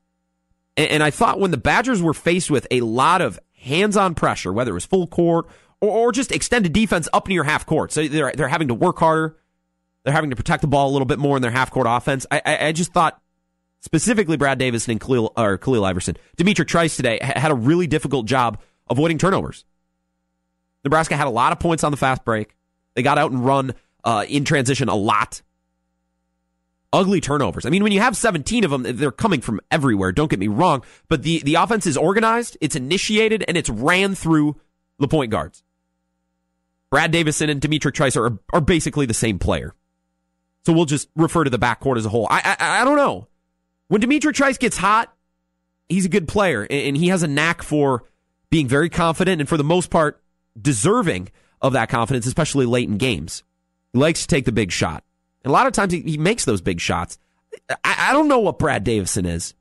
And, 0.75 0.91
and 0.91 1.03
I 1.03 1.09
thought 1.09 1.39
when 1.39 1.51
the 1.51 1.57
Badgers 1.57 2.01
were 2.01 2.13
faced 2.13 2.51
with 2.51 2.67
a 2.69 2.81
lot 2.81 3.21
of 3.21 3.39
hands-on 3.59 4.13
pressure, 4.13 4.53
whether 4.53 4.71
it 4.71 4.75
was 4.75 4.85
full 4.85 5.07
court 5.07 5.47
or, 5.81 5.89
or 5.89 6.11
just 6.11 6.31
extended 6.31 6.73
defense 6.73 7.09
up 7.11 7.27
near 7.27 7.43
half 7.43 7.65
court, 7.65 7.91
so 7.91 8.07
they're 8.07 8.31
they're 8.33 8.47
having 8.47 8.67
to 8.67 8.73
work 8.73 8.99
harder 8.99 9.37
they're 10.07 10.13
having 10.13 10.29
to 10.29 10.37
protect 10.37 10.61
the 10.61 10.69
ball 10.69 10.89
a 10.89 10.93
little 10.93 11.05
bit 11.05 11.19
more 11.19 11.35
in 11.35 11.41
their 11.41 11.51
half 11.51 11.69
court 11.69 11.85
offense. 11.89 12.25
I, 12.31 12.41
I, 12.45 12.67
I 12.67 12.71
just 12.71 12.93
thought 12.93 13.21
specifically 13.81 14.37
Brad 14.37 14.57
Davison 14.57 14.91
and 14.91 15.01
Khalil, 15.01 15.33
or 15.35 15.57
Khalil 15.57 15.83
Iverson, 15.83 16.15
D'Mitrik 16.37 16.69
Trice 16.69 16.95
today 16.95 17.19
had 17.21 17.51
a 17.51 17.55
really 17.55 17.87
difficult 17.87 18.25
job 18.25 18.61
avoiding 18.89 19.17
turnovers. 19.17 19.65
Nebraska 20.85 21.17
had 21.17 21.27
a 21.27 21.29
lot 21.29 21.51
of 21.51 21.59
points 21.59 21.83
on 21.83 21.91
the 21.91 21.97
fast 21.97 22.23
break. 22.23 22.55
They 22.97 23.03
got 23.03 23.19
out 23.19 23.29
and 23.29 23.45
run 23.45 23.75
uh, 24.03 24.25
in 24.27 24.43
transition 24.43 24.89
a 24.89 24.95
lot. 24.95 25.43
Ugly 26.91 27.21
turnovers. 27.21 27.63
I 27.63 27.69
mean, 27.69 27.83
when 27.83 27.91
you 27.91 27.99
have 27.99 28.17
17 28.17 28.63
of 28.63 28.71
them, 28.71 28.97
they're 28.97 29.11
coming 29.11 29.39
from 29.39 29.61
everywhere. 29.69 30.11
Don't 30.11 30.31
get 30.31 30.39
me 30.39 30.47
wrong, 30.47 30.83
but 31.07 31.21
the, 31.21 31.43
the 31.45 31.53
offense 31.53 31.85
is 31.85 31.95
organized, 31.95 32.57
it's 32.59 32.75
initiated, 32.75 33.45
and 33.47 33.55
it's 33.55 33.69
ran 33.69 34.15
through 34.15 34.59
the 34.97 35.07
point 35.07 35.29
guards. 35.29 35.61
Brad 36.89 37.11
Davison 37.11 37.51
and 37.51 37.61
D'Mitrik 37.61 37.93
Trice 37.93 38.17
are, 38.17 38.39
are 38.51 38.61
basically 38.61 39.05
the 39.05 39.13
same 39.13 39.37
player. 39.37 39.75
So 40.65 40.73
we'll 40.73 40.85
just 40.85 41.07
refer 41.15 41.43
to 41.43 41.51
the 41.51 41.59
backcourt 41.59 41.97
as 41.97 42.05
a 42.07 42.09
whole. 42.09 42.25
I, 42.31 42.55
I, 42.59 42.81
I 42.81 42.83
don't 42.83 42.97
know. 42.97 43.27
When 43.89 44.01
D'Mitrik 44.01 44.33
Trice 44.33 44.57
gets 44.57 44.77
hot, 44.77 45.13
he's 45.87 46.05
a 46.05 46.09
good 46.09 46.27
player, 46.27 46.65
and 46.67 46.97
he 46.97 47.09
has 47.09 47.21
a 47.21 47.27
knack 47.27 47.61
for 47.61 48.05
being 48.49 48.67
very 48.67 48.89
confident 48.89 49.39
and 49.39 49.47
for 49.47 49.57
the 49.57 49.63
most 49.63 49.91
part 49.91 50.19
deserving 50.59 51.29
of 51.61 51.73
that 51.73 51.89
confidence, 51.89 52.25
especially 52.25 52.65
late 52.65 52.89
in 52.89 52.97
games. 52.97 53.43
He 53.93 53.99
likes 53.99 54.21
to 54.21 54.27
take 54.27 54.45
the 54.45 54.51
big 54.51 54.71
shot. 54.71 55.03
And 55.43 55.49
a 55.49 55.53
lot 55.53 55.67
of 55.67 55.73
times 55.73 55.93
he, 55.93 56.01
he 56.01 56.17
makes 56.17 56.45
those 56.45 56.61
big 56.61 56.79
shots. 56.79 57.17
I, 57.69 58.09
I 58.09 58.13
don't 58.13 58.27
know 58.27 58.39
what 58.39 58.59
Brad 58.59 58.83
Davison 58.83 59.25
is. 59.25 59.53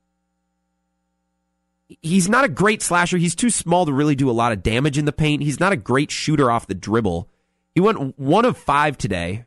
He's 2.03 2.29
not 2.29 2.45
a 2.45 2.49
great 2.49 2.83
slasher. 2.83 3.17
He's 3.17 3.37
too 3.37 3.51
small 3.51 3.87
to 3.87 3.93
really 3.93 4.17
do 4.17 4.29
a 4.29 4.33
lot 4.33 4.53
of 4.53 4.63
damage 4.63 4.99
in 4.99 5.05
the 5.05 5.13
paint. 5.13 5.43
He's 5.43 5.61
not 5.61 5.73
a 5.73 5.77
great 5.77 6.11
shooter 6.11 6.51
off 6.51 6.67
the 6.67 6.75
dribble. 6.75 7.29
He 7.75 7.81
went 7.81 8.19
one 8.19 8.45
of 8.45 8.57
five 8.57 8.99
today 8.99 9.45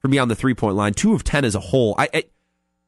for 0.00 0.08
me 0.08 0.18
on 0.18 0.28
the 0.28 0.34
three 0.34 0.54
point 0.54 0.76
line, 0.76 0.92
two 0.92 1.14
of 1.14 1.24
ten 1.24 1.44
as 1.44 1.54
a 1.54 1.60
whole. 1.60 1.94
I, 1.96 2.08
I 2.12 2.24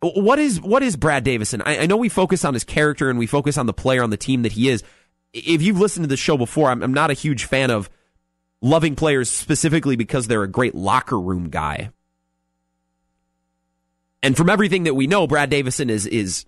what 0.03 0.39
is 0.39 0.61
what 0.61 0.83
is 0.83 0.97
Brad 0.97 1.25
Davison? 1.25 1.63
I, 1.63 1.79
I, 1.79 1.87
know 1.87 1.97
we 1.97 2.11
focus 2.11 2.45
on 2.45 2.53
his 2.53 2.65
character 2.65 3.09
and 3.09 3.19
we 3.19 3.27
focus 3.27 3.57
on 3.57 3.65
the 3.65 3.73
player 3.73 4.03
on 4.03 4.11
the 4.11 4.17
team 4.19 4.43
that 4.43 4.53
he 4.53 4.69
is. 4.69 4.83
If 5.33 5.63
you've 5.63 5.81
listened 5.81 6.05
to 6.05 6.09
the 6.09 6.17
show 6.17 6.37
before, 6.37 6.71
I'm, 6.71 6.83
I'm 6.83 6.93
not 6.93 7.11
a 7.11 7.15
huge 7.15 7.45
fan 7.45 7.71
of 7.71 7.89
loving 8.61 8.97
players 8.97 9.31
specifically 9.31 9.97
because 9.97 10.27
they're 10.27 10.43
a 10.43 10.49
great 10.49 10.75
locker 10.75 11.19
room 11.19 11.51
guy. 11.51 11.91
And 14.23 14.37
from 14.37 14.51
everything 14.51 14.85
that 14.85 14.95
we 14.95 15.07
know, 15.07 15.27
Brad 15.27 15.51
Davison 15.51 15.91
is 15.91 16.07
is 16.07 16.47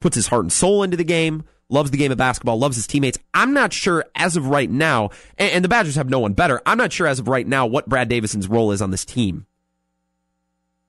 puts 0.00 0.14
his 0.14 0.28
heart 0.28 0.44
and 0.44 0.52
soul 0.52 0.82
into 0.82 0.96
the 0.96 1.04
game, 1.04 1.44
loves 1.68 1.90
the 1.90 1.98
game 1.98 2.12
of 2.12 2.18
basketball, 2.18 2.58
loves 2.58 2.76
his 2.76 2.86
teammates. 2.86 3.18
I'm 3.34 3.52
not 3.52 3.72
sure 3.72 4.04
as 4.14 4.36
of 4.36 4.46
right 4.46 4.70
now, 4.70 5.10
and, 5.36 5.52
and 5.52 5.64
the 5.64 5.68
Badgers 5.68 5.96
have 5.96 6.08
no 6.08 6.20
one 6.20 6.32
better. 6.32 6.62
I'm 6.64 6.78
not 6.78 6.92
sure 6.92 7.06
as 7.06 7.18
of 7.18 7.28
right 7.28 7.46
now 7.46 7.66
what 7.66 7.88
Brad 7.88 8.08
Davison's 8.08 8.48
role 8.48 8.72
is 8.72 8.80
on 8.80 8.90
this 8.90 9.04
team 9.04 9.46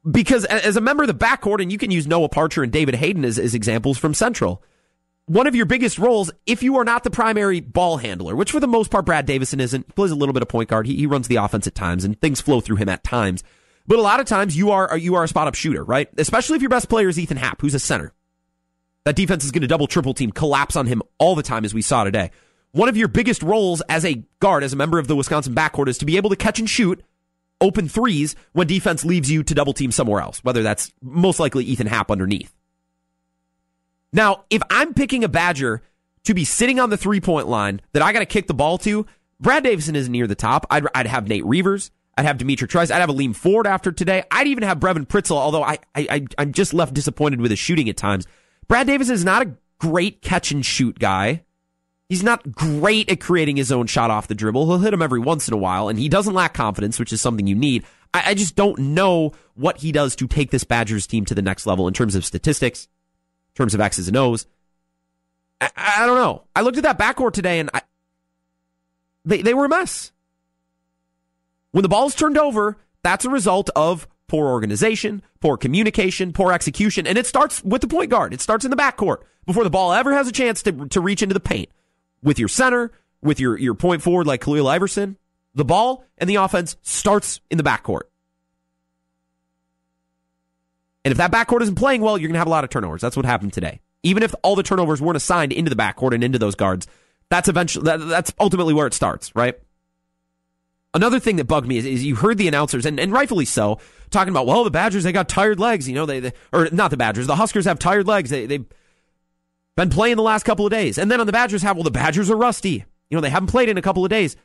because 0.09 0.45
as 0.45 0.75
a 0.75 0.81
member 0.81 1.03
of 1.03 1.07
the 1.07 1.13
backcourt, 1.13 1.61
and 1.61 1.71
you 1.71 1.77
can 1.77 1.91
use 1.91 2.07
Noah 2.07 2.29
Parcher 2.29 2.63
and 2.63 2.71
David 2.71 2.95
Hayden 2.95 3.23
as, 3.23 3.37
as 3.37 3.53
examples 3.53 3.97
from 3.97 4.13
Central, 4.13 4.63
one 5.27 5.47
of 5.47 5.55
your 5.55 5.65
biggest 5.65 5.97
roles, 5.97 6.31
if 6.45 6.63
you 6.63 6.77
are 6.77 6.83
not 6.83 7.03
the 7.03 7.09
primary 7.09 7.59
ball 7.59 7.97
handler, 7.97 8.35
which 8.35 8.51
for 8.51 8.59
the 8.59 8.67
most 8.67 8.91
part 8.91 9.05
Brad 9.05 9.25
Davison 9.25 9.59
isn't, 9.59 9.85
he 9.85 9.93
plays 9.93 10.11
a 10.11 10.15
little 10.15 10.33
bit 10.33 10.41
of 10.41 10.49
point 10.49 10.69
guard. 10.69 10.87
He, 10.87 10.95
he 10.95 11.05
runs 11.05 11.27
the 11.27 11.37
offense 11.37 11.67
at 11.67 11.75
times, 11.75 12.03
and 12.03 12.19
things 12.19 12.41
flow 12.41 12.61
through 12.61 12.77
him 12.77 12.89
at 12.89 13.03
times. 13.03 13.43
But 13.87 13.99
a 13.99 14.01
lot 14.01 14.19
of 14.19 14.25
times 14.25 14.57
you 14.57 14.71
are 14.71 14.97
you 14.97 15.15
are 15.15 15.23
a 15.23 15.27
spot 15.27 15.47
up 15.47 15.55
shooter, 15.55 15.83
right? 15.83 16.07
Especially 16.17 16.55
if 16.55 16.61
your 16.61 16.69
best 16.69 16.89
player 16.89 17.09
is 17.09 17.19
Ethan 17.19 17.37
Happ, 17.37 17.61
who's 17.61 17.73
a 17.73 17.79
center. 17.79 18.13
That 19.05 19.15
defense 19.15 19.43
is 19.43 19.51
going 19.51 19.63
to 19.63 19.67
double 19.67 19.87
triple 19.87 20.13
team, 20.13 20.31
collapse 20.31 20.75
on 20.75 20.85
him 20.85 21.01
all 21.17 21.35
the 21.35 21.43
time, 21.43 21.65
as 21.65 21.73
we 21.73 21.81
saw 21.81 22.03
today. 22.03 22.31
One 22.71 22.87
of 22.87 22.95
your 22.95 23.07
biggest 23.07 23.41
roles 23.41 23.81
as 23.89 24.05
a 24.05 24.23
guard, 24.39 24.63
as 24.63 24.73
a 24.73 24.77
member 24.77 24.99
of 24.99 25.07
the 25.07 25.15
Wisconsin 25.15 25.55
backcourt, 25.55 25.87
is 25.87 25.97
to 25.97 26.05
be 26.05 26.17
able 26.17 26.29
to 26.29 26.35
catch 26.35 26.59
and 26.59 26.69
shoot 26.69 27.03
open 27.59 27.89
threes 27.89 28.35
when 28.53 28.67
defense 28.67 29.03
leaves 29.03 29.29
you 29.29 29.43
to 29.43 29.53
double 29.53 29.73
team 29.73 29.91
somewhere 29.91 30.21
else, 30.21 30.43
whether 30.43 30.63
that's 30.63 30.91
most 31.01 31.39
likely 31.39 31.63
Ethan 31.65 31.87
Happ 31.87 32.11
underneath. 32.11 32.53
Now, 34.13 34.45
if 34.49 34.61
I'm 34.69 34.93
picking 34.93 35.23
a 35.23 35.29
Badger 35.29 35.81
to 36.23 36.33
be 36.33 36.45
sitting 36.45 36.79
on 36.79 36.89
the 36.89 36.97
three 36.97 37.21
point 37.21 37.47
line 37.47 37.81
that 37.93 38.03
I 38.03 38.13
got 38.13 38.19
to 38.19 38.25
kick 38.25 38.47
the 38.47 38.53
ball 38.53 38.77
to, 38.79 39.05
Brad 39.39 39.63
Davison 39.63 39.95
is 39.95 40.09
near 40.09 40.27
the 40.27 40.35
top. 40.35 40.67
I'd, 40.69 40.85
I'd 40.93 41.07
have 41.07 41.27
Nate 41.27 41.45
Reuvers. 41.45 41.91
I'd 42.17 42.25
have 42.25 42.37
D'Mitrik 42.37 42.69
Trice. 42.69 42.91
I'd 42.91 42.99
have 42.99 43.09
Aleem 43.09 43.35
Ford 43.35 43.65
after 43.65 43.91
today. 43.91 44.23
I'd 44.29 44.47
even 44.47 44.63
have 44.63 44.79
Brevin 44.79 45.07
Pritzl, 45.07 45.31
although 45.31 45.63
I, 45.63 45.79
I, 45.95 46.27
I'm 46.37 46.51
just 46.51 46.73
left 46.73 46.93
disappointed 46.93 47.41
with 47.41 47.51
his 47.51 47.59
shooting 47.59 47.89
at 47.89 47.97
times. 47.97 48.27
Brad 48.67 48.87
Davison 48.87 49.15
is 49.15 49.25
not 49.25 49.47
a 49.47 49.55
great 49.79 50.21
catch 50.21 50.51
and 50.51 50.65
shoot 50.65 50.99
guy. 50.99 51.43
He's 52.09 52.23
not 52.23 52.51
great 52.51 53.09
at 53.09 53.21
creating 53.21 53.55
his 53.55 53.71
own 53.71 53.87
shot 53.87 54.11
off 54.11 54.27
the 54.27 54.35
dribble. 54.35 54.65
He'll 54.67 54.79
hit 54.79 54.93
him 54.93 55.01
every 55.01 55.21
once 55.21 55.47
in 55.47 55.53
a 55.53 55.57
while, 55.57 55.87
and 55.87 55.97
he 55.97 56.09
doesn't 56.09 56.33
lack 56.33 56.53
confidence, 56.53 56.99
which 56.99 57.13
is 57.13 57.21
something 57.21 57.47
you 57.47 57.55
need. 57.55 57.85
I, 58.13 58.23
I 58.27 58.33
just 58.33 58.57
don't 58.57 58.77
know 58.77 59.31
what 59.55 59.77
he 59.77 59.93
does 59.93 60.15
to 60.17 60.27
take 60.27 60.51
this 60.51 60.65
Badgers 60.65 61.07
team 61.07 61.23
to 61.25 61.33
the 61.33 61.41
next 61.41 61.65
level 61.65 61.87
in 61.87 61.93
terms 61.93 62.15
of 62.15 62.25
statistics, 62.25 62.89
terms 63.55 63.73
of 63.73 63.81
X's 63.81 64.07
and 64.07 64.17
O's. 64.17 64.45
I, 65.59 65.69
I 65.75 66.05
don't 66.05 66.17
know. 66.17 66.43
I 66.55 66.61
looked 66.61 66.77
at 66.77 66.83
that 66.83 66.99
backcourt 66.99 67.33
today, 67.33 67.59
and 67.59 67.69
I, 67.73 67.81
they, 69.25 69.41
they 69.41 69.53
were 69.53 69.65
a 69.65 69.69
mess. 69.69 70.11
When 71.71 71.83
the 71.83 71.89
ball's 71.89 72.15
turned 72.15 72.37
over, 72.37 72.77
that's 73.03 73.25
a 73.25 73.29
result 73.29 73.69
of 73.75 74.07
poor 74.27 74.47
organization, 74.47 75.21
poor 75.39 75.57
communication, 75.57 76.33
poor 76.33 76.51
execution, 76.51 77.05
and 77.05 77.17
it 77.17 77.27
starts 77.27 77.63
with 77.63 77.81
the 77.81 77.87
point 77.87 78.09
guard. 78.09 78.33
It 78.33 78.41
starts 78.41 78.65
in 78.65 78.71
the 78.71 78.77
backcourt 78.77 79.17
before 79.45 79.63
the 79.63 79.69
ball 79.69 79.93
ever 79.93 80.13
has 80.13 80.27
a 80.27 80.31
chance 80.31 80.63
to, 80.63 80.71
to 80.87 81.01
reach 81.01 81.21
into 81.21 81.33
the 81.33 81.39
paint. 81.39 81.69
With 82.23 82.39
your 82.39 82.47
center, 82.47 82.91
with 83.21 83.39
your, 83.39 83.57
your 83.57 83.73
point 83.73 84.01
forward 84.01 84.27
like 84.27 84.41
Khalil 84.41 84.67
Iverson, 84.67 85.17
the 85.53 85.65
ball 85.65 86.05
and 86.17 86.29
the 86.29 86.35
offense 86.35 86.77
starts 86.81 87.41
in 87.49 87.57
the 87.57 87.63
backcourt. 87.63 88.03
And 91.03 91.11
if 91.11 91.17
that 91.17 91.31
backcourt 91.31 91.61
isn't 91.61 91.75
playing 91.75 92.01
well, 92.01 92.17
you're 92.17 92.27
going 92.27 92.35
to 92.35 92.39
have 92.39 92.47
a 92.47 92.51
lot 92.51 92.63
of 92.63 92.69
turnovers. 92.69 93.01
That's 93.01 93.15
what 93.15 93.25
happened 93.25 93.53
today. 93.53 93.81
Even 94.03 94.23
if 94.23 94.33
all 94.43 94.55
the 94.55 94.63
turnovers 94.63 95.01
weren't 95.01 95.17
assigned 95.17 95.51
into 95.51 95.69
the 95.69 95.75
backcourt 95.75 96.13
and 96.13 96.23
into 96.23 96.39
those 96.39 96.55
guards, 96.55 96.87
that's 97.29 97.47
eventually 97.47 97.85
that, 97.85 97.97
that's 97.97 98.33
ultimately 98.39 98.73
where 98.73 98.87
it 98.87 98.93
starts, 98.93 99.35
right? 99.35 99.57
Another 100.93 101.19
thing 101.19 101.37
that 101.37 101.45
bugged 101.45 101.67
me 101.67 101.77
is, 101.77 101.85
is 101.85 102.03
you 102.03 102.15
heard 102.15 102.37
the 102.37 102.47
announcers, 102.47 102.85
and, 102.85 102.99
and 102.99 103.13
rightfully 103.13 103.45
so, 103.45 103.79
talking 104.09 104.31
about, 104.31 104.45
well, 104.45 104.63
the 104.63 104.71
Badgers, 104.71 105.03
they 105.03 105.13
got 105.13 105.29
tired 105.29 105.59
legs. 105.59 105.87
You 105.87 105.95
know, 105.95 106.05
they, 106.05 106.19
they 106.19 106.33
or 106.51 106.67
not 106.71 106.91
the 106.91 106.97
Badgers, 106.97 107.27
the 107.27 107.35
Huskers 107.35 107.65
have 107.65 107.79
tired 107.79 108.07
legs. 108.07 108.29
They, 108.29 108.45
they've 108.45 108.65
been 109.77 109.89
playing 109.89 110.17
the 110.17 110.21
last 110.21 110.43
couple 110.43 110.65
of 110.65 110.71
days. 110.71 110.97
And 110.97 111.09
then 111.09 111.21
on 111.21 111.25
the 111.25 111.31
Badgers 111.31 111.61
have, 111.61 111.77
well, 111.77 111.83
the 111.83 111.91
Badgers 111.91 112.29
are 112.29 112.35
rusty. 112.35 112.83
You 113.09 113.15
know, 113.15 113.21
they 113.21 113.29
haven't 113.29 113.47
played 113.47 113.69
in 113.69 113.77
a 113.77 113.81
couple 113.81 114.03
of 114.03 114.09
days. 114.09 114.35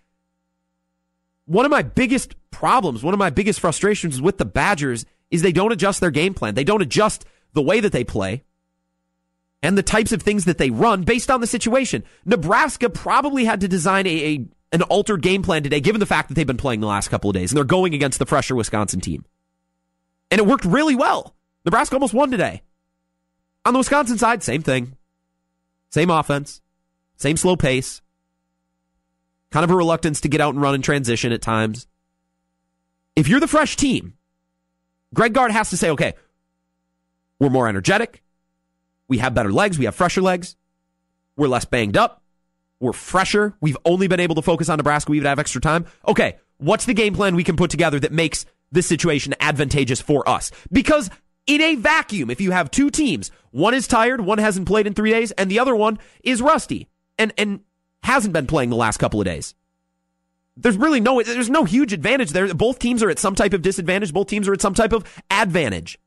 One 1.46 1.64
of 1.64 1.70
my 1.70 1.82
biggest 1.82 2.34
problems, 2.52 3.02
one 3.02 3.14
of 3.14 3.18
my 3.18 3.30
biggest 3.30 3.58
frustrations 3.58 4.20
with 4.20 4.38
the 4.38 4.44
Badgers 4.44 5.04
is 5.30 5.42
they 5.42 5.52
don't 5.52 5.72
adjust 5.72 6.00
their 6.00 6.10
game 6.10 6.34
plan. 6.34 6.54
They 6.54 6.64
don't 6.64 6.82
adjust 6.82 7.24
the 7.52 7.62
way 7.62 7.80
that 7.80 7.92
they 7.92 8.04
play 8.04 8.44
and 9.62 9.76
the 9.76 9.82
types 9.82 10.12
of 10.12 10.22
things 10.22 10.44
that 10.44 10.58
they 10.58 10.70
run 10.70 11.02
based 11.02 11.30
on 11.30 11.40
the 11.40 11.46
situation. 11.46 12.04
Nebraska 12.24 12.88
probably 12.88 13.44
had 13.44 13.60
to 13.62 13.68
design 13.68 14.06
a, 14.06 14.34
a 14.34 14.46
an 14.72 14.82
altered 14.82 15.22
game 15.22 15.42
plan 15.42 15.62
today, 15.62 15.80
given 15.80 16.00
the 16.00 16.06
fact 16.06 16.28
that 16.28 16.34
they've 16.34 16.46
been 16.46 16.56
playing 16.56 16.80
the 16.80 16.86
last 16.86 17.08
couple 17.08 17.30
of 17.30 17.34
days 17.34 17.50
and 17.50 17.56
they're 17.56 17.64
going 17.64 17.94
against 17.94 18.18
the 18.18 18.26
fresher 18.26 18.54
Wisconsin 18.54 19.00
team. 19.00 19.24
And 20.30 20.40
it 20.40 20.46
worked 20.46 20.64
really 20.64 20.96
well. 20.96 21.34
Nebraska 21.64 21.94
almost 21.94 22.14
won 22.14 22.30
today. 22.30 22.62
On 23.64 23.72
the 23.72 23.78
Wisconsin 23.78 24.18
side, 24.18 24.42
same 24.42 24.62
thing. 24.62 24.96
Same 25.90 26.10
offense, 26.10 26.60
same 27.16 27.36
slow 27.36 27.56
pace, 27.56 28.02
kind 29.50 29.64
of 29.64 29.70
a 29.70 29.76
reluctance 29.76 30.20
to 30.20 30.28
get 30.28 30.40
out 30.40 30.54
and 30.54 30.62
run 30.62 30.74
in 30.74 30.82
transition 30.82 31.32
at 31.32 31.42
times. 31.42 31.86
If 33.14 33.28
you're 33.28 33.40
the 33.40 33.48
fresh 33.48 33.76
team, 33.76 34.14
Greg 35.16 35.32
Gard 35.32 35.50
has 35.50 35.70
to 35.70 35.78
say, 35.78 35.90
okay, 35.90 36.12
we're 37.40 37.48
more 37.48 37.68
energetic. 37.68 38.22
We 39.08 39.18
have 39.18 39.32
better 39.34 39.50
legs. 39.50 39.78
We 39.78 39.86
have 39.86 39.94
fresher 39.94 40.20
legs. 40.20 40.56
We're 41.38 41.48
less 41.48 41.64
banged 41.64 41.96
up. 41.96 42.22
We're 42.80 42.92
fresher. 42.92 43.54
We've 43.62 43.78
only 43.86 44.08
been 44.08 44.20
able 44.20 44.34
to 44.34 44.42
focus 44.42 44.68
on 44.68 44.76
Nebraska. 44.76 45.10
We 45.10 45.18
would 45.18 45.26
have 45.26 45.38
extra 45.38 45.60
time. 45.60 45.86
Okay, 46.06 46.36
what's 46.58 46.84
the 46.84 46.92
game 46.92 47.14
plan 47.14 47.34
we 47.34 47.44
can 47.44 47.56
put 47.56 47.70
together 47.70 47.98
that 48.00 48.12
makes 48.12 48.44
this 48.70 48.86
situation 48.86 49.34
advantageous 49.40 50.02
for 50.02 50.28
us? 50.28 50.50
Because 50.70 51.08
in 51.46 51.62
a 51.62 51.76
vacuum, 51.76 52.30
if 52.30 52.42
you 52.42 52.50
have 52.50 52.70
two 52.70 52.90
teams, 52.90 53.30
one 53.52 53.72
is 53.72 53.88
tired, 53.88 54.20
one 54.20 54.36
hasn't 54.36 54.68
played 54.68 54.86
in 54.86 54.92
three 54.92 55.12
days, 55.12 55.30
and 55.32 55.50
the 55.50 55.60
other 55.60 55.74
one 55.74 55.98
is 56.22 56.42
rusty 56.42 56.88
and, 57.18 57.32
and 57.38 57.60
hasn't 58.02 58.34
been 58.34 58.46
playing 58.46 58.68
the 58.68 58.76
last 58.76 58.98
couple 58.98 59.18
of 59.20 59.24
days. 59.24 59.54
There's 60.56 60.76
really 60.76 61.00
no, 61.00 61.22
there's 61.22 61.50
no 61.50 61.64
huge 61.64 61.92
advantage 61.92 62.30
there. 62.30 62.52
Both 62.54 62.78
teams 62.78 63.02
are 63.02 63.10
at 63.10 63.18
some 63.18 63.34
type 63.34 63.52
of 63.52 63.62
disadvantage. 63.62 64.12
Both 64.12 64.28
teams 64.28 64.48
are 64.48 64.52
at 64.52 64.62
some 64.62 64.74
type 64.74 64.92
of 64.92 65.04
advantage. 65.30 65.98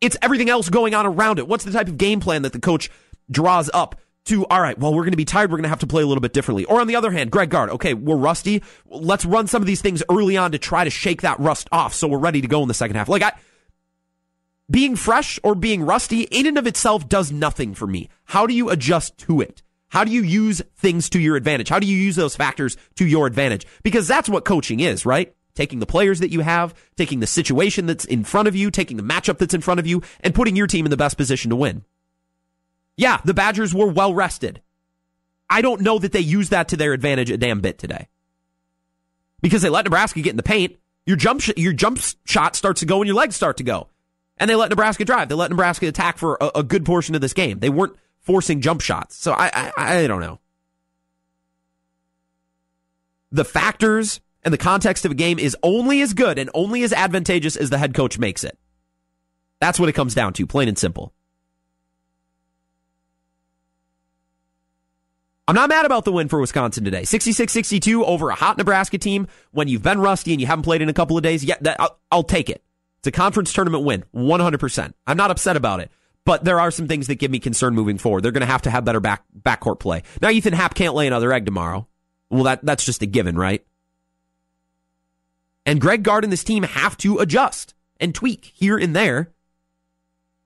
It's 0.00 0.16
everything 0.20 0.50
else 0.50 0.68
going 0.68 0.94
on 0.94 1.06
around 1.06 1.38
it. 1.38 1.48
What's 1.48 1.64
the 1.64 1.72
type 1.72 1.88
of 1.88 1.96
game 1.96 2.20
plan 2.20 2.42
that 2.42 2.52
the 2.52 2.58
coach 2.60 2.90
draws 3.30 3.70
up 3.72 4.00
to, 4.26 4.44
all 4.46 4.60
right, 4.60 4.76
well, 4.76 4.92
we're 4.92 5.02
going 5.02 5.12
to 5.12 5.16
be 5.16 5.24
tired. 5.24 5.50
We're 5.50 5.58
going 5.58 5.64
to 5.64 5.70
have 5.70 5.80
to 5.80 5.86
play 5.86 6.02
a 6.02 6.06
little 6.06 6.20
bit 6.20 6.32
differently. 6.32 6.64
Or 6.64 6.80
on 6.80 6.88
the 6.88 6.96
other 6.96 7.12
hand, 7.12 7.30
Greg 7.30 7.48
Gard, 7.48 7.70
okay, 7.70 7.94
we're 7.94 8.16
rusty. 8.16 8.62
Let's 8.86 9.24
run 9.24 9.46
some 9.46 9.62
of 9.62 9.66
these 9.66 9.80
things 9.80 10.02
early 10.10 10.36
on 10.36 10.52
to 10.52 10.58
try 10.58 10.84
to 10.84 10.90
shake 10.90 11.22
that 11.22 11.38
rust 11.38 11.68
off 11.70 11.94
so 11.94 12.08
we're 12.08 12.18
ready 12.18 12.40
to 12.40 12.48
go 12.48 12.60
in 12.62 12.68
the 12.68 12.74
second 12.74 12.96
half. 12.96 13.08
Like, 13.08 13.22
I, 13.22 13.32
being 14.68 14.96
fresh 14.96 15.38
or 15.44 15.54
being 15.54 15.84
rusty 15.84 16.22
in 16.22 16.46
and 16.46 16.58
of 16.58 16.66
itself 16.66 17.08
does 17.08 17.30
nothing 17.30 17.74
for 17.74 17.86
me. 17.86 18.08
How 18.24 18.46
do 18.46 18.54
you 18.54 18.68
adjust 18.68 19.16
to 19.18 19.40
it? 19.40 19.62
How 19.88 20.04
do 20.04 20.10
you 20.10 20.22
use 20.22 20.62
things 20.76 21.08
to 21.10 21.20
your 21.20 21.36
advantage? 21.36 21.68
How 21.68 21.78
do 21.78 21.86
you 21.86 21.96
use 21.96 22.16
those 22.16 22.36
factors 22.36 22.76
to 22.96 23.06
your 23.06 23.26
advantage? 23.26 23.66
Because 23.82 24.08
that's 24.08 24.28
what 24.28 24.44
coaching 24.44 24.80
is, 24.80 25.06
right? 25.06 25.34
Taking 25.54 25.78
the 25.78 25.86
players 25.86 26.20
that 26.20 26.30
you 26.30 26.40
have, 26.40 26.74
taking 26.96 27.20
the 27.20 27.26
situation 27.26 27.86
that's 27.86 28.04
in 28.04 28.24
front 28.24 28.48
of 28.48 28.56
you, 28.56 28.70
taking 28.70 28.96
the 28.96 29.02
matchup 29.02 29.38
that's 29.38 29.54
in 29.54 29.60
front 29.60 29.80
of 29.80 29.86
you, 29.86 30.02
and 30.20 30.34
putting 30.34 30.56
your 30.56 30.66
team 30.66 30.86
in 30.86 30.90
the 30.90 30.96
best 30.96 31.16
position 31.16 31.50
to 31.50 31.56
win. 31.56 31.84
Yeah, 32.96 33.20
the 33.24 33.34
Badgers 33.34 33.74
were 33.74 33.86
well 33.86 34.12
rested. 34.12 34.60
I 35.48 35.62
don't 35.62 35.82
know 35.82 35.98
that 35.98 36.12
they 36.12 36.20
used 36.20 36.50
that 36.50 36.68
to 36.68 36.76
their 36.76 36.92
advantage 36.92 37.30
a 37.30 37.36
damn 37.36 37.60
bit 37.60 37.78
today. 37.78 38.08
Because 39.40 39.62
they 39.62 39.68
let 39.68 39.84
Nebraska 39.84 40.20
get 40.20 40.30
in 40.30 40.36
the 40.36 40.42
paint, 40.42 40.76
your 41.04 41.16
jump 41.16 41.40
sh- 41.40 41.52
your 41.56 41.72
jump 41.72 42.00
shot 42.24 42.56
starts 42.56 42.80
to 42.80 42.86
go 42.86 43.00
and 43.00 43.06
your 43.06 43.14
legs 43.14 43.36
start 43.36 43.58
to 43.58 43.64
go. 43.64 43.88
And 44.38 44.50
they 44.50 44.56
let 44.56 44.70
Nebraska 44.70 45.04
drive. 45.04 45.28
They 45.28 45.34
let 45.34 45.50
Nebraska 45.50 45.86
attack 45.86 46.18
for 46.18 46.36
a, 46.40 46.50
a 46.56 46.62
good 46.62 46.84
portion 46.84 47.14
of 47.14 47.20
this 47.20 47.32
game. 47.32 47.60
They 47.60 47.70
weren't 47.70 47.96
forcing 48.26 48.60
jump 48.60 48.80
shots. 48.82 49.16
So 49.16 49.32
I, 49.32 49.50
I, 49.54 49.72
I 49.76 50.06
don't 50.06 50.20
know. 50.20 50.40
The 53.32 53.44
factors 53.44 54.20
and 54.42 54.52
the 54.52 54.58
context 54.58 55.04
of 55.04 55.12
a 55.12 55.14
game 55.14 55.38
is 55.38 55.56
only 55.62 56.02
as 56.02 56.12
good 56.12 56.38
and 56.38 56.50
only 56.52 56.82
as 56.82 56.92
advantageous 56.92 57.56
as 57.56 57.70
the 57.70 57.78
head 57.78 57.94
coach 57.94 58.18
makes 58.18 58.44
it. 58.44 58.58
That's 59.60 59.80
what 59.80 59.88
it 59.88 59.92
comes 59.94 60.14
down 60.14 60.34
to, 60.34 60.46
plain 60.46 60.68
and 60.68 60.76
simple. 60.76 61.12
I'm 65.48 65.54
not 65.54 65.68
mad 65.68 65.86
about 65.86 66.04
the 66.04 66.12
win 66.12 66.28
for 66.28 66.40
Wisconsin 66.40 66.84
today. 66.84 67.02
66-62 67.02 68.02
over 68.02 68.30
a 68.30 68.34
hot 68.34 68.58
Nebraska 68.58 68.98
team 68.98 69.28
when 69.52 69.68
you've 69.68 69.82
been 69.82 70.00
rusty 70.00 70.32
and 70.32 70.40
you 70.40 70.46
haven't 70.46 70.64
played 70.64 70.82
in 70.82 70.88
a 70.88 70.92
couple 70.92 71.16
of 71.16 71.22
days. 71.22 71.44
Yeah, 71.44 71.54
that, 71.60 71.80
I'll, 71.80 71.98
I'll 72.10 72.22
take 72.24 72.50
it. 72.50 72.64
It's 72.98 73.06
a 73.06 73.12
conference 73.12 73.52
tournament 73.52 73.84
win, 73.84 74.04
100%. 74.12 74.92
I'm 75.06 75.16
not 75.16 75.30
upset 75.30 75.56
about 75.56 75.78
it, 75.78 75.90
but 76.26 76.44
there 76.44 76.60
are 76.60 76.70
some 76.70 76.88
things 76.88 77.06
that 77.06 77.14
give 77.14 77.30
me 77.30 77.38
concern 77.38 77.74
moving 77.74 77.96
forward. 77.96 78.22
They're 78.22 78.32
going 78.32 78.40
to 78.42 78.46
have 78.46 78.62
to 78.62 78.70
have 78.70 78.84
better 78.84 79.00
back 79.00 79.24
backcourt 79.40 79.78
play. 79.78 80.02
Now 80.20 80.28
Ethan 80.28 80.52
Happ 80.52 80.74
can't 80.74 80.94
lay 80.94 81.06
another 81.06 81.32
egg 81.32 81.46
tomorrow. 81.46 81.88
Well, 82.28 82.42
that 82.42 82.64
that's 82.64 82.84
just 82.84 83.00
a 83.00 83.06
given, 83.06 83.38
right? 83.38 83.64
And 85.64 85.80
Greg 85.80 86.02
Gard 86.02 86.24
and 86.24 86.32
this 86.32 86.44
team 86.44 86.64
have 86.64 86.98
to 86.98 87.18
adjust 87.18 87.74
and 87.98 88.14
tweak 88.14 88.52
here 88.54 88.76
and 88.76 88.94
there. 88.94 89.32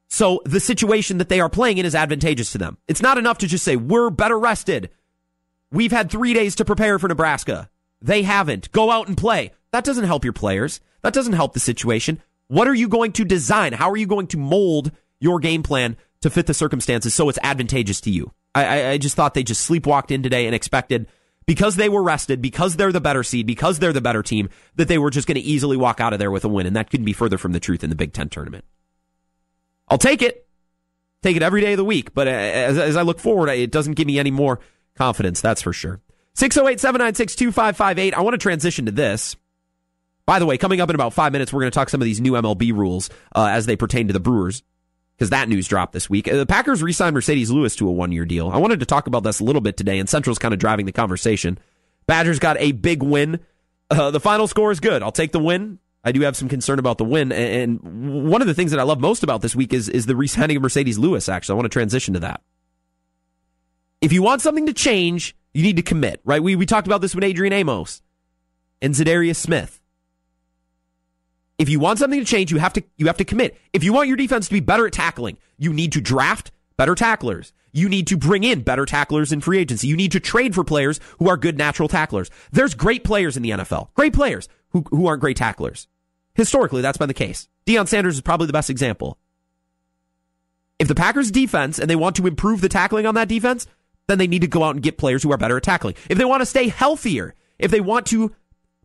So 0.09 0.43
the 0.45 0.61
situation 0.61 1.19
that 1.19 1.29
they 1.29 1.41
are 1.41 1.49
playing 1.49 1.79
in 1.79 1.87
is 1.87 1.95
advantageous 1.95 2.53
to 2.53 2.59
them. 2.59 2.79
It's 2.87 3.03
not 3.03 3.19
enough 3.19 3.39
to 3.39 3.47
just 3.47 3.65
say, 3.65 3.77
we're 3.77 4.11
better 4.11 4.39
rested. 4.39 4.91
We've 5.73 5.93
had 5.93 6.11
three 6.11 6.35
days 6.35 6.57
to 6.57 6.65
prepare 6.65 6.99
for 6.99 7.09
Nebraska. 7.09 7.71
They 8.03 8.23
haven't. 8.23 8.73
Go 8.73 8.91
out 8.91 9.09
and 9.09 9.17
play. 9.17 9.53
That 9.73 9.85
doesn't 9.85 10.05
help 10.05 10.25
your 10.25 10.33
players. 10.33 10.81
That 11.03 11.15
doesn't 11.15 11.35
help 11.35 11.53
the 11.53 11.61
situation. 11.61 12.21
What 12.49 12.67
are 12.67 12.75
you 12.75 12.89
going 12.89 13.13
to 13.13 13.25
design? 13.25 13.73
How 13.73 13.91
are 13.91 13.97
you 13.97 14.07
going 14.07 14.27
to 14.29 14.39
mold 14.39 14.91
your 15.21 15.39
game 15.39 15.63
plan 15.63 15.97
to 16.23 16.31
fit 16.31 16.47
the 16.47 16.55
circumstances 16.55 17.15
so 17.15 17.29
it's 17.29 17.39
advantageous 17.43 18.01
to 18.03 18.11
you? 18.11 18.33
I, 18.55 18.89
I, 18.89 18.99
just 18.99 19.15
thought 19.15 19.35
they 19.35 19.45
just 19.45 19.69
sleepwalked 19.69 20.11
in 20.11 20.25
today 20.25 20.47
and 20.47 20.55
expected 20.55 21.07
because 21.47 21.77
they 21.77 21.89
were 21.89 22.03
rested, 22.03 22.43
because 22.43 22.77
they're 22.77 22.93
the 22.93 23.01
better 23.01 23.23
seed, 23.23 23.47
because 23.47 23.79
they're 23.79 23.93
the 23.93 24.01
better 24.01 24.23
team, 24.23 24.51
that 24.75 24.89
they 24.89 24.99
were 24.99 25.11
just 25.11 25.29
going 25.29 25.37
to 25.37 25.41
easily 25.41 25.77
walk 25.77 26.01
out 26.01 26.13
of 26.13 26.19
there 26.19 26.31
with 26.31 26.45
a 26.45 26.49
win. 26.49 26.67
And 26.67 26.75
that 26.77 26.91
couldn't 26.91 27.07
be 27.07 27.13
further 27.13 27.39
from 27.39 27.53
the 27.53 27.61
truth 27.61 27.85
in 27.85 27.91
the 27.91 27.97
Big 27.97 28.13
Ten 28.13 28.29
tournament. 28.29 28.65
I'll 29.89 29.99
take 29.99 30.23
it. 30.23 30.47
Take 31.23 31.37
it 31.37 31.43
every 31.43 31.61
day 31.61 31.73
of 31.73 31.77
the 31.77 31.85
week. 31.85 32.15
But 32.15 32.29
as, 32.29 32.79
as 32.79 32.97
I 32.97 33.03
look 33.03 33.21
forward, 33.21 33.49
it 33.51 33.71
doesn't 33.71 33.95
give 33.95 34.07
me 34.07 34.19
any 34.19 34.31
more 34.31 34.59
confidence, 34.97 35.41
that's 35.41 35.63
for 35.63 35.73
sure. 35.73 36.01
608 36.35 36.81
796 36.81 37.37
2558. 37.37 38.15
I 38.15 38.21
want 38.21 38.35
to 38.35 38.39
transition 38.39 38.87
to 38.87 38.93
this. 38.93 39.37
By 40.27 40.39
the 40.39 40.47
way, 40.47 40.59
coming 40.59 40.81
up 40.81 40.89
in 40.89 40.95
about 40.95 41.13
five 41.13 41.33
minutes, 41.33 41.53
we're 41.53 41.61
going 41.61 41.73
to 41.73 41.75
talk 41.75 41.89
some 41.89 42.01
of 42.01 42.05
these 42.05 42.21
new 42.21 42.33
MLB 42.33 42.73
rules 42.73 43.11
uh, 43.35 43.47
as 43.47 43.67
they 43.67 43.77
pertain 43.77 44.07
to 44.07 44.13
the 44.13 44.21
Brewers 44.21 44.63
because 45.21 45.31
that 45.31 45.51
news 45.51 45.69
dropped 45.69 45.93
this 45.93 46.09
week. 46.09 46.27
Uh, 46.27 46.39
the 46.39 46.47
Packers 46.47 46.83
re 46.83 46.93
signed 46.93 47.15
Marcedes 47.15 47.51
Lewis 47.51 47.77
to 47.77 47.87
a 47.87 47.93
one 47.93 48.11
year 48.11 48.25
deal. 48.25 48.49
I 48.49 48.57
wanted 48.57 48.81
to 48.81 48.87
talk 48.87 49.07
about 49.07 49.23
this 49.23 49.39
a 49.39 49.45
little 49.45 49.61
bit 49.61 49.77
today, 49.77 49.99
and 49.99 50.09
Central's 50.09 50.39
kind 50.39 50.55
of 50.55 50.59
driving 50.59 50.87
the 50.87 50.93
conversation. 50.93 51.59
Badgers 52.07 52.39
got 52.39 52.57
a 52.59 52.73
big 52.73 53.03
win. 53.03 53.39
Uh, 53.91 54.11
the 54.11 54.19
final 54.19 54.47
score 54.47 54.73
is 54.73 54.81
good. 54.81 55.03
I'll 55.03 55.13
take 55.13 55.33
the 55.33 55.39
win. 55.39 55.79
I 56.03 56.13
do 56.13 56.23
have 56.23 56.39
some 56.39 56.49
concern 56.49 56.79
about 56.79 56.97
the 56.97 57.05
win. 57.05 57.33
And 57.33 58.31
one 58.31 58.41
of 58.41 58.49
the 58.49 58.55
things 58.55 58.71
that 58.71 58.81
I 58.81 58.83
love 58.85 58.99
most 58.99 59.23
about 59.23 59.43
this 59.43 59.55
week 59.55 59.75
is, 59.75 59.91
is 59.91 60.07
the 60.07 60.17
re 60.17 60.27
signing 60.27 60.57
of 60.57 60.63
Marcedes 60.63 60.99
Lewis, 60.99 61.29
actually. 61.29 61.53
I 61.53 61.57
want 61.57 61.67
to 61.67 61.69
transition 61.69 62.15
to 62.15 62.21
that. 62.21 62.41
If 64.01 64.15
you 64.15 64.23
want 64.23 64.41
something 64.41 64.65
to 64.67 64.73
change, 64.73 65.37
you 65.53 65.63
need 65.63 65.77
to 65.77 65.83
commit, 65.83 66.23
right? 66.25 66.43
We, 66.43 66.57
we 66.57 66.65
talked 66.65 66.87
about 66.87 67.03
this 67.03 67.15
with 67.15 67.25
Adrian 67.25 67.53
Amos 67.53 68.01
and 68.81 68.95
Za'Darius 68.95 69.37
Smith. 69.37 69.80
If 71.61 71.69
you 71.69 71.79
want 71.79 71.99
something 71.99 72.19
to 72.19 72.25
change, 72.25 72.51
you 72.51 72.57
have 72.57 72.73
to 72.73 72.83
you 72.97 73.07
have 73.09 73.19
to 73.19 73.25
commit. 73.25 73.55
If 73.75 73.85
you 73.85 73.93
want 73.93 74.09
your 74.09 74.17
defense 74.17 74.47
to 74.47 74.55
be 74.55 74.61
better 74.61 74.87
at 74.87 74.95
tackling, 74.95 75.37
you 75.59 75.75
need 75.75 75.93
to 75.93 76.01
draft 76.01 76.53
better 76.79 76.95
tacklers. 76.95 77.53
You 77.71 77.91
need 77.91 78.07
to 78.07 78.17
bring 78.17 78.45
in 78.45 78.63
better 78.63 78.87
tacklers 78.87 79.31
in 79.31 79.43
free 79.43 79.59
agency. 79.59 79.87
You 79.87 79.95
need 79.95 80.13
to 80.13 80.21
trade 80.21 80.55
for 80.55 80.65
players 80.65 81.01
who 81.19 81.29
are 81.29 81.37
good 81.37 81.59
natural 81.59 81.87
tacklers. 81.87 82.31
There's 82.51 82.73
great 82.73 83.05
players 83.05 83.37
in 83.37 83.43
the 83.43 83.51
NFL, 83.51 83.93
great 83.93 84.15
players 84.15 84.49
who, 84.71 84.87
who 84.89 85.07
aren't 85.07 85.21
great 85.21 85.37
tacklers. 85.37 85.87
Historically, 86.35 86.81
that's 86.81 86.97
been 86.97 87.09
the 87.09 87.15
case. 87.15 87.47
Deion 87.67 87.87
Sanders 87.87 88.15
is 88.15 88.23
probably 88.23 88.47
the 88.47 88.55
best 88.55 88.71
example. 88.71 89.19
If 90.79 90.89
the 90.89 90.95
Packers 90.95 91.31
defense 91.31 91.79
and 91.79 91.91
they 91.91 91.97
want 91.97 92.17
to 92.17 92.27
improve 92.27 92.63
the 92.63 92.71
tackling 92.71 93.05
on 93.05 93.17
that 93.17 93.29
defense, 93.29 93.67
then 94.07 94.17
they 94.17 94.27
need 94.27 94.41
to 94.41 94.49
go 94.49 94.65
out 94.65 94.77
and 94.77 94.83
get 94.83 94.97
players 94.97 95.23
who 95.23 95.31
are 95.31 95.37
better 95.37 95.59
at 95.59 95.63
tackling. 95.63 95.95
If 96.09 96.17
they 96.17 96.25
want 96.25 96.41
to 96.41 96.47
stay 96.47 96.69
healthier, 96.69 97.35
if 97.59 97.71
they 97.71 97.83
want 97.83 98.07
to 98.07 98.35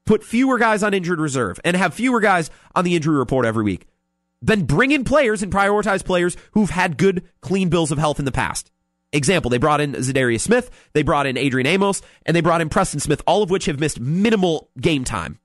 put 0.05 0.23
fewer 0.23 0.57
guys 0.57 0.83
on 0.83 0.93
injured 0.93 1.19
reserve 1.19 1.59
and 1.63 1.75
have 1.75 1.93
fewer 1.93 2.19
guys 2.19 2.49
on 2.75 2.85
the 2.85 2.95
injury 2.95 3.17
report 3.17 3.45
every 3.45 3.63
week, 3.63 3.87
then 4.41 4.63
bring 4.63 4.91
in 4.91 5.03
players 5.03 5.41
and 5.41 5.51
prioritize 5.51 6.05
players 6.05 6.37
who've 6.51 6.69
had 6.69 6.97
good, 6.97 7.23
clean 7.41 7.69
bills 7.69 7.91
of 7.91 7.97
health 7.97 8.19
in 8.19 8.25
the 8.25 8.31
past. 8.31 8.71
Example, 9.11 9.49
they 9.49 9.57
brought 9.57 9.81
in 9.81 9.93
Za'Darius 9.93 10.41
Smith, 10.41 10.69
they 10.93 11.01
brought 11.01 11.25
in 11.25 11.37
Adrian 11.37 11.67
Amos, 11.67 12.01
and 12.25 12.35
they 12.35 12.41
brought 12.41 12.61
in 12.61 12.69
Preston 12.69 12.99
Smith, 12.99 13.21
all 13.25 13.43
of 13.43 13.49
which 13.49 13.65
have 13.65 13.79
missed 13.79 13.99
minimal 13.99 14.69
game 14.79 15.03
time 15.03 15.39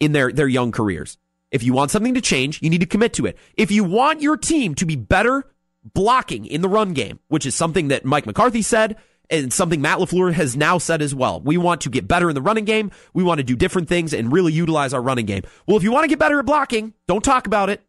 in 0.00 0.12
their, 0.12 0.32
their 0.32 0.48
young 0.48 0.72
careers. 0.72 1.16
If 1.50 1.62
you 1.62 1.72
want 1.72 1.92
something 1.92 2.14
to 2.14 2.20
change, 2.20 2.60
you 2.60 2.70
need 2.70 2.80
to 2.80 2.86
commit 2.86 3.12
to 3.14 3.26
it. 3.26 3.38
If 3.56 3.70
you 3.70 3.84
want 3.84 4.20
your 4.20 4.36
team 4.36 4.74
to 4.76 4.86
be 4.86 4.96
better 4.96 5.44
blocking 5.92 6.46
in 6.46 6.62
the 6.62 6.68
run 6.68 6.92
game, 6.92 7.20
which 7.28 7.46
is 7.46 7.54
something 7.54 7.88
that 7.88 8.04
Mike 8.04 8.26
McCarthy 8.26 8.62
said, 8.62 8.96
and 9.42 9.52
something 9.52 9.80
Matt 9.80 9.98
LaFleur 9.98 10.32
has 10.32 10.56
now 10.56 10.78
said 10.78 11.02
as 11.02 11.14
well. 11.14 11.40
We 11.40 11.56
want 11.56 11.82
to 11.82 11.90
get 11.90 12.06
better 12.06 12.28
in 12.28 12.34
the 12.34 12.42
running 12.42 12.64
game. 12.64 12.90
We 13.12 13.22
want 13.22 13.38
to 13.38 13.44
do 13.44 13.56
different 13.56 13.88
things 13.88 14.12
and 14.12 14.32
really 14.32 14.52
utilize 14.52 14.94
our 14.94 15.02
running 15.02 15.26
game. 15.26 15.42
Well, 15.66 15.76
if 15.76 15.82
you 15.82 15.92
want 15.92 16.04
to 16.04 16.08
get 16.08 16.18
better 16.18 16.38
at 16.38 16.46
blocking, 16.46 16.94
don't 17.06 17.24
talk 17.24 17.46
about 17.46 17.70
it. 17.70 17.82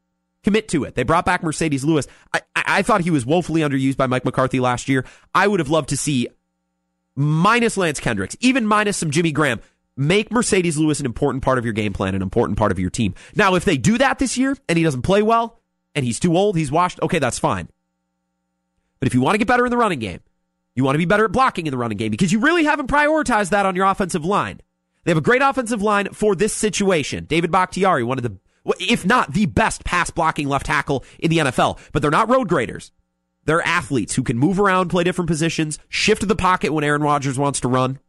Commit 0.43 0.68
to 0.70 0.84
it. 0.84 0.93
They 0.96 1.04
brought 1.04 1.26
back 1.26 1.41
Marcedes 1.41 1.84
Lewis. 1.84 2.08
I, 2.34 2.41
I 2.56 2.82
thought 2.84 3.02
he 3.02 3.10
was 3.10 3.26
woefully 3.26 3.62
underused 3.62 3.98
by 3.98 4.06
Mike 4.06 4.26
McCarthy 4.26 4.60
last 4.60 4.88
year. 4.88 5.04
I 5.34 5.48
would 5.48 5.60
have 5.60 5.70
loved 5.70 5.89
to 5.89 5.98
see 5.98 6.28
minus 7.16 7.78
Lance 7.78 8.00
Kendricks, 8.00 8.38
even 8.39 8.68
minus 8.68 8.98
some 8.98 9.10
Jimmy 9.10 9.32
Graham. 9.32 9.60
Make 9.98 10.30
Marcedes 10.30 10.78
Lewis 10.78 11.00
an 11.00 11.06
important 11.06 11.43
part 11.43 11.58
of 11.58 11.64
your 11.64 11.74
game 11.74 11.93
plan, 11.93 12.16
an 12.16 12.22
important 12.22 12.60
part 12.60 12.72
of 12.72 12.80
your 12.80 12.89
team. 12.89 13.16
Now, 13.34 13.56
if 13.56 13.66
they 13.66 13.78
do 13.78 13.98
that 13.98 14.20
this 14.20 14.38
year 14.38 14.56
and 14.68 14.78
he 14.78 14.84
doesn't 14.84 15.04
play 15.04 15.22
well 15.22 15.62
and 15.96 16.06
he's 16.06 16.20
too 16.20 16.36
old, 16.36 16.58
he's 16.58 16.72
washed, 16.72 17.00
okay, 17.02 17.20
that's 17.20 17.39
fine. 17.39 17.70
But 19.00 19.08
if 19.08 19.14
you 19.14 19.22
want 19.22 19.36
to 19.36 19.38
get 19.39 19.48
better 19.48 19.66
in 19.66 19.72
the 19.72 19.78
running 19.78 20.00
game, 20.00 20.20
you 20.76 20.84
want 20.84 20.95
to 20.95 20.99
be 20.99 21.05
better 21.05 21.26
at 21.26 21.32
blocking 21.32 21.65
in 21.65 21.71
the 21.71 21.78
running 21.78 21.97
game 21.97 22.11
because 22.11 22.32
you 22.32 22.39
really 22.39 22.65
haven't 22.65 22.89
prioritized 22.89 23.49
that 23.49 23.65
on 23.65 23.76
your 23.76 23.86
offensive 23.86 24.26
line. 24.26 24.59
They 25.03 25.11
have 25.11 25.17
a 25.17 25.21
great 25.21 25.41
offensive 25.41 25.82
line 25.82 26.09
for 26.09 26.36
this 26.36 26.53
situation. 26.53 27.26
David 27.26 27.51
Bakhtiari, 27.51 28.03
one 28.03 28.17
of 28.17 28.23
the, 28.23 28.38
if 28.80 29.05
not 29.05 29.34
the 29.34 29.45
best 29.45 29.86
pass 29.86 30.09
blocking 30.09 30.49
left 30.49 30.65
tackle 30.65 31.05
in 31.17 31.30
the 31.30 31.38
NFL, 31.38 31.80
but 31.93 32.01
they're 32.01 32.11
not 32.11 32.30
road 32.30 32.49
graders. 32.49 32.91
They're 33.45 33.61
athletes 33.61 34.15
who 34.15 34.23
can 34.23 34.38
move 34.38 34.59
around, 34.59 34.89
play 34.89 35.03
different 35.03 35.30
positions, 35.30 35.80
shift 35.88 36.28
the 36.28 36.36
pocket 36.36 36.73
when 36.73 36.84
Aaron 36.84 37.03
Rodgers 37.03 37.39
wants 37.39 37.61
to 37.61 37.67
run. 37.67 37.99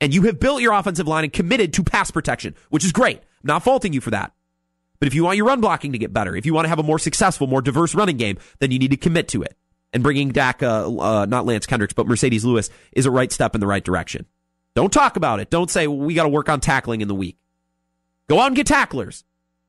And 0.00 0.12
you 0.12 0.22
have 0.22 0.40
built 0.40 0.62
your 0.62 0.72
offensive 0.72 1.06
line 1.06 1.24
and 1.24 1.32
committed 1.32 1.72
to 1.74 1.84
pass 1.84 2.10
protection, 2.10 2.56
which 2.68 2.84
is 2.84 2.92
great. 2.92 3.18
I'm 3.18 3.44
not 3.44 3.62
faulting 3.62 3.92
you 3.92 4.00
for 4.00 4.10
that. 4.10 4.32
But 4.98 5.06
if 5.06 5.14
you 5.14 5.24
want 5.24 5.36
your 5.36 5.46
run 5.46 5.60
blocking 5.60 5.92
to 5.92 5.98
get 5.98 6.12
better, 6.12 6.36
if 6.36 6.44
you 6.44 6.52
want 6.52 6.64
to 6.64 6.68
have 6.68 6.80
a 6.80 6.84
more 6.84 6.98
successful, 6.98 7.46
more 7.46 7.62
diverse 7.62 7.94
running 7.94 8.16
game, 8.16 8.38
then 8.58 8.72
you 8.72 8.78
need 8.80 8.90
to 8.90 8.96
commit 8.96 9.28
to 9.28 9.42
it 9.42 9.56
and 9.92 10.02
bringing 10.02 10.30
Dak, 10.30 10.62
uh, 10.62 10.88
uh, 10.88 11.26
not 11.26 11.46
Lance 11.46 11.66
Kendricks, 11.66 11.94
but 11.94 12.06
Marcedes 12.06 12.44
Lewis 12.44 12.70
is 12.92 13.06
a 13.06 13.10
right 13.10 13.30
step 13.30 13.54
in 13.54 13.60
the 13.60 13.66
right 13.66 13.84
direction. 13.84 14.26
Don't 14.74 14.92
talk 14.92 15.16
about 15.16 15.40
it. 15.40 15.50
Don't 15.50 15.70
say 15.70 15.86
well, 15.86 15.98
we 15.98 16.14
got 16.14 16.22
to 16.22 16.28
work 16.28 16.48
on 16.48 16.60
tackling 16.60 17.00
in 17.00 17.08
the 17.08 17.14
week. 17.14 17.36
Go 18.28 18.40
out 18.40 18.46
and 18.46 18.56
get 18.56 18.66
tacklers. 18.66 19.24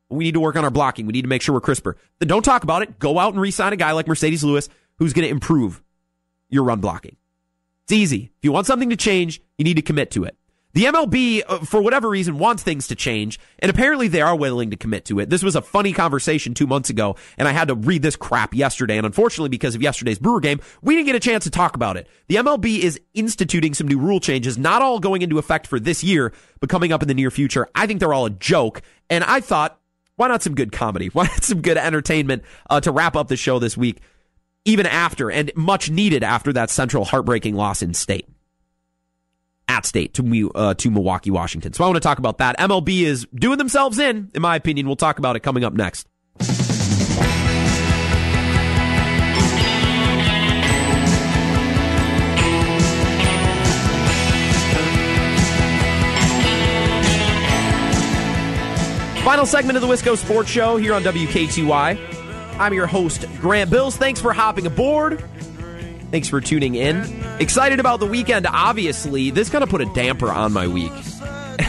We 0.10 0.26
need 0.26 0.36
to 0.36 0.40
work 0.40 0.56
on 0.56 0.64
our 0.64 0.72
blocking. 0.72 1.08
We 1.08 1.14
need 1.14 1.24
to 1.24 1.28
make 1.28 1.42
sure 1.42 1.54
we're 1.54 1.62
crisper. 1.62 1.98
Then 2.20 2.28
don't 2.28 2.44
talk 2.44 2.64
about 2.64 2.84
it. 2.84 3.00
Go 3.00 3.18
out 3.18 3.34
and 3.34 3.42
re-sign 3.42 3.74
a 3.74 3.76
guy 3.76 3.92
like 3.92 4.06
Marcedes 4.06 4.44
Lewis 4.44 4.70
who's 5.00 5.14
going 5.14 5.26
to 5.26 5.32
improve 5.32 5.82
your 6.50 6.64
run 6.64 6.80
blocking. 6.80 7.18
It's 7.84 7.92
easy. 7.92 8.32
If 8.38 8.44
you 8.44 8.52
want 8.52 8.68
something 8.68 8.92
to 8.92 8.96
change, 8.96 9.42
you 9.58 9.66
need 9.66 9.76
to 9.76 9.82
commit 9.82 10.12
to 10.12 10.24
it. 10.24 10.38
The 10.76 10.86
MLB, 10.86 11.44
uh, 11.48 11.60
for 11.60 11.84
whatever 11.84 12.10
reason, 12.10 12.40
wants 12.40 12.64
things 12.64 12.88
to 12.88 12.96
change, 12.96 13.40
and 13.60 13.70
apparently 13.70 14.08
they 14.08 14.22
are 14.22 14.36
willing 14.36 14.72
to 14.72 14.76
commit 14.76 15.06
to 15.06 15.20
it. 15.20 15.30
This 15.30 15.44
was 15.44 15.56
a 15.56 15.62
funny 15.62 15.94
conversation 15.94 16.56
two 16.56 16.66
months 16.66 16.90
ago, 16.90 17.16
and 17.38 17.48
I 17.48 17.52
had 17.52 17.68
to 17.68 17.76
read 17.76 18.02
this 18.02 18.16
crap 18.16 18.56
yesterday, 18.56 18.98
and 18.98 19.06
unfortunately, 19.06 19.50
because 19.50 19.76
of 19.76 19.84
yesterday's 19.84 20.18
Brewer 20.18 20.40
game, 20.40 20.62
we 20.82 20.96
didn't 20.96 21.06
get 21.06 21.16
a 21.16 21.20
chance 21.20 21.44
to 21.44 21.52
talk 21.52 21.76
about 21.76 21.96
it. 21.96 22.08
The 22.28 22.38
MLB 22.38 22.80
is 22.80 23.00
instituting 23.14 23.76
some 23.76 23.88
new 23.88 24.00
rule 24.00 24.20
changes, 24.20 24.58
not 24.58 24.82
all 24.82 25.00
going 25.00 25.22
into 25.22 25.38
effect 25.38 25.68
for 25.68 25.80
this 25.80 26.04
year, 26.04 26.34
but 26.60 26.70
coming 26.70 26.92
up 26.92 27.04
in 27.04 27.08
the 27.08 27.14
near 27.14 27.30
future. 27.30 27.68
I 27.76 27.86
think 27.86 28.00
they're 28.00 28.14
all 28.14 28.26
a 28.26 28.32
joke, 28.32 28.82
and 29.12 29.24
I 29.24 29.42
thought, 29.42 29.80
why 30.16 30.28
not 30.28 30.42
some 30.42 30.56
good 30.56 30.72
comedy? 30.72 31.08
Why 31.14 31.26
not 31.26 31.44
some 31.44 31.62
good 31.62 31.78
entertainment 31.78 32.42
uh, 32.68 32.82
to 32.82 32.92
wrap 32.92 33.16
up 33.16 33.28
the 33.28 33.38
show 33.38 33.60
this 33.60 33.78
week, 33.78 34.00
even 34.66 34.88
after, 34.88 35.30
and 35.30 35.52
much 35.56 35.92
needed 35.92 36.24
after 36.24 36.52
that 36.54 36.72
central 36.72 37.06
heartbreaking 37.06 37.56
loss 37.56 37.84
in 37.84 37.94
state 37.94 38.28
at 39.68 39.86
state 39.86 40.14
to 40.16 40.52
uh, 40.56 40.74
to 40.76 40.92
Milwaukee, 40.92 41.32
Washington. 41.32 41.74
So 41.74 41.84
I 41.84 41.88
want 41.88 41.98
to 41.98 42.02
talk 42.02 42.20
about 42.20 42.40
that. 42.40 42.58
MLB 42.58 43.02
is 43.02 43.28
doing 43.34 43.58
themselves 43.58 44.00
in, 44.00 44.32
in 44.34 44.42
my 44.42 44.56
opinion. 44.56 44.88
We'll 44.88 44.96
talk 44.96 45.20
about 45.20 45.36
it 45.36 45.42
coming 45.42 45.64
up 45.64 45.74
next. 45.74 46.08
Final 59.24 59.46
segment 59.46 59.78
of 59.78 59.82
the 59.82 59.88
Wisco 59.88 60.18
Sports 60.18 60.50
Show 60.50 60.76
here 60.76 60.94
on 60.94 61.02
WKTY. 61.02 61.98
I'm 62.60 62.74
your 62.74 62.88
host, 62.88 63.26
Grant 63.40 63.70
Bills. 63.70 63.96
Thanks 63.96 64.20
for 64.20 64.34
hopping 64.34 64.66
aboard. 64.68 65.24
Thanks 66.14 66.30
for 66.30 66.40
tuning 66.40 66.76
in. 66.76 67.02
Excited 67.40 67.80
about 67.80 68.00
the 68.00 68.06
weekend, 68.06 68.46
obviously. 68.46 69.32
This 69.32 69.50
kind 69.50 69.64
of 69.64 69.72
put 69.72 69.82
a 69.82 69.86
damper 69.96 70.32
on 70.32 70.54
my 70.54 70.68
week. 70.68 70.92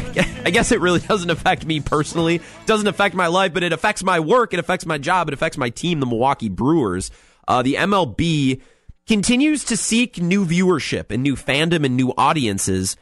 I 0.45 0.51
guess 0.53 0.71
it 0.71 0.83
really 0.83 1.01
doesn't 1.01 1.31
affect 1.31 1.65
me 1.65 1.81
personally. 1.81 2.35
It 2.35 2.67
doesn't 2.67 2.87
affect 2.87 3.15
my 3.15 3.29
life, 3.29 3.55
but 3.55 3.63
it 3.63 3.73
affects 3.73 4.05
my 4.05 4.21
work. 4.21 4.53
It 4.53 4.61
affects 4.61 4.85
my 4.85 4.99
job. 4.99 5.29
It 5.29 5.33
affects 5.33 5.57
my 5.57 5.71
team, 5.71 5.99
the 5.99 6.05
Milwaukee 6.05 6.51
Brewers. 6.51 7.11
Uh, 7.49 7.63
the 7.63 7.77
MLB 7.77 8.61
continues 9.07 9.65
to 9.65 9.79
seek 9.79 10.21
new 10.21 10.45
viewership 10.45 11.11
and 11.11 11.23
new 11.23 11.37
fandom 11.37 11.87
and 11.87 11.97
new 11.97 12.13
audiences. 12.15 12.99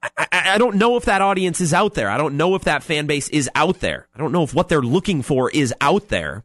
I, 0.00 0.10
I, 0.16 0.26
I, 0.54 0.58
don't 0.58 0.76
know 0.76 0.96
if 0.96 1.06
that 1.06 1.22
audience 1.22 1.60
is 1.60 1.74
out 1.74 1.94
there. 1.94 2.08
I 2.08 2.18
don't 2.18 2.36
know 2.36 2.54
if 2.54 2.62
that 2.66 2.84
fan 2.84 3.08
base 3.08 3.28
is 3.30 3.50
out 3.56 3.80
there. 3.80 4.06
I 4.14 4.18
don't 4.18 4.30
know 4.30 4.44
if 4.44 4.54
what 4.54 4.68
they're 4.68 4.80
looking 4.80 5.22
for 5.22 5.50
is 5.50 5.74
out 5.80 6.06
there. 6.06 6.44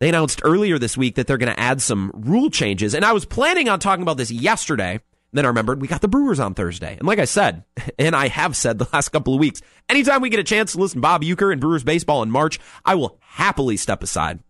They 0.00 0.08
announced 0.08 0.40
earlier 0.44 0.78
this 0.78 0.96
week 0.96 1.16
that 1.16 1.26
they're 1.26 1.38
going 1.38 1.52
to 1.52 1.60
add 1.60 1.82
some 1.82 2.10
rule 2.14 2.48
changes. 2.48 2.94
And 2.94 3.04
I 3.04 3.12
was 3.12 3.26
planning 3.26 3.68
on 3.68 3.78
talking 3.78 4.02
about 4.02 4.16
this 4.16 4.30
yesterday. 4.30 5.00
Then 5.32 5.44
I 5.44 5.48
remembered 5.48 5.80
we 5.80 5.88
got 5.88 6.00
the 6.00 6.08
Brewers 6.08 6.40
on 6.40 6.54
Thursday. 6.54 6.96
And 6.98 7.06
like 7.06 7.18
I 7.18 7.26
said, 7.26 7.64
and 7.98 8.16
I 8.16 8.28
have 8.28 8.56
said 8.56 8.78
the 8.78 8.88
last 8.94 9.10
couple 9.10 9.34
of 9.34 9.40
weeks, 9.40 9.60
anytime 9.90 10.22
we 10.22 10.30
get 10.30 10.40
a 10.40 10.44
chance 10.44 10.72
to 10.72 10.78
listen 10.78 10.96
to 10.96 11.02
Bob 11.02 11.22
Uecker 11.22 11.52
and 11.52 11.60
Brewers 11.60 11.84
baseball 11.84 12.22
in 12.22 12.30
March, 12.30 12.58
I 12.82 12.94
will 12.94 13.18
happily 13.20 13.76
step 13.76 14.02
aside 14.02 14.40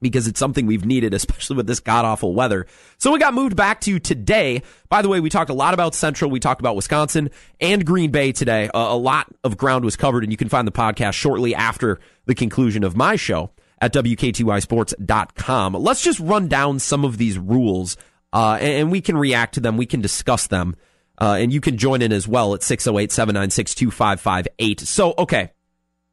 because 0.00 0.28
it's 0.28 0.38
something 0.38 0.66
we've 0.66 0.86
needed, 0.86 1.14
especially 1.14 1.56
with 1.56 1.66
this 1.66 1.80
god 1.80 2.04
awful 2.04 2.32
weather. 2.32 2.68
So 2.98 3.10
we 3.10 3.18
got 3.18 3.34
moved 3.34 3.56
back 3.56 3.80
to 3.82 3.98
today. 3.98 4.62
By 4.88 5.02
the 5.02 5.08
way, 5.08 5.18
we 5.18 5.30
talked 5.30 5.50
a 5.50 5.54
lot 5.54 5.74
about 5.74 5.96
Central. 5.96 6.30
We 6.30 6.38
talked 6.38 6.60
about 6.60 6.76
Wisconsin 6.76 7.30
and 7.60 7.84
Green 7.84 8.12
Bay 8.12 8.30
today. 8.30 8.70
a 8.72 8.96
lot 8.96 9.26
of 9.42 9.56
ground 9.56 9.84
was 9.84 9.96
covered, 9.96 10.22
and 10.22 10.32
you 10.32 10.36
can 10.36 10.48
find 10.48 10.66
the 10.68 10.72
podcast 10.72 11.14
shortly 11.14 11.56
after 11.56 11.98
the 12.26 12.36
conclusion 12.36 12.84
of 12.84 12.96
my 12.96 13.16
show 13.16 13.50
at 13.80 13.92
WKTYsports.com. 13.94 15.74
Let's 15.74 16.02
just 16.02 16.20
run 16.20 16.48
down 16.48 16.78
some 16.78 17.04
of 17.04 17.18
these 17.18 17.38
rules, 17.38 17.96
uh, 18.32 18.58
and, 18.60 18.90
we 18.90 19.00
can 19.00 19.16
react 19.16 19.54
to 19.54 19.60
them. 19.60 19.76
We 19.76 19.86
can 19.86 20.00
discuss 20.00 20.46
them. 20.46 20.76
Uh, 21.18 21.36
and 21.38 21.52
you 21.52 21.60
can 21.60 21.76
join 21.76 22.00
in 22.00 22.12
as 22.12 22.26
well 22.26 22.54
at 22.54 22.62
608 22.62 23.12
796 23.12 23.74
2558. 23.74 24.80
So, 24.80 25.14
okay. 25.18 25.50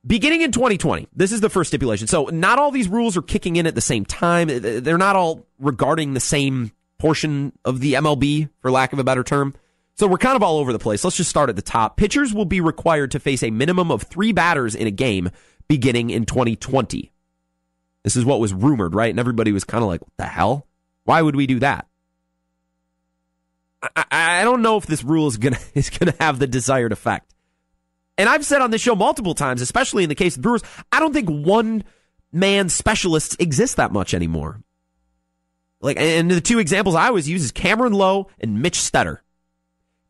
Beginning 0.06 0.42
in 0.42 0.52
2020, 0.52 1.08
this 1.16 1.32
is 1.32 1.42
the 1.42 1.50
first 1.50 1.70
stipulation. 1.70 2.08
So, 2.08 2.26
not 2.26 2.60
all 2.60 2.72
these 2.72 2.88
rules 2.88 3.16
are 3.16 3.22
kicking 3.22 3.56
in 3.56 3.68
at 3.68 3.76
the 3.76 3.82
same 3.82 4.06
time. 4.06 4.48
They're 4.50 4.98
not 4.98 5.16
all 5.16 5.46
regarding 5.60 6.14
the 6.14 6.20
same 6.20 6.72
portion 6.98 7.54
of 7.64 7.80
the 7.80 7.94
MLB, 7.94 8.50
for 8.62 8.72
lack 8.72 8.94
of 8.94 9.00
a 9.00 9.04
better 9.04 9.24
term. 9.24 9.54
So, 9.96 10.08
we're 10.08 10.18
kind 10.18 10.36
of 10.36 10.44
all 10.44 10.58
over 10.58 10.74
the 10.74 10.80
place. 10.80 11.04
Let's 11.04 11.18
just 11.18 11.30
start 11.30 11.50
at 11.50 11.56
the 11.56 11.62
top. 11.62 11.98
Pitchers 11.98 12.34
will 12.34 12.46
be 12.46 12.60
required 12.62 13.12
to 13.12 13.20
face 13.20 13.44
a 13.44 13.52
minimum 13.52 13.92
of 13.92 14.04
three 14.04 14.34
batters 14.34 14.76
in 14.76 14.88
a 14.88 14.92
game 14.92 15.30
beginning 15.68 16.10
in 16.10 16.26
2020. 16.26 17.12
This 18.08 18.16
is 18.16 18.24
what 18.24 18.40
was 18.40 18.54
rumored, 18.54 18.96
right? 18.96 19.10
And 19.10 19.20
everybody 19.20 19.52
was 19.52 19.66
kind 19.66 19.84
of 19.84 19.90
like, 19.90 20.00
what 20.00 20.16
the 20.16 20.28
hell? 20.28 20.66
Why 21.04 21.22
would 21.22 21.36
we 21.36 21.46
do 21.46 21.60
that? 21.60 21.88
I, 23.84 24.06
I 24.40 24.44
don't 24.46 24.62
know 24.62 24.78
if 24.78 24.86
this 24.86 25.04
rule 25.04 25.28
is 25.28 25.36
gonna 25.36 25.60
is 25.74 25.90
gonna 25.90 26.14
have 26.18 26.40
the 26.40 26.48
desired 26.48 26.94
effect. 26.94 27.34
And 28.18 28.30
I've 28.30 28.46
said 28.46 28.62
on 28.62 28.72
this 28.72 28.80
show 28.80 28.96
multiple 28.96 29.34
times, 29.36 29.62
especially 29.62 30.04
in 30.04 30.10
the 30.10 30.16
case 30.16 30.38
of 30.38 30.42
Brewers, 30.42 30.64
I 30.90 31.02
don't 31.02 31.12
think 31.12 31.28
one 31.28 31.84
man 32.32 32.70
specialists 32.70 33.36
exist 33.40 33.76
that 33.76 33.92
much 33.92 34.14
anymore. 34.14 34.62
Like, 35.82 36.00
and 36.00 36.32
the 36.32 36.40
two 36.40 36.60
examples 36.60 36.96
I 36.96 37.08
always 37.08 37.28
use 37.28 37.44
is 37.44 37.52
Cameron 37.52 37.92
Loe 37.92 38.30
and 38.40 38.62
Mitch 38.62 38.78
Stetter. 38.78 39.18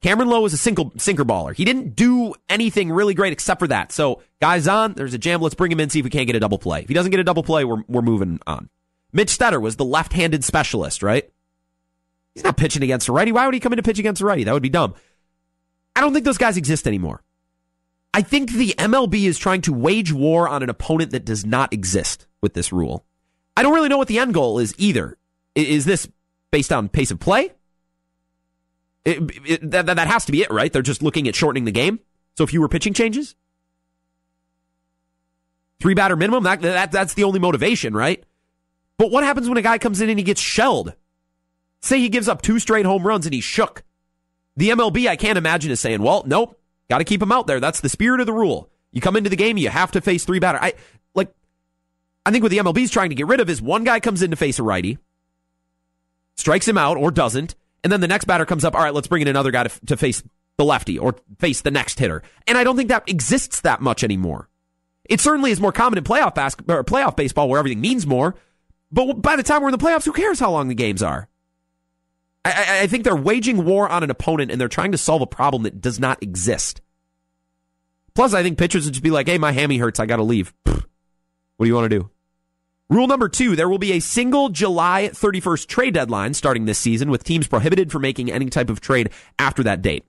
Cameron 0.02 0.30
Loe 0.30 0.42
was 0.42 0.54
a 0.54 0.58
single 0.58 0.94
sinker 0.98 1.26
baller. 1.26 1.56
He 1.56 1.66
didn't 1.66 1.96
do 1.96 2.34
anything 2.50 2.92
really 2.92 3.14
great 3.14 3.34
except 3.34 3.60
for 3.60 3.68
that. 3.68 3.92
So 3.92 4.22
guys 4.40 4.68
on, 4.68 4.94
there's 4.94 5.14
a 5.14 5.18
jam. 5.18 5.42
Let's 5.42 5.56
bring 5.56 5.72
him 5.72 5.80
in, 5.80 5.90
see 5.90 6.00
if 6.00 6.04
we 6.04 6.12
can't 6.12 6.28
get 6.28 6.36
a 6.36 6.40
double 6.40 6.60
play. 6.60 6.82
If 6.82 6.88
he 6.88 6.94
doesn't 6.94 7.12
get 7.12 7.20
a 7.20 7.24
double 7.24 7.44
play, 7.44 7.66
we're 7.66 7.84
we're 7.88 8.02
moving 8.02 8.40
on. 8.46 8.70
Mitch 9.12 9.36
Stetter 9.36 9.62
was 9.62 9.78
the 9.78 9.86
left-handed 9.86 10.44
specialist, 10.44 11.02
right? 11.02 11.30
He's 12.36 12.44
not 12.44 12.58
pitching 12.58 12.84
against 12.84 13.08
a 13.08 13.12
righty. 13.12 13.32
Why 13.32 13.46
would 13.46 13.54
he 13.56 13.60
come 13.60 13.74
in 13.74 13.78
to 13.78 13.84
pitch 13.84 13.98
against 13.98 14.22
a 14.22 14.26
righty? 14.26 14.44
That 14.44 14.54
would 14.54 14.62
be 14.62 14.70
dumb. 14.70 14.94
I 15.96 16.02
don't 16.02 16.14
think 16.14 16.26
those 16.26 16.38
guys 16.38 16.58
exist 16.58 16.86
anymore. 16.86 17.24
I 18.14 18.22
think 18.22 18.52
the 18.52 18.76
MLB 18.78 19.24
is 19.24 19.40
trying 19.40 19.62
to 19.62 19.74
wage 19.74 20.14
war 20.14 20.48
on 20.48 20.62
an 20.62 20.70
opponent 20.70 21.12
that 21.12 21.26
does 21.26 21.46
not 21.46 21.74
exist 21.74 22.28
with 22.42 22.54
this 22.54 22.72
rule. 22.72 23.06
I 23.56 23.64
don't 23.64 23.74
really 23.74 23.90
know 23.90 23.98
what 23.98 24.08
the 24.08 24.20
end 24.20 24.36
goal 24.36 24.60
is 24.60 24.76
either. 24.78 25.18
Is 25.56 25.86
this 25.86 26.08
based 26.52 26.72
on 26.72 26.90
pace 26.90 27.10
of 27.10 27.20
play? 27.20 27.52
It, 29.08 29.32
it, 29.46 29.72
that, 29.72 29.86
that 29.86 30.08
has 30.08 30.26
to 30.26 30.34
be 30.34 30.42
it, 30.42 30.52
right? 30.52 30.72
They're 30.72 30.82
just 30.82 31.02
looking 31.02 31.30
at 31.30 31.36
shortening 31.36 31.64
the 31.64 31.72
game. 31.72 32.02
So 32.38 32.46
fewer 32.46 32.68
pitching 32.68 32.94
changes? 32.94 33.36
Three 35.80 35.94
batter 35.94 36.18
minimum? 36.18 36.44
That, 36.44 36.62
that, 36.62 36.92
that's 36.92 37.14
the 37.14 37.24
only 37.24 37.40
motivation, 37.40 37.94
right? 37.94 38.22
But 38.98 39.10
what 39.10 39.24
happens 39.24 39.48
when 39.48 39.58
a 39.58 39.62
guy 39.62 39.78
comes 39.78 40.02
in 40.02 40.10
and 40.10 40.20
he 40.20 40.24
gets 40.24 40.42
shelled? 40.42 40.94
Say 41.80 42.00
he 42.00 42.10
gives 42.10 42.28
up 42.28 42.42
two 42.42 42.60
straight 42.60 42.86
home 42.86 43.08
runs 43.08 43.26
and 43.26 43.34
he's 43.34 43.46
shook. 43.46 43.84
The 44.58 44.72
MLB, 44.72 45.08
I 45.08 45.16
can't 45.16 45.38
imagine, 45.38 45.72
is 45.72 45.80
saying, 45.80 46.02
well, 46.02 46.24
nope, 46.26 46.60
got 46.90 46.98
to 46.98 47.06
keep 47.06 47.22
him 47.22 47.32
out 47.32 47.48
there. 47.48 47.62
That's 47.62 47.80
the 47.80 47.90
spirit 47.90 48.20
of 48.20 48.26
the 48.26 48.34
rule. 48.34 48.70
You 48.92 49.00
come 49.00 49.16
into 49.16 49.30
the 49.30 49.38
game, 49.38 49.56
you 49.56 49.70
have 49.70 49.92
to 49.92 50.02
face 50.02 50.26
three 50.26 50.40
batter. 50.40 50.60
I 50.60 50.74
like. 51.14 51.34
I 52.26 52.32
think 52.32 52.42
what 52.42 52.50
the 52.50 52.58
MLB 52.58 52.80
is 52.80 52.92
trying 52.92 53.10
to 53.10 53.16
get 53.16 53.28
rid 53.28 53.40
of 53.40 53.50
is 53.50 53.62
one 53.62 53.86
guy 53.86 54.02
comes 54.02 54.22
in 54.22 54.32
to 54.32 54.36
face 54.36 54.60
a 54.60 54.64
righty, 54.64 54.98
strikes 56.36 56.68
him 56.68 56.78
out 56.78 56.98
or 56.98 57.12
doesn't, 57.12 57.56
and 57.84 57.92
then 57.92 58.02
the 58.02 58.08
next 58.08 58.26
batter 58.26 58.46
comes 58.46 58.66
up. 58.66 58.76
All 58.76 58.84
right, 58.84 58.94
let's 58.94 59.08
bring 59.08 59.22
in 59.22 59.28
another 59.28 59.52
guy 59.52 59.64
to, 59.64 59.86
to 59.86 59.98
face 59.98 60.24
the 60.58 60.66
lefty 60.66 60.98
or 60.98 61.16
face 61.40 61.62
the 61.62 61.72
next 61.72 62.00
hitter. 62.00 62.24
And 62.48 62.58
I 62.58 62.64
don't 62.64 62.76
think 62.76 62.90
that 62.90 63.10
exists 63.10 63.62
that 63.62 63.82
much 63.82 64.04
anymore. 64.04 64.50
It 65.06 65.22
certainly 65.22 65.52
is 65.52 65.62
more 65.62 65.72
common 65.72 65.98
in 65.98 66.04
playoff 66.04 66.38
or 66.68 66.84
playoff 66.84 67.16
baseball 67.16 67.48
where 67.48 67.60
everything 67.60 67.82
means 67.82 68.06
more. 68.06 68.36
But 68.92 69.22
by 69.22 69.36
the 69.36 69.44
time 69.44 69.62
we're 69.62 69.70
in 69.70 69.78
the 69.78 69.84
playoffs, 69.84 70.06
who 70.06 70.14
cares 70.14 70.40
how 70.40 70.52
long 70.52 70.68
the 70.68 70.76
games 70.76 71.02
are? 71.02 71.30
I, 72.44 72.82
I, 72.84 72.88
think 72.88 73.04
they're 73.04 73.16
waging 73.16 73.66
war 73.66 73.90
on 73.90 74.04
an 74.04 74.10
opponent 74.10 74.52
and 74.52 74.62
they're 74.62 74.70
trying 74.70 74.94
to 74.94 74.98
solve 74.98 75.22
a 75.22 75.28
problem 75.28 75.64
that 75.64 75.82
does 75.82 76.00
not 76.00 76.24
exist. 76.24 76.82
Plus, 78.16 78.34
I 78.34 78.42
think 78.42 78.58
pitchers 78.58 78.86
would 78.86 78.94
just 78.94 79.04
be 79.04 79.12
like, 79.12 79.28
hey, 79.28 79.38
my 79.38 79.52
hammy 79.52 79.78
hurts. 79.78 80.00
I 80.00 80.06
got 80.06 80.16
to 80.16 80.24
leave. 80.24 80.54
What 80.64 81.66
do 81.66 81.68
you 81.68 81.76
want 81.76 81.90
to 81.90 82.00
do? 82.00 82.10
Rule 82.90 83.08
number 83.08 83.28
two 83.28 83.56
there 83.58 83.68
will 83.68 83.80
be 83.80 83.92
a 83.94 84.00
single 84.00 84.48
July 84.48 85.10
31st 85.12 85.68
trade 85.68 85.94
deadline 85.94 86.34
starting 86.34 86.66
this 86.66 86.80
season, 86.80 87.12
with 87.12 87.24
teams 87.24 87.48
prohibited 87.48 87.92
from 87.92 88.02
making 88.02 88.32
any 88.32 88.50
type 88.50 88.70
of 88.70 88.80
trade 88.80 89.10
after 89.38 89.62
that 89.64 89.82
date. 89.82 90.06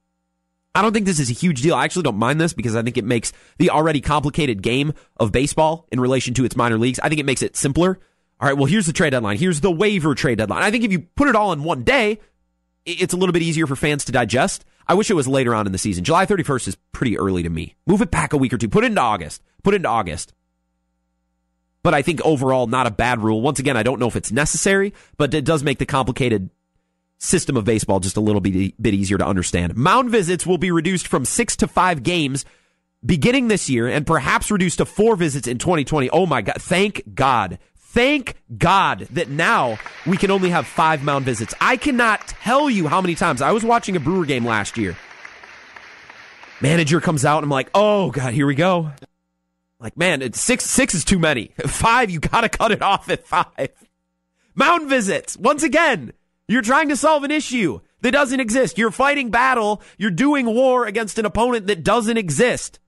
I 0.77 0.83
don't 0.83 0.93
think 0.93 1.07
this 1.07 1.19
is 1.19 1.29
a 1.29 1.35
huge 1.35 1.61
deal. 1.61 1.75
I 1.75 1.85
actually 1.85 2.05
don't 2.05 2.19
mind 2.19 2.41
this 2.41 2.53
because 2.53 2.77
I 2.77 2.83
think 2.83 2.97
it 2.97 3.05
makes 3.05 3.33
the 3.59 3.71
already 3.71 4.01
complicated 4.01 4.63
game 4.63 4.93
of 5.17 5.33
baseball 5.33 5.89
in 5.91 5.99
relation 5.99 6.35
to 6.35 6.45
its 6.45 6.55
minor 6.55 6.79
leagues, 6.79 7.01
I 7.01 7.09
think 7.09 7.21
it 7.21 7.27
makes 7.27 7.43
it 7.43 7.57
simpler. 7.57 7.99
All 8.41 8.49
right, 8.49 8.57
well, 8.57 8.67
here's 8.67 8.87
the 8.87 8.93
trade 8.93 9.11
deadline. 9.11 9.39
Here's 9.39 9.61
the 9.61 9.73
waiver 9.73 10.15
trade 10.15 10.39
deadline. 10.39 10.63
I 10.63 10.71
think 10.71 10.85
if 10.85 10.93
you 10.93 11.01
put 11.01 11.27
it 11.27 11.35
all 11.35 11.53
in 11.53 11.65
one 11.65 11.83
day, 11.83 12.21
it's 12.87 13.13
a 13.13 13.17
little 13.17 13.33
bit 13.33 13.43
easier 13.43 13.67
for 13.67 13.75
fans 13.75 14.05
to 14.05 14.13
digest. 14.13 14.65
I 14.87 14.95
wish 14.95 15.11
it 15.11 15.15
was 15.15 15.27
later 15.27 15.53
on 15.53 15.67
in 15.67 15.73
the 15.73 15.79
season. 15.79 16.05
July 16.05 16.27
31st 16.27 16.69
is 16.69 16.77
pretty 16.93 17.19
early 17.19 17.43
to 17.43 17.51
me. 17.51 17.75
Move 17.87 18.01
it 18.01 18.13
back 18.13 18.33
a 18.33 18.37
week 18.37 18.53
or 18.53 18.59
two. 18.59 18.69
Put 18.69 18.85
it 18.85 18.89
into 18.89 19.01
August. 19.01 19.43
Put 19.65 19.75
it 19.75 19.79
into 19.79 19.89
August. 19.89 20.33
But 21.83 21.95
I 21.95 22.03
think 22.03 22.21
overall, 22.23 22.67
not 22.67 22.87
a 22.87 22.91
bad 22.91 23.21
rule. 23.21 23.41
Once 23.41 23.59
again, 23.59 23.77
I 23.77 23.83
don't 23.83 24.01
know 24.01 24.09
if 24.09 24.17
it's 24.17 24.33
necessary, 24.33 24.93
but 25.17 25.33
it 25.33 25.45
does 25.45 25.63
make 25.63 25.79
the 25.79 25.87
complicated 25.87 26.51
system 27.19 27.57
of 27.57 27.65
baseball 27.65 28.01
just 28.01 28.17
a 28.17 28.21
little 28.21 28.41
bit, 28.41 28.81
bit 28.81 28.95
easier 28.95 29.19
to 29.19 29.27
understand. 29.27 29.77
Mound 29.77 30.11
visits 30.11 30.47
will 30.47 30.59
be 30.59 30.71
reduced 30.71 31.07
from 31.07 31.25
six 31.25 31.57
to 31.57 31.69
five 31.69 32.03
games 32.03 32.45
beginning 33.05 33.49
this 33.49 33.69
year 33.69 33.89
and 33.89 34.07
perhaps 34.07 34.51
reduced 34.51 34.79
to 34.79 34.85
four 34.85 35.17
visits 35.17 35.47
in 35.47 35.59
2020. 35.59 36.11
Oh 36.11 36.27
my 36.27 36.43
God. 36.43 36.57
Thank 36.61 37.15
God. 37.15 37.59
Thank 37.77 38.37
God 38.57 39.09
that 39.13 39.29
now 39.29 39.79
we 40.07 40.17
can 40.17 40.31
only 40.31 40.51
have 40.51 40.67
five 40.67 41.03
mound 41.03 41.25
visits. 41.25 41.55
I 41.61 41.77
cannot 41.77 42.27
tell 42.29 42.69
you 42.69 42.87
how 42.87 43.01
many 43.01 43.15
times 43.15 43.41
I 43.41 43.53
was 43.53 43.65
watching 43.65 43.97
a 43.97 44.01
Brewer 44.01 44.27
game 44.27 44.45
last 44.45 44.77
year. 44.77 44.97
Manager 46.61 47.01
comes 47.01 47.25
out 47.25 47.39
and 47.39 47.45
I'm 47.45 47.51
like, 47.51 47.71
oh 47.75 48.11
God, 48.11 48.35
here 48.35 48.47
we 48.47 48.55
go. 48.55 48.91
Like, 49.81 49.97
man, 49.97 50.33
six 50.33 50.65
six 50.65 50.95
is 50.95 51.05
too 51.05 51.19
many. 51.19 51.53
Five, 51.67 52.11
you 52.11 52.21
gotta 52.21 52.49
cut 52.49 52.73
it 52.73 52.83
off 52.83 53.09
at 53.09 53.27
five. 53.27 53.71
Mound 54.55 54.89
visits. 54.89 55.37
Once 55.37 55.63
again, 55.63 56.13
you're 56.49 56.63
trying 56.63 56.89
to 56.89 56.97
solve 56.97 57.23
an 57.23 57.31
issue 57.31 57.81
that 58.01 58.11
doesn't 58.11 58.41
exist. 58.41 58.77
You're 58.77 58.91
fighting 58.91 59.31
battle. 59.31 59.81
You're 59.97 60.11
doing 60.11 60.47
war 60.47 60.87
against 60.87 61.19
an 61.19 61.27
opponent 61.27 61.69
that 61.69 61.85
doesn't 61.85 62.17
exist. 62.17 62.81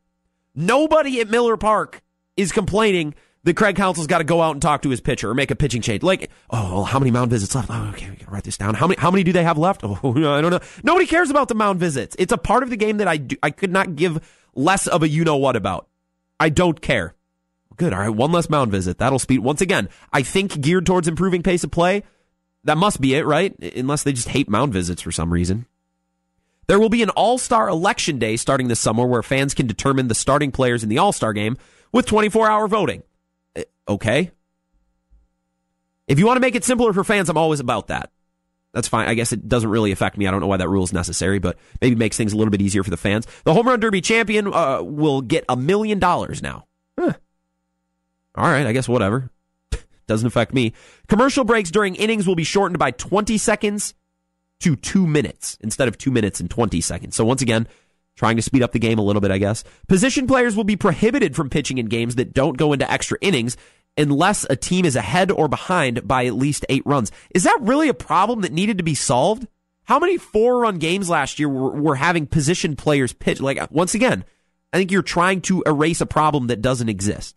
Nobody 0.54 1.20
at 1.20 1.30
Miller 1.30 1.56
Park 1.56 2.02
is 2.36 2.50
complaining 2.50 3.14
that 3.44 3.56
Craig 3.56 3.76
Counsell's 3.76 4.06
got 4.06 4.18
to 4.18 4.24
go 4.24 4.42
out 4.42 4.52
and 4.52 4.60
talk 4.60 4.82
to 4.82 4.90
his 4.90 5.00
pitcher 5.00 5.30
or 5.30 5.34
make 5.34 5.50
a 5.50 5.56
pitching 5.56 5.82
change. 5.82 6.02
Like, 6.02 6.30
oh, 6.50 6.82
how 6.82 6.98
many 6.98 7.10
mound 7.10 7.30
visits 7.30 7.54
left? 7.54 7.68
Oh, 7.70 7.90
okay, 7.94 8.10
we 8.10 8.16
gotta 8.16 8.30
write 8.32 8.44
this 8.44 8.58
down. 8.58 8.74
How 8.74 8.88
many? 8.88 9.00
How 9.00 9.10
many 9.12 9.22
do 9.22 9.32
they 9.32 9.44
have 9.44 9.58
left? 9.58 9.82
Oh, 9.84 9.98
I 10.04 10.40
don't 10.40 10.50
know. 10.50 10.60
Nobody 10.82 11.06
cares 11.06 11.30
about 11.30 11.48
the 11.48 11.54
mound 11.54 11.78
visits. 11.78 12.16
It's 12.18 12.32
a 12.32 12.38
part 12.38 12.62
of 12.62 12.70
the 12.70 12.76
game 12.76 12.96
that 12.96 13.06
I 13.06 13.16
do, 13.18 13.36
I 13.42 13.50
could 13.50 13.70
not 13.70 13.94
give 13.94 14.20
less 14.54 14.88
of 14.88 15.02
a 15.04 15.08
you 15.08 15.24
know 15.24 15.36
what 15.36 15.54
about. 15.54 15.86
I 16.40 16.48
don't 16.48 16.80
care. 16.80 17.14
Good. 17.76 17.92
All 17.92 18.00
right, 18.00 18.08
one 18.08 18.32
less 18.32 18.50
mound 18.50 18.72
visit. 18.72 18.98
That'll 18.98 19.18
speed. 19.18 19.40
Once 19.40 19.60
again, 19.60 19.88
I 20.12 20.22
think 20.22 20.60
geared 20.60 20.86
towards 20.86 21.06
improving 21.06 21.42
pace 21.42 21.62
of 21.62 21.70
play. 21.70 22.02
That 22.64 22.76
must 22.76 23.00
be 23.00 23.14
it, 23.14 23.24
right? 23.24 23.56
Unless 23.58 24.02
they 24.02 24.12
just 24.12 24.28
hate 24.28 24.48
mound 24.48 24.72
visits 24.72 25.00
for 25.00 25.12
some 25.12 25.32
reason. 25.32 25.66
There 26.66 26.78
will 26.78 26.88
be 26.88 27.02
an 27.02 27.10
All 27.10 27.38
Star 27.38 27.68
Election 27.68 28.18
Day 28.18 28.36
starting 28.36 28.68
this 28.68 28.80
summer 28.80 29.06
where 29.06 29.22
fans 29.22 29.54
can 29.54 29.66
determine 29.66 30.08
the 30.08 30.14
starting 30.14 30.52
players 30.52 30.82
in 30.82 30.88
the 30.88 30.98
All 30.98 31.12
Star 31.12 31.32
game 31.32 31.56
with 31.92 32.06
24 32.06 32.48
hour 32.48 32.68
voting. 32.68 33.02
Eh, 33.56 33.64
okay. 33.88 34.30
If 36.06 36.18
you 36.18 36.26
want 36.26 36.36
to 36.36 36.40
make 36.40 36.54
it 36.54 36.64
simpler 36.64 36.92
for 36.92 37.04
fans, 37.04 37.28
I'm 37.28 37.38
always 37.38 37.60
about 37.60 37.88
that. 37.88 38.10
That's 38.72 38.88
fine. 38.88 39.08
I 39.08 39.14
guess 39.14 39.32
it 39.32 39.48
doesn't 39.48 39.68
really 39.68 39.90
affect 39.90 40.16
me. 40.16 40.26
I 40.26 40.30
don't 40.30 40.40
know 40.40 40.46
why 40.46 40.58
that 40.58 40.68
rule 40.68 40.84
is 40.84 40.92
necessary, 40.92 41.38
but 41.38 41.58
maybe 41.80 41.96
makes 41.96 42.16
things 42.16 42.32
a 42.32 42.36
little 42.36 42.52
bit 42.52 42.62
easier 42.62 42.84
for 42.84 42.90
the 42.90 42.96
fans. 42.96 43.26
The 43.44 43.52
home 43.52 43.66
run 43.66 43.80
derby 43.80 44.00
champion 44.00 44.52
uh, 44.52 44.82
will 44.82 45.22
get 45.22 45.44
a 45.48 45.56
million 45.56 45.98
dollars 45.98 46.42
now. 46.42 46.66
Huh. 46.98 47.14
All 48.36 48.48
right, 48.48 48.66
I 48.66 48.72
guess 48.72 48.88
whatever. 48.88 49.30
Doesn't 50.06 50.26
affect 50.26 50.54
me. 50.54 50.72
Commercial 51.08 51.44
breaks 51.44 51.70
during 51.70 51.96
innings 51.96 52.28
will 52.28 52.36
be 52.36 52.44
shortened 52.44 52.78
by 52.78 52.92
20 52.92 53.38
seconds 53.38 53.94
to 54.60 54.76
two 54.76 55.06
minutes 55.06 55.58
instead 55.60 55.88
of 55.88 55.98
two 55.98 56.12
minutes 56.12 56.38
and 56.38 56.48
20 56.48 56.80
seconds. 56.80 57.16
So 57.16 57.24
once 57.24 57.42
again, 57.42 57.66
trying 58.14 58.36
to 58.36 58.42
speed 58.42 58.62
up 58.62 58.72
the 58.72 58.78
game 58.78 58.98
a 58.98 59.02
little 59.02 59.20
bit, 59.20 59.30
I 59.30 59.38
guess. 59.38 59.64
Position 59.88 60.26
players 60.26 60.54
will 60.54 60.64
be 60.64 60.76
prohibited 60.76 61.34
from 61.34 61.50
pitching 61.50 61.78
in 61.78 61.86
games 61.86 62.16
that 62.16 62.34
don't 62.34 62.56
go 62.56 62.72
into 62.72 62.90
extra 62.90 63.18
innings 63.20 63.56
unless 63.96 64.46
a 64.48 64.56
team 64.56 64.84
is 64.84 64.96
ahead 64.96 65.30
or 65.30 65.48
behind 65.48 66.06
by 66.06 66.26
at 66.26 66.34
least 66.34 66.64
eight 66.68 66.82
runs. 66.86 67.12
Is 67.34 67.44
that 67.44 67.58
really 67.60 67.88
a 67.88 67.94
problem 67.94 68.42
that 68.42 68.52
needed 68.52 68.78
to 68.78 68.84
be 68.84 68.94
solved? 68.94 69.46
How 69.84 69.98
many 69.98 70.18
four 70.18 70.60
run 70.60 70.78
games 70.78 71.10
last 71.10 71.38
year 71.38 71.48
were, 71.48 71.70
were 71.70 71.96
having 71.96 72.26
position 72.26 72.76
players 72.76 73.12
pitch? 73.12 73.40
Like, 73.40 73.70
once 73.70 73.94
again, 73.94 74.24
I 74.72 74.76
think 74.76 74.92
you're 74.92 75.02
trying 75.02 75.40
to 75.42 75.62
erase 75.66 76.00
a 76.00 76.06
problem 76.06 76.46
that 76.46 76.62
doesn't 76.62 76.88
exist. 76.88 77.36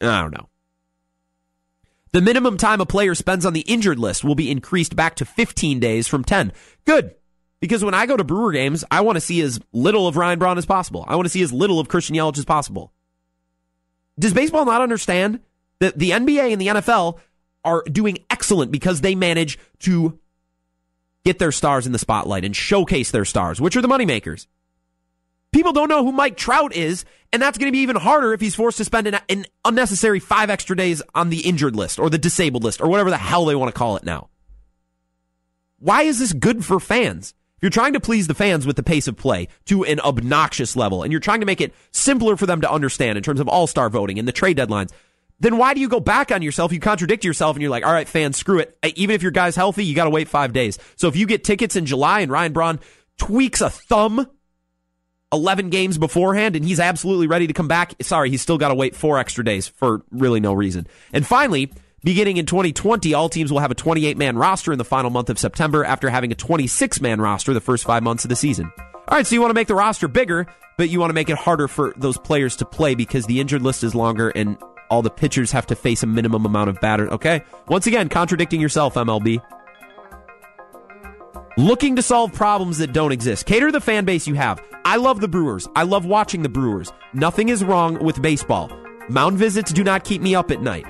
I 0.00 0.20
don't 0.20 0.34
know. 0.34 0.48
The 2.12 2.20
minimum 2.20 2.56
time 2.56 2.80
a 2.80 2.86
player 2.86 3.14
spends 3.14 3.46
on 3.46 3.52
the 3.52 3.60
injured 3.60 3.98
list 3.98 4.24
will 4.24 4.34
be 4.34 4.50
increased 4.50 4.96
back 4.96 5.14
to 5.16 5.24
15 5.24 5.78
days 5.78 6.08
from 6.08 6.24
10. 6.24 6.52
Good. 6.84 7.14
Because 7.60 7.84
when 7.84 7.94
I 7.94 8.06
go 8.06 8.16
to 8.16 8.24
Brewer 8.24 8.52
games, 8.52 8.84
I 8.90 9.02
want 9.02 9.16
to 9.16 9.20
see 9.20 9.40
as 9.42 9.60
little 9.72 10.08
of 10.08 10.16
Ryan 10.16 10.38
Braun 10.38 10.58
as 10.58 10.66
possible. 10.66 11.04
I 11.06 11.14
want 11.14 11.26
to 11.26 11.30
see 11.30 11.42
as 11.42 11.52
little 11.52 11.78
of 11.78 11.88
Christian 11.88 12.16
Yelich 12.16 12.38
as 12.38 12.44
possible. 12.44 12.92
Does 14.20 14.34
baseball 14.34 14.66
not 14.66 14.82
understand 14.82 15.40
that 15.78 15.98
the 15.98 16.10
NBA 16.10 16.52
and 16.52 16.60
the 16.60 16.66
NFL 16.66 17.18
are 17.64 17.82
doing 17.90 18.18
excellent 18.28 18.70
because 18.70 19.00
they 19.00 19.14
manage 19.14 19.58
to 19.80 20.18
get 21.24 21.38
their 21.38 21.52
stars 21.52 21.86
in 21.86 21.92
the 21.92 21.98
spotlight 21.98 22.44
and 22.44 22.54
showcase 22.54 23.10
their 23.10 23.24
stars, 23.24 23.60
which 23.60 23.76
are 23.76 23.80
the 23.80 23.88
moneymakers? 23.88 24.46
People 25.52 25.72
don't 25.72 25.88
know 25.88 26.04
who 26.04 26.12
Mike 26.12 26.36
Trout 26.36 26.74
is, 26.74 27.04
and 27.32 27.40
that's 27.40 27.58
going 27.58 27.68
to 27.68 27.72
be 27.72 27.80
even 27.80 27.96
harder 27.96 28.32
if 28.32 28.40
he's 28.40 28.54
forced 28.54 28.76
to 28.76 28.84
spend 28.84 29.06
an, 29.06 29.18
an, 29.28 29.46
unnecessary 29.64 30.20
five 30.20 30.50
extra 30.50 30.76
days 30.76 31.02
on 31.14 31.30
the 31.30 31.40
injured 31.40 31.74
list 31.74 31.98
or 31.98 32.08
the 32.10 32.18
disabled 32.18 32.62
list 32.62 32.80
or 32.80 32.88
whatever 32.88 33.10
the 33.10 33.16
hell 33.16 33.46
they 33.46 33.54
want 33.54 33.72
to 33.72 33.78
call 33.78 33.96
it 33.96 34.04
now. 34.04 34.28
Why 35.78 36.02
is 36.02 36.18
this 36.18 36.34
good 36.34 36.64
for 36.64 36.78
fans? 36.78 37.34
You're 37.60 37.70
trying 37.70 37.92
to 37.92 38.00
please 38.00 38.26
the 38.26 38.34
fans 38.34 38.66
with 38.66 38.76
the 38.76 38.82
pace 38.82 39.06
of 39.06 39.16
play 39.16 39.48
to 39.66 39.84
an 39.84 40.00
obnoxious 40.00 40.76
level 40.76 41.02
and 41.02 41.12
you're 41.12 41.20
trying 41.20 41.40
to 41.40 41.46
make 41.46 41.60
it 41.60 41.74
simpler 41.92 42.36
for 42.36 42.46
them 42.46 42.60
to 42.62 42.70
understand 42.70 43.18
in 43.18 43.22
terms 43.22 43.40
of 43.40 43.48
all 43.48 43.66
star 43.66 43.90
voting 43.90 44.18
and 44.18 44.26
the 44.26 44.32
trade 44.32 44.56
deadlines, 44.56 44.90
then 45.40 45.56
why 45.56 45.74
do 45.74 45.80
you 45.80 45.88
go 45.88 46.00
back 46.00 46.30
on 46.30 46.42
yourself? 46.42 46.72
You 46.72 46.80
contradict 46.80 47.24
yourself 47.24 47.56
and 47.56 47.62
you're 47.62 47.70
like, 47.70 47.84
all 47.84 47.92
right, 47.92 48.08
fans, 48.08 48.36
screw 48.36 48.58
it. 48.58 48.78
Even 48.96 49.14
if 49.14 49.22
your 49.22 49.32
guy's 49.32 49.56
healthy, 49.56 49.84
you 49.84 49.94
got 49.94 50.04
to 50.04 50.10
wait 50.10 50.28
five 50.28 50.52
days. 50.52 50.78
So 50.96 51.08
if 51.08 51.16
you 51.16 51.26
get 51.26 51.44
tickets 51.44 51.76
in 51.76 51.86
July 51.86 52.20
and 52.20 52.30
Ryan 52.30 52.52
Braun 52.52 52.80
tweaks 53.16 53.60
a 53.60 53.70
thumb 53.70 54.26
11 55.32 55.70
games 55.70 55.96
beforehand 55.96 56.56
and 56.56 56.64
he's 56.64 56.80
absolutely 56.80 57.26
ready 57.26 57.46
to 57.46 57.52
come 57.52 57.68
back. 57.68 57.94
Sorry, 58.02 58.30
he's 58.30 58.42
still 58.42 58.58
got 58.58 58.68
to 58.68 58.74
wait 58.74 58.96
four 58.96 59.18
extra 59.18 59.44
days 59.44 59.68
for 59.68 60.02
really 60.10 60.40
no 60.40 60.52
reason. 60.52 60.86
And 61.12 61.26
finally, 61.26 61.72
beginning 62.02 62.36
in 62.36 62.46
2020, 62.46 63.14
all 63.14 63.28
teams 63.28 63.52
will 63.52 63.60
have 63.60 63.70
a 63.70 63.74
28 63.74 64.16
man 64.16 64.36
roster 64.36 64.72
in 64.72 64.78
the 64.78 64.84
final 64.84 65.10
month 65.10 65.30
of 65.30 65.38
September 65.38 65.84
after 65.84 66.08
having 66.08 66.32
a 66.32 66.34
26 66.34 67.00
man 67.00 67.20
roster 67.20 67.54
the 67.54 67.60
first 67.60 67.84
five 67.84 68.02
months 68.02 68.24
of 68.24 68.28
the 68.28 68.36
season. 68.36 68.72
All 68.76 69.16
right, 69.16 69.26
so 69.26 69.34
you 69.34 69.40
want 69.40 69.50
to 69.50 69.54
make 69.54 69.68
the 69.68 69.74
roster 69.74 70.08
bigger, 70.08 70.46
but 70.78 70.88
you 70.88 71.00
want 71.00 71.10
to 71.10 71.14
make 71.14 71.30
it 71.30 71.36
harder 71.36 71.68
for 71.68 71.92
those 71.96 72.16
players 72.18 72.56
to 72.56 72.64
play 72.64 72.94
because 72.94 73.26
the 73.26 73.40
injured 73.40 73.62
list 73.62 73.82
is 73.82 73.94
longer 73.94 74.30
and 74.30 74.56
all 74.88 75.02
the 75.02 75.10
pitchers 75.10 75.52
have 75.52 75.66
to 75.66 75.76
face 75.76 76.02
a 76.02 76.06
minimum 76.06 76.46
amount 76.46 76.70
of 76.70 76.80
batter. 76.80 77.10
Okay? 77.12 77.44
Once 77.68 77.86
again, 77.86 78.08
contradicting 78.08 78.60
yourself, 78.60 78.94
MLB 78.94 79.42
looking 81.56 81.96
to 81.96 82.02
solve 82.02 82.32
problems 82.32 82.78
that 82.78 82.92
don't 82.92 83.12
exist. 83.12 83.46
Cater 83.46 83.70
the 83.70 83.80
fan 83.80 84.04
base 84.04 84.26
you 84.26 84.34
have. 84.34 84.62
I 84.84 84.96
love 84.96 85.20
the 85.20 85.28
Brewers. 85.28 85.68
I 85.76 85.82
love 85.82 86.06
watching 86.06 86.42
the 86.42 86.48
Brewers. 86.48 86.92
Nothing 87.12 87.48
is 87.48 87.64
wrong 87.64 88.02
with 88.02 88.22
baseball. 88.22 88.70
Mound 89.08 89.36
visits 89.36 89.72
do 89.72 89.84
not 89.84 90.04
keep 90.04 90.22
me 90.22 90.34
up 90.34 90.50
at 90.50 90.62
night. 90.62 90.86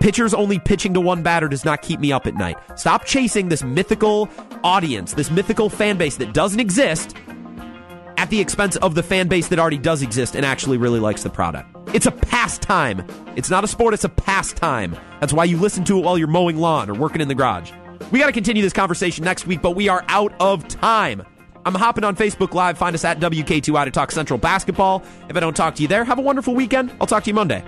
Pitchers 0.00 0.34
only 0.34 0.58
pitching 0.58 0.94
to 0.94 1.00
one 1.00 1.22
batter 1.22 1.48
does 1.48 1.64
not 1.64 1.82
keep 1.82 2.00
me 2.00 2.12
up 2.12 2.26
at 2.26 2.34
night. 2.34 2.56
Stop 2.76 3.04
chasing 3.04 3.48
this 3.48 3.62
mythical 3.64 4.28
audience, 4.62 5.14
this 5.14 5.30
mythical 5.30 5.68
fan 5.70 5.96
base 5.96 6.16
that 6.16 6.32
doesn't 6.32 6.60
exist, 6.60 7.16
at 8.18 8.30
the 8.30 8.40
expense 8.40 8.76
of 8.76 8.94
the 8.94 9.02
fan 9.02 9.28
base 9.28 9.48
that 9.48 9.58
already 9.58 9.78
does 9.78 10.02
exist 10.02 10.34
and 10.34 10.44
actually 10.44 10.78
really 10.78 11.00
likes 11.00 11.22
the 11.22 11.30
product. 11.30 11.68
It's 11.94 12.06
a 12.06 12.10
pastime. 12.10 13.06
It's 13.36 13.50
not 13.50 13.64
a 13.64 13.68
sport, 13.68 13.94
it's 13.94 14.04
a 14.04 14.08
pastime. 14.08 14.96
That's 15.20 15.32
why 15.32 15.44
you 15.44 15.56
listen 15.56 15.84
to 15.84 15.98
it 15.98 16.04
while 16.04 16.18
you're 16.18 16.28
mowing 16.28 16.56
lawn 16.56 16.90
or 16.90 16.94
working 16.94 17.20
in 17.20 17.28
the 17.28 17.34
garage. 17.34 17.72
We 18.10 18.18
got 18.18 18.26
to 18.26 18.32
continue 18.32 18.62
this 18.62 18.72
conversation 18.72 19.24
next 19.24 19.46
week, 19.46 19.62
but 19.62 19.72
we 19.72 19.88
are 19.88 20.04
out 20.08 20.32
of 20.40 20.66
time. 20.68 21.22
I'm 21.64 21.74
hopping 21.74 22.04
on 22.04 22.14
Facebook 22.14 22.54
Live. 22.54 22.78
Find 22.78 22.94
us 22.94 23.04
at 23.04 23.18
WKTY 23.18 23.84
to 23.84 23.90
talk 23.90 24.12
Central 24.12 24.38
basketball. 24.38 25.02
If 25.28 25.36
I 25.36 25.40
don't 25.40 25.56
talk 25.56 25.74
to 25.76 25.82
you 25.82 25.88
there, 25.88 26.04
have 26.04 26.18
a 26.18 26.22
wonderful 26.22 26.54
weekend. 26.54 26.94
I'll 27.00 27.08
talk 27.08 27.24
to 27.24 27.30
you 27.30 27.34
Monday. 27.34 27.64